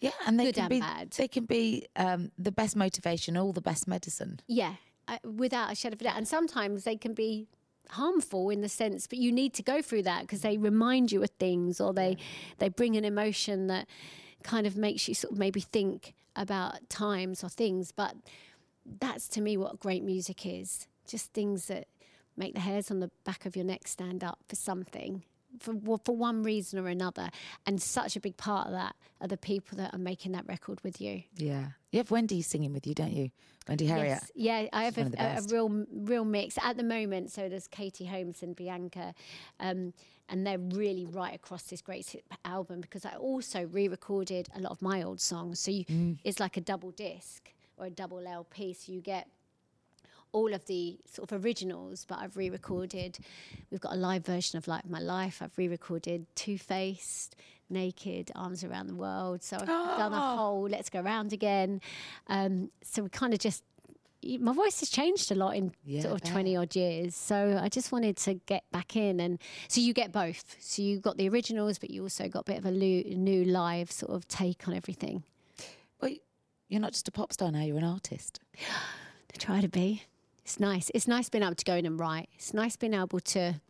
Yeah, 0.00 0.10
and 0.26 0.38
they 0.38 0.46
Good 0.46 0.54
can 0.56 0.64
and 0.64 0.70
be 0.70 0.80
bad. 0.80 1.10
they 1.12 1.28
can 1.28 1.44
be 1.44 1.86
um, 1.96 2.32
the 2.36 2.50
best 2.52 2.74
motivation, 2.76 3.36
all 3.36 3.52
the 3.52 3.60
best 3.60 3.86
medicine. 3.86 4.40
Yeah, 4.48 4.74
uh, 5.08 5.18
without 5.24 5.70
a 5.70 5.74
shadow 5.76 5.94
of 5.94 6.00
a 6.00 6.04
doubt. 6.04 6.16
And 6.16 6.26
sometimes 6.26 6.84
they 6.84 6.96
can 6.96 7.14
be 7.14 7.46
harmful 7.90 8.50
in 8.50 8.62
the 8.62 8.68
sense, 8.68 9.06
but 9.06 9.18
you 9.18 9.30
need 9.30 9.54
to 9.54 9.62
go 9.62 9.80
through 9.80 10.02
that 10.02 10.22
because 10.22 10.40
they 10.40 10.58
remind 10.58 11.12
you 11.12 11.22
of 11.22 11.30
things 11.38 11.80
or 11.80 11.92
they 11.92 12.16
they 12.58 12.68
bring 12.68 12.96
an 12.96 13.04
emotion 13.04 13.68
that 13.68 13.86
kind 14.42 14.66
of 14.66 14.76
makes 14.76 15.06
you 15.08 15.14
sort 15.14 15.32
of 15.32 15.38
maybe 15.38 15.60
think 15.60 16.14
about 16.36 16.88
times 16.88 17.42
or 17.44 17.48
things. 17.48 17.92
But 17.92 18.16
that's 19.00 19.28
to 19.28 19.40
me 19.40 19.56
what 19.56 19.80
great 19.80 20.02
music 20.02 20.46
is. 20.46 20.86
Just 21.06 21.32
things 21.32 21.66
that 21.66 21.86
make 22.36 22.54
the 22.54 22.60
hairs 22.60 22.90
on 22.90 23.00
the 23.00 23.10
back 23.24 23.44
of 23.46 23.56
your 23.56 23.64
neck 23.64 23.86
stand 23.86 24.24
up 24.24 24.38
for 24.48 24.56
something. 24.56 25.24
For, 25.60 25.74
for 26.04 26.16
one 26.16 26.42
reason 26.42 26.78
or 26.78 26.88
another, 26.88 27.30
and 27.66 27.80
such 27.80 28.16
a 28.16 28.20
big 28.20 28.36
part 28.36 28.66
of 28.68 28.72
that 28.72 28.94
are 29.20 29.28
the 29.28 29.36
people 29.36 29.78
that 29.78 29.94
are 29.94 29.98
making 29.98 30.32
that 30.32 30.46
record 30.46 30.80
with 30.82 31.00
you. 31.00 31.22
Yeah, 31.36 31.66
you 31.90 31.98
have 31.98 32.10
Wendy 32.10 32.42
singing 32.42 32.72
with 32.72 32.86
you, 32.86 32.94
don't 32.94 33.12
you? 33.12 33.30
Wendy 33.68 33.86
Harriet. 33.86 34.18
Yes. 34.22 34.30
Yeah, 34.34 34.66
I 34.72 34.84
have 34.84 34.98
a, 34.98 35.10
a, 35.18 35.40
real 35.48 35.84
real 35.92 36.24
mix 36.24 36.58
at 36.62 36.76
the 36.76 36.82
moment. 36.82 37.30
So 37.30 37.48
there's 37.48 37.68
Katie 37.68 38.06
Holmes 38.06 38.42
and 38.42 38.56
Bianca, 38.56 39.14
um, 39.60 39.92
and 40.28 40.46
they're 40.46 40.58
really 40.58 41.04
right 41.04 41.34
across 41.34 41.64
this 41.64 41.80
great 41.82 42.22
album 42.44 42.80
because 42.80 43.04
I 43.04 43.14
also 43.16 43.64
re-recorded 43.66 44.48
a 44.56 44.60
lot 44.60 44.72
of 44.72 44.82
my 44.82 45.02
old 45.02 45.20
songs. 45.20 45.60
So 45.60 45.70
you, 45.70 45.84
Mm. 45.84 46.18
it's 46.24 46.40
like 46.40 46.56
a 46.56 46.60
double 46.60 46.90
disc 46.90 47.52
or 47.76 47.86
a 47.86 47.90
double 47.90 48.26
LP. 48.26 48.72
So 48.72 48.92
you 48.92 49.00
get 49.00 49.28
all 50.32 50.54
of 50.54 50.64
the 50.66 50.98
sort 51.06 51.30
of 51.30 51.44
originals, 51.44 52.04
but 52.08 52.18
I've 52.18 52.36
re-recorded. 52.36 53.18
We've 53.70 53.80
got 53.80 53.92
a 53.92 53.96
live 53.96 54.24
version 54.24 54.56
of 54.58 54.66
Light 54.66 54.84
of 54.84 54.90
My 54.90 55.00
Life. 55.00 55.40
I've 55.42 55.56
re-recorded 55.56 56.26
Two 56.34 56.58
Faced, 56.58 57.36
Naked, 57.68 58.30
Arms 58.34 58.64
Around 58.64 58.88
the 58.88 58.94
World. 58.94 59.42
So 59.42 59.56
I've 59.60 59.66
done 59.66 60.12
a 60.12 60.36
whole 60.36 60.68
Let's 60.68 60.90
Go 60.90 61.00
Round 61.00 61.32
Again. 61.32 61.80
Um, 62.28 62.70
so 62.82 63.02
we 63.02 63.08
kind 63.10 63.32
of 63.34 63.40
just 63.40 63.62
my 64.38 64.52
voice 64.52 64.78
has 64.80 64.88
changed 64.88 65.32
a 65.32 65.34
lot 65.34 65.56
in 65.56 65.72
Yeah, 65.84 66.02
sort 66.02 66.14
of 66.14 66.30
20 66.30 66.56
odd 66.56 66.76
years. 66.76 67.16
So 67.16 67.58
I 67.60 67.68
just 67.68 67.90
wanted 67.90 68.16
to 68.18 68.34
get 68.34 68.62
back 68.70 68.94
in. 68.94 69.18
And 69.18 69.40
so 69.68 69.80
you 69.80 69.92
get 69.92 70.12
both. 70.12 70.56
So 70.60 70.80
you 70.80 71.00
got 71.00 71.16
the 71.16 71.28
originals, 71.28 71.78
but 71.78 71.90
you 71.90 72.02
also 72.02 72.28
got 72.28 72.40
a 72.40 72.52
bit 72.52 72.58
of 72.58 72.64
a 72.64 72.70
new 72.70 73.44
live 73.44 73.90
sort 73.90 74.12
of 74.12 74.28
take 74.28 74.68
on 74.68 74.74
everything. 74.74 75.24
Well, 76.00 76.12
you're 76.68 76.80
not 76.80 76.92
just 76.92 77.08
a 77.08 77.12
pop 77.12 77.32
star 77.32 77.50
now; 77.50 77.62
you're 77.62 77.78
an 77.78 77.84
artist. 77.84 78.40
to 79.32 79.38
try 79.38 79.60
to 79.60 79.68
be. 79.68 80.04
It's 80.44 80.58
nice. 80.58 80.90
It's 80.94 81.06
nice 81.06 81.28
being 81.28 81.44
able 81.44 81.54
to 81.54 81.64
go 81.64 81.76
in 81.76 81.86
and 81.86 81.98
write. 81.98 82.28
It's 82.34 82.52
nice 82.52 82.76
being 82.76 82.94
able 82.94 83.20
to 83.20 83.60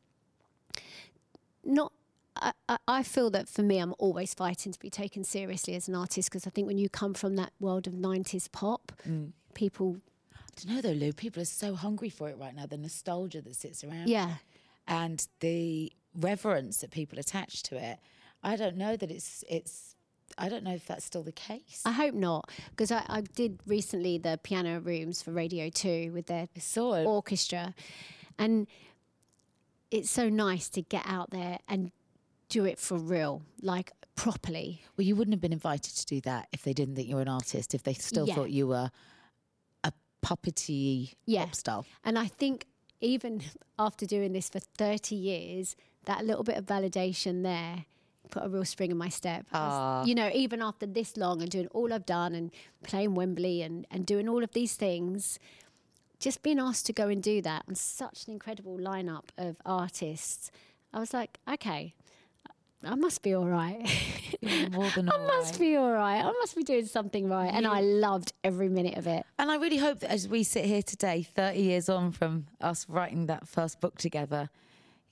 not. 1.64 1.92
I, 2.34 2.52
I- 2.88 3.02
feel 3.02 3.28
that 3.30 3.46
for 3.46 3.62
me, 3.62 3.78
I'm 3.78 3.94
always 3.98 4.32
fighting 4.32 4.72
to 4.72 4.78
be 4.78 4.88
taken 4.88 5.22
seriously 5.22 5.74
as 5.74 5.86
an 5.86 5.94
artist 5.94 6.30
because 6.30 6.46
I 6.46 6.50
think 6.50 6.66
when 6.66 6.78
you 6.78 6.88
come 6.88 7.12
from 7.12 7.36
that 7.36 7.52
world 7.60 7.86
of 7.86 7.92
90s 7.92 8.50
pop, 8.50 8.90
mm. 9.06 9.32
people, 9.52 9.98
I 10.34 10.38
don't 10.56 10.74
know 10.74 10.80
though, 10.80 10.92
Lou. 10.92 11.12
People 11.12 11.42
are 11.42 11.46
so 11.46 11.74
hungry 11.74 12.08
for 12.08 12.30
it 12.30 12.38
right 12.38 12.54
now. 12.54 12.64
The 12.64 12.78
nostalgia 12.78 13.42
that 13.42 13.54
sits 13.54 13.84
around, 13.84 14.08
yeah, 14.08 14.36
and 14.88 15.26
the 15.40 15.92
reverence 16.18 16.78
that 16.78 16.90
people 16.90 17.18
attach 17.18 17.62
to 17.64 17.76
it. 17.76 17.98
I 18.42 18.56
don't 18.56 18.76
know 18.76 18.96
that 18.96 19.10
it's 19.10 19.44
it's. 19.48 19.94
I 20.38 20.48
don't 20.48 20.64
know 20.64 20.74
if 20.74 20.86
that's 20.86 21.04
still 21.04 21.22
the 21.22 21.32
case. 21.32 21.82
I 21.84 21.92
hope 21.92 22.14
not 22.14 22.50
because 22.70 22.90
I, 22.90 23.04
I 23.08 23.20
did 23.20 23.58
recently 23.66 24.18
the 24.18 24.38
piano 24.42 24.80
rooms 24.80 25.22
for 25.22 25.32
Radio 25.32 25.68
2 25.70 26.12
with 26.12 26.26
their 26.26 26.48
I 26.56 26.60
saw 26.60 26.94
it. 26.94 27.06
orchestra. 27.06 27.74
And 28.38 28.66
it's 29.90 30.10
so 30.10 30.28
nice 30.28 30.68
to 30.70 30.82
get 30.82 31.02
out 31.06 31.30
there 31.30 31.58
and 31.68 31.90
do 32.48 32.64
it 32.64 32.78
for 32.78 32.96
real, 32.98 33.42
like 33.60 33.92
properly. 34.14 34.82
Well, 34.96 35.06
you 35.06 35.16
wouldn't 35.16 35.34
have 35.34 35.40
been 35.40 35.52
invited 35.52 35.94
to 35.96 36.06
do 36.06 36.20
that 36.22 36.48
if 36.52 36.62
they 36.62 36.72
didn't 36.72 36.96
think 36.96 37.08
you 37.08 37.16
were 37.16 37.22
an 37.22 37.28
artist. 37.28 37.74
If 37.74 37.82
they 37.82 37.94
still 37.94 38.26
Yeah. 38.26 38.34
thought 38.34 38.50
you 38.50 38.66
were 38.66 38.90
a 39.84 39.92
puppety 40.22 41.14
Yeah. 41.26 41.44
pop 41.44 41.54
star. 41.54 41.84
And 42.04 42.18
I 42.18 42.26
think 42.26 42.66
even 43.00 43.42
after 43.78 44.06
doing 44.06 44.32
this 44.32 44.48
for 44.48 44.60
30 44.60 45.14
years, 45.16 45.76
that 46.04 46.24
little 46.24 46.44
bit 46.44 46.56
of 46.56 46.64
validation 46.66 47.42
there 47.42 47.84
put 48.32 48.44
a 48.44 48.48
real 48.48 48.64
spring 48.64 48.90
in 48.90 48.96
my 48.96 49.08
step. 49.08 49.42
Was- 49.52 49.60
ah. 49.62 50.04
You 50.04 50.16
know, 50.16 50.30
even 50.34 50.60
after 50.60 50.86
this 50.86 51.16
long 51.16 51.40
and 51.40 51.50
doing 51.50 51.68
all 51.68 51.92
I've 51.92 52.06
done 52.06 52.34
and 52.34 52.50
playing 52.82 53.14
Wembley 53.14 53.62
and, 53.62 53.86
and 53.90 54.04
doing 54.04 54.28
all 54.28 54.42
of 54.42 54.52
these 54.52 54.74
things, 54.74 55.38
just 56.18 56.42
being 56.42 56.58
asked 56.58 56.86
to 56.86 56.92
go 56.92 57.08
and 57.08 57.22
do 57.22 57.40
that 57.42 57.64
and 57.68 57.78
such 57.78 58.26
an 58.26 58.32
incredible 58.32 58.76
lineup 58.78 59.26
of 59.38 59.56
artists, 59.64 60.50
I 60.92 60.98
was 60.98 61.14
like, 61.14 61.38
okay, 61.48 61.94
I 62.84 62.94
must 62.96 63.22
be 63.22 63.34
all 63.34 63.46
right. 63.46 63.78
More 64.72 64.90
than 64.94 65.08
I 65.08 65.12
all 65.12 65.26
must 65.26 65.54
right. 65.54 65.60
be 65.60 65.76
all 65.76 65.92
right. 65.92 66.18
I 66.20 66.32
must 66.32 66.56
be 66.56 66.64
doing 66.64 66.86
something 66.86 67.28
right. 67.28 67.50
And 67.52 67.66
I 67.66 67.80
loved 67.80 68.32
every 68.42 68.68
minute 68.68 68.96
of 68.96 69.06
it. 69.06 69.24
And 69.38 69.50
I 69.50 69.56
really 69.56 69.76
hope 69.76 70.00
that 70.00 70.10
as 70.10 70.26
we 70.26 70.42
sit 70.42 70.64
here 70.64 70.82
today, 70.82 71.22
30 71.22 71.60
years 71.60 71.88
on 71.88 72.12
from 72.12 72.46
us 72.60 72.86
writing 72.88 73.26
that 73.26 73.46
first 73.46 73.80
book 73.80 73.98
together, 73.98 74.50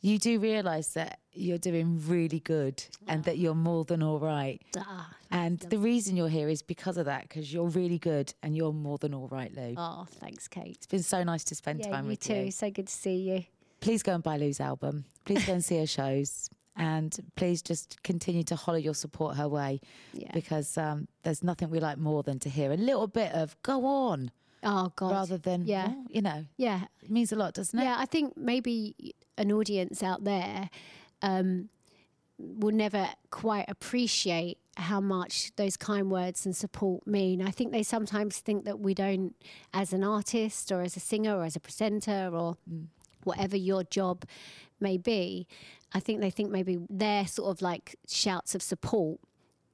you 0.01 0.18
do 0.18 0.41
realise 0.41 0.89
that 0.95 1.20
you're 1.33 1.59
doing 1.59 2.01
really 2.07 2.41
good 2.41 2.83
and 3.07 3.24
that 3.24 3.39
you're 3.39 3.55
more 3.55 3.85
than 3.85 4.03
all 4.03 4.18
right. 4.18 4.61
Ah, 4.76 5.14
And 5.31 5.59
the 5.61 5.78
reason 5.78 6.16
you're 6.16 6.28
here 6.28 6.49
is 6.49 6.61
because 6.62 6.97
of 6.97 7.07
that, 7.07 7.22
because 7.28 7.53
you're 7.53 7.68
really 7.68 7.99
good 7.99 8.35
and 8.43 8.57
you're 8.57 8.72
more 8.72 8.99
than 8.99 9.14
all 9.14 9.28
right, 9.28 9.55
Lou. 9.55 9.74
oh, 9.76 10.07
thanks, 10.11 10.49
Kate. 10.49 10.76
It's 10.76 10.87
been 10.87 11.03
so 11.03 11.22
nice 11.22 11.45
to 11.45 11.55
spend 11.55 11.81
Yeah, 11.81 11.91
time 11.91 12.05
you 12.05 12.11
with 12.11 12.20
too. 12.20 12.35
you. 12.35 12.51
So 12.51 12.70
good 12.70 12.89
to 12.89 12.93
see 12.93 13.16
you. 13.16 13.45
Please 13.81 14.03
go 14.03 14.14
and 14.14 14.22
buy 14.22 14.37
Lou's 14.37 14.61
album. 14.61 15.05
Please 15.24 15.45
go 15.47 15.53
and 15.55 15.64
see 15.64 15.78
her 15.78 15.87
shows. 15.87 16.51
And 16.76 17.16
please 17.37 17.62
just 17.62 18.03
continue 18.03 18.43
to 18.45 18.57
holler 18.57 18.78
your 18.78 18.95
support 18.95 19.37
her 19.37 19.49
way 19.49 19.81
Yeah. 20.14 20.31
because 20.33 20.78
um, 20.78 21.09
there's 21.24 21.43
nothing 21.43 21.68
we 21.70 21.78
like 21.81 21.99
more 21.99 22.22
than 22.22 22.39
to 22.41 22.49
hear 22.49 22.72
a 22.72 22.76
little 22.76 23.07
bit 23.07 23.33
of 23.33 23.55
go 23.62 23.85
on 23.87 24.31
Oh 24.62 24.93
God. 24.97 25.11
rather 25.12 25.37
than, 25.39 25.66
yeah, 25.66 25.89
"Oh," 25.91 26.07
you 26.09 26.22
know, 26.22 26.45
yeah, 26.57 26.85
it 27.03 27.11
means 27.11 27.33
a 27.33 27.37
lot, 27.37 27.55
doesn't 27.55 27.78
it? 27.78 27.83
yeah. 27.85 27.97
I 27.99 28.07
think 28.07 28.37
maybe 28.37 29.14
an 29.37 29.53
audience 29.53 30.03
out 30.03 30.24
there 30.24 30.70
um, 31.23 31.68
will 32.39 32.75
never 32.75 33.09
quite 33.31 33.66
appreciate 33.68 34.59
how 34.77 35.01
much 35.01 35.53
those 35.57 35.77
kind 35.77 36.11
words 36.11 36.47
and 36.47 36.57
support 36.57 37.07
mean. 37.07 37.43
I 37.43 37.51
think 37.51 37.73
they 37.73 37.83
sometimes 37.83 38.39
think 38.39 38.64
that 38.64 38.81
we 38.81 38.95
don't, 38.95 39.35
as 39.75 39.93
an 39.93 40.03
artist 40.03 40.73
or 40.73 40.81
as 40.81 40.97
a 40.97 41.01
singer 41.01 41.37
or 41.37 41.45
as 41.45 41.57
a 41.57 41.61
presenter 41.61 42.31
or 42.33 42.57
whatever 43.25 43.57
your 43.57 43.85
job 43.85 44.25
may 44.81 44.97
be. 44.97 45.47
I 45.93 46.01
think 46.01 46.21
they 46.21 46.31
think 46.31 46.51
maybe 46.51 46.79
their 46.89 47.27
sort 47.27 47.51
of 47.51 47.62
like 47.62 47.97
shouts 48.09 48.55
of 48.55 48.62
support 48.62 49.21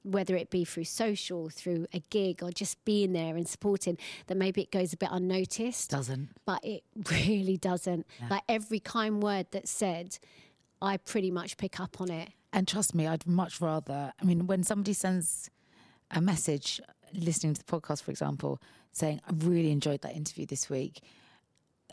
whether 0.07 0.36
it 0.36 0.51
be 0.51 0.64
through 0.64 0.84
social, 0.84 1.51
through 1.51 1.86
a 1.92 1.99
gig, 2.11 2.40
or 2.40 2.51
just 2.53 2.82
being 2.84 3.12
there 3.12 3.36
and 3.36 3.49
supporting, 3.49 3.99
that 4.28 4.36
maybe 4.36 4.62
it 4.62 4.70
goes 4.70 4.92
a 4.92 4.97
bit 4.97 5.09
unnoticed. 5.11 5.90
Doesn't. 5.90 6.28
But 6.44 6.64
it 6.64 6.84
really 7.11 7.57
doesn't. 7.57 8.07
Like 8.30 8.42
every 8.49 8.78
kind 8.78 9.20
word 9.20 9.47
that's 9.51 9.70
said, 9.70 10.18
I 10.83 10.97
pretty 10.99 11.31
much 11.31 11.57
pick 11.57 11.81
up 11.81 12.01
on 12.01 12.11
it. 12.11 12.29
And 12.53 12.66
trust 12.66 12.95
me, 12.95 13.07
I'd 13.07 13.27
much 13.27 13.61
rather. 13.61 14.12
I 14.20 14.24
mean, 14.24 14.47
when 14.47 14.62
somebody 14.62 14.93
sends 14.93 15.51
a 16.11 16.20
message, 16.20 16.81
listening 17.12 17.55
to 17.55 17.64
the 17.64 17.70
podcast, 17.81 18.03
for 18.03 18.11
example, 18.11 18.61
saying, 18.93 19.20
I 19.29 19.33
really 19.45 19.70
enjoyed 19.70 20.03
that 20.03 20.14
interview 20.14 20.47
this 20.47 20.70
week. 20.70 21.03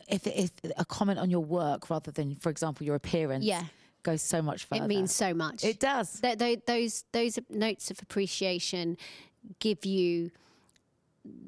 If, 0.07 0.27
if 0.27 0.51
a 0.77 0.85
comment 0.85 1.19
on 1.19 1.29
your 1.29 1.43
work 1.43 1.89
rather 1.89 2.11
than, 2.11 2.35
for 2.35 2.49
example, 2.49 2.85
your 2.85 2.95
appearance, 2.95 3.45
Yeah. 3.45 3.63
goes 4.03 4.21
so 4.21 4.41
much 4.41 4.65
further. 4.65 4.83
It 4.83 4.87
means 4.87 5.13
so 5.13 5.33
much. 5.33 5.63
It 5.63 5.79
does. 5.79 6.19
Th- 6.19 6.37
th- 6.37 6.61
those 6.67 7.05
those 7.13 7.39
notes 7.49 7.89
of 7.89 8.01
appreciation 8.01 8.97
give 9.59 9.85
you 9.85 10.29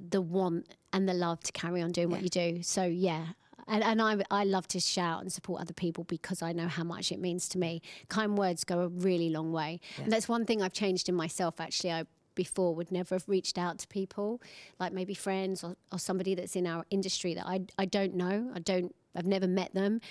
the 0.10 0.22
want 0.22 0.68
and 0.94 1.08
the 1.08 1.14
love 1.14 1.42
to 1.42 1.52
carry 1.52 1.82
on 1.82 1.92
doing 1.92 2.10
what 2.10 2.22
you 2.22 2.30
do. 2.30 2.64
So 2.64 2.86
yeah. 2.86 3.26
And, 3.68 3.84
and 3.84 4.02
I, 4.02 4.18
I 4.30 4.44
love 4.44 4.68
to 4.70 4.80
shout 4.80 5.22
and 5.22 5.32
support 5.32 5.62
other 5.62 5.74
people 5.74 6.04
because 6.04 6.42
I 6.42 6.52
know 6.52 6.68
how 6.68 6.84
much 6.84 7.12
it 7.12 7.20
means 7.20 7.48
to 7.50 7.58
me. 7.58 7.82
Kind 8.10 8.38
words 8.38 8.64
go 8.64 8.82
a 8.82 8.88
really 8.88 9.30
long 9.30 9.52
way. 9.52 9.80
And 10.04 10.12
that's 10.12 10.28
one 10.28 10.46
thing 10.46 10.62
I've 10.62 10.74
changed 10.74 11.10
in 11.10 11.16
myself, 11.16 11.60
actually. 11.60 11.92
I 11.92 12.06
before 12.36 12.76
would 12.76 12.92
never 12.92 13.16
have 13.16 13.28
reached 13.28 13.58
out 13.58 13.80
to 13.80 13.88
people, 13.88 14.42
like 14.80 14.92
maybe 14.92 15.14
friends 15.14 15.64
or, 15.64 15.76
or 15.92 15.98
somebody 15.98 16.36
that's 16.36 16.56
in 16.56 16.68
our 16.68 16.86
industry 16.90 17.34
that 17.34 17.48
I, 17.48 17.62
I 17.80 17.86
don't 17.86 18.14
know. 18.14 18.52
I 18.54 18.60
don't, 18.60 18.94
I've 19.16 19.26
never 19.26 19.48
met 19.48 19.74
them, 19.74 20.02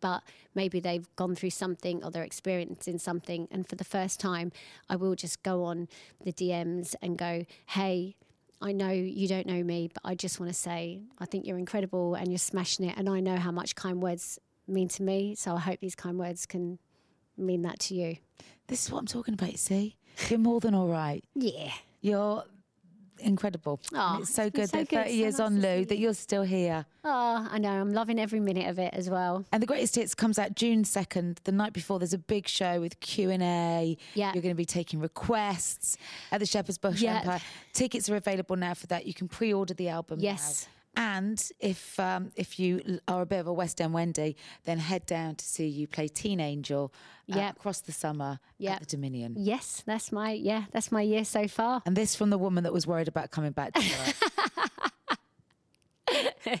but 0.00 0.22
maybe 0.54 0.80
they've 0.80 1.08
gone 1.16 1.34
through 1.34 1.50
something 1.50 2.02
or 2.04 2.10
they're 2.10 2.22
experiencing 2.22 2.98
something. 2.98 3.48
And 3.50 3.68
for 3.68 3.74
the 3.74 3.84
first 3.84 4.20
time, 4.20 4.52
I 4.88 4.96
will 4.96 5.16
just 5.16 5.42
go 5.42 5.64
on 5.64 5.88
the 6.24 6.32
DMs 6.32 6.94
and 7.02 7.18
go, 7.18 7.44
hey, 7.66 8.16
I 8.62 8.72
know 8.72 8.90
you 8.90 9.26
don't 9.26 9.46
know 9.46 9.62
me, 9.62 9.90
but 9.92 10.02
I 10.04 10.14
just 10.14 10.38
want 10.38 10.50
to 10.50 10.58
say 10.58 11.02
I 11.18 11.26
think 11.26 11.46
you're 11.46 11.58
incredible 11.58 12.14
and 12.14 12.28
you're 12.28 12.38
smashing 12.38 12.86
it. 12.86 12.96
And 12.96 13.08
I 13.08 13.20
know 13.20 13.36
how 13.36 13.50
much 13.50 13.74
kind 13.74 14.00
words 14.02 14.38
mean 14.68 14.88
to 14.88 15.02
me. 15.02 15.34
So 15.34 15.56
I 15.56 15.60
hope 15.60 15.80
these 15.80 15.96
kind 15.96 16.18
words 16.18 16.46
can 16.46 16.78
mean 17.36 17.62
that 17.62 17.80
to 17.80 17.94
you. 17.94 18.16
This 18.68 18.86
is 18.86 18.92
what 18.92 19.00
I'm 19.00 19.06
talking 19.06 19.34
about, 19.34 19.58
see? 19.58 19.96
You're 20.28 20.38
more 20.38 20.60
than 20.60 20.74
all 20.74 20.88
right. 20.88 21.24
Yeah. 21.34 21.72
You're 22.00 22.44
incredible. 23.22 23.80
Aw, 23.94 24.18
it's 24.20 24.34
so 24.34 24.44
it's 24.44 24.54
good 24.56 24.68
so 24.70 24.76
that 24.78 24.88
good, 24.88 24.96
30 25.04 25.10
so 25.10 25.14
years 25.16 25.38
nice 25.38 25.46
on, 25.46 25.60
Lou, 25.60 25.84
that 25.84 25.96
you. 25.96 26.02
you're 26.02 26.14
still 26.14 26.42
here. 26.42 26.84
Oh, 27.04 27.48
I 27.50 27.58
know. 27.58 27.70
I'm 27.70 27.92
loving 27.92 28.18
every 28.20 28.38
minute 28.40 28.68
of 28.68 28.78
it 28.78 28.92
as 28.94 29.08
well. 29.10 29.44
And 29.52 29.62
the 29.62 29.66
greatest 29.66 29.96
hits 29.96 30.14
comes 30.14 30.38
out 30.38 30.54
June 30.54 30.84
second. 30.84 31.40
The 31.44 31.52
night 31.52 31.72
before, 31.72 31.98
there's 31.98 32.12
a 32.14 32.18
big 32.18 32.46
show 32.48 32.80
with 32.80 33.00
Q 33.00 33.30
and 33.30 33.42
A. 33.42 33.96
Yeah. 34.14 34.32
you're 34.34 34.42
going 34.42 34.54
to 34.54 34.56
be 34.56 34.64
taking 34.64 35.00
requests 35.00 35.96
at 36.30 36.40
the 36.40 36.46
Shepherd's 36.46 36.78
Bush 36.78 37.00
Yeah. 37.02 37.18
Empire. 37.20 37.40
Tickets 37.72 38.08
are 38.10 38.16
available 38.16 38.56
now 38.56 38.74
for 38.74 38.86
that. 38.88 39.06
You 39.06 39.14
can 39.14 39.28
pre-order 39.28 39.74
the 39.74 39.88
album. 39.88 40.20
now. 40.20 40.24
Yes. 40.96 41.04
And 41.12 41.50
if 41.60 41.98
um, 41.98 42.32
if 42.36 42.58
you 42.58 43.00
are 43.08 43.22
a 43.22 43.26
bit 43.26 43.40
of 43.40 43.46
a 43.46 43.52
West 43.52 43.80
End 43.80 43.92
Wendy, 43.94 44.36
then 44.64 44.78
head 44.78 45.06
down 45.06 45.34
to 45.36 45.44
see 45.44 45.66
you 45.66 45.86
play 45.86 46.08
Teen 46.08 46.38
Angel 46.40 46.92
uh, 47.32 47.36
Yep. 47.36 47.56
across 47.56 47.80
the 47.80 47.92
summer 47.92 48.38
Yep. 48.58 48.72
at 48.74 48.80
the 48.80 48.86
Dominion. 48.86 49.34
Yes, 49.38 49.82
that's 49.86 50.12
my 50.12 50.32
yeah, 50.32 50.64
that's 50.72 50.92
my 50.92 51.02
year 51.02 51.24
so 51.24 51.48
far. 51.48 51.82
And 51.86 51.96
this 51.96 52.14
from 52.14 52.30
the 52.30 52.38
woman 52.38 52.64
that 52.64 52.72
was 52.72 52.86
worried 52.86 53.08
about 53.08 53.30
coming 53.30 53.52
back 53.52 53.72
to 53.74 53.80
work. 56.10 56.60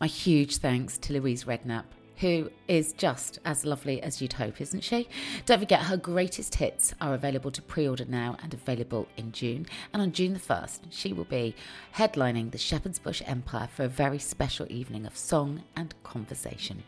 My 0.00 0.06
huge 0.06 0.58
thanks 0.58 0.98
to 0.98 1.12
Louise 1.14 1.44
Redknapp, 1.44 1.84
who 2.18 2.50
is 2.68 2.92
just 2.92 3.38
as 3.44 3.64
lovely 3.64 4.02
as 4.02 4.20
you'd 4.20 4.34
hope, 4.34 4.60
isn't 4.60 4.82
she? 4.82 5.08
Don't 5.44 5.58
forget, 5.58 5.82
her 5.82 5.96
greatest 5.96 6.56
hits 6.56 6.94
are 7.00 7.14
available 7.14 7.50
to 7.50 7.62
pre 7.62 7.88
order 7.88 8.04
now 8.06 8.36
and 8.42 8.52
available 8.54 9.06
in 9.16 9.32
June. 9.32 9.66
And 9.92 10.02
on 10.02 10.12
June 10.12 10.32
the 10.32 10.38
1st, 10.38 10.80
she 10.90 11.12
will 11.12 11.24
be 11.24 11.54
headlining 11.96 12.50
the 12.50 12.58
Shepherd's 12.58 12.98
Bush 12.98 13.22
Empire 13.26 13.68
for 13.72 13.84
a 13.84 13.88
very 13.88 14.18
special 14.18 14.66
evening 14.70 15.06
of 15.06 15.16
song 15.16 15.62
and 15.76 15.94
conversation. 16.02 16.82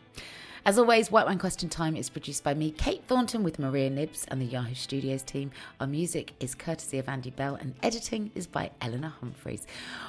As 0.65 0.77
always, 0.77 1.09
White 1.09 1.25
Wine 1.25 1.39
Question 1.39 1.69
Time 1.69 1.95
is 1.95 2.09
produced 2.09 2.43
by 2.43 2.53
me, 2.53 2.71
Kate 2.71 3.03
Thornton, 3.07 3.43
with 3.43 3.59
Maria 3.59 3.89
Nibbs 3.89 4.25
and 4.27 4.41
the 4.41 4.45
Yahoo 4.45 4.75
Studios 4.75 5.23
team. 5.23 5.51
Our 5.79 5.87
music 5.87 6.33
is 6.39 6.53
courtesy 6.53 6.97
of 6.97 7.07
Andy 7.07 7.29
Bell, 7.29 7.55
and 7.55 7.75
editing 7.81 8.29
is 8.35 8.45
by 8.45 8.71
Eleanor 8.81 9.13
Humphreys. 9.21 9.65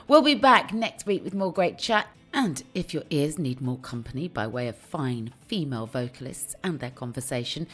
We'll 0.08 0.22
be 0.22 0.34
back 0.34 0.74
next 0.74 1.06
week 1.06 1.22
with 1.22 1.34
more 1.34 1.52
great 1.52 1.78
chat. 1.78 2.08
And 2.32 2.62
if 2.74 2.94
your 2.94 3.02
ears 3.10 3.38
need 3.38 3.60
more 3.60 3.78
company 3.78 4.28
by 4.28 4.46
way 4.46 4.68
of 4.68 4.76
fine 4.76 5.32
female 5.46 5.86
vocalists 5.86 6.54
and 6.62 6.78
their 6.78 6.90
conversation, 6.90 7.66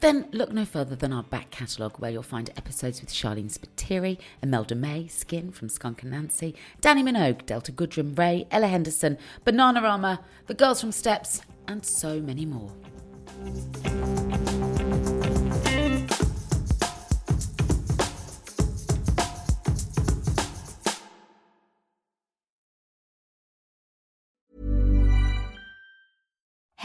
then 0.00 0.28
look 0.32 0.52
no 0.52 0.64
further 0.64 0.94
than 0.94 1.12
our 1.12 1.22
back 1.22 1.50
catalogue 1.50 1.96
where 1.98 2.10
you'll 2.10 2.22
find 2.22 2.50
episodes 2.56 3.00
with 3.00 3.10
Sharleen 3.10 3.50
Spiteri, 3.50 4.18
Imelda 4.42 4.74
May, 4.74 5.06
Skin 5.06 5.50
from 5.50 5.68
Skunk 5.68 6.02
and 6.02 6.10
Nancy, 6.10 6.54
Dannii 6.82 7.04
Minogue, 7.04 7.46
Delta 7.46 7.72
Goodrem, 7.72 8.16
Raye, 8.18 8.46
Ella 8.50 8.68
Henderson, 8.68 9.16
Bananarama, 9.46 10.18
The 10.46 10.54
Girls 10.54 10.80
from 10.80 10.92
Steps, 10.92 11.42
and 11.66 11.84
so 11.84 12.20
many 12.20 12.44
more. 12.44 12.70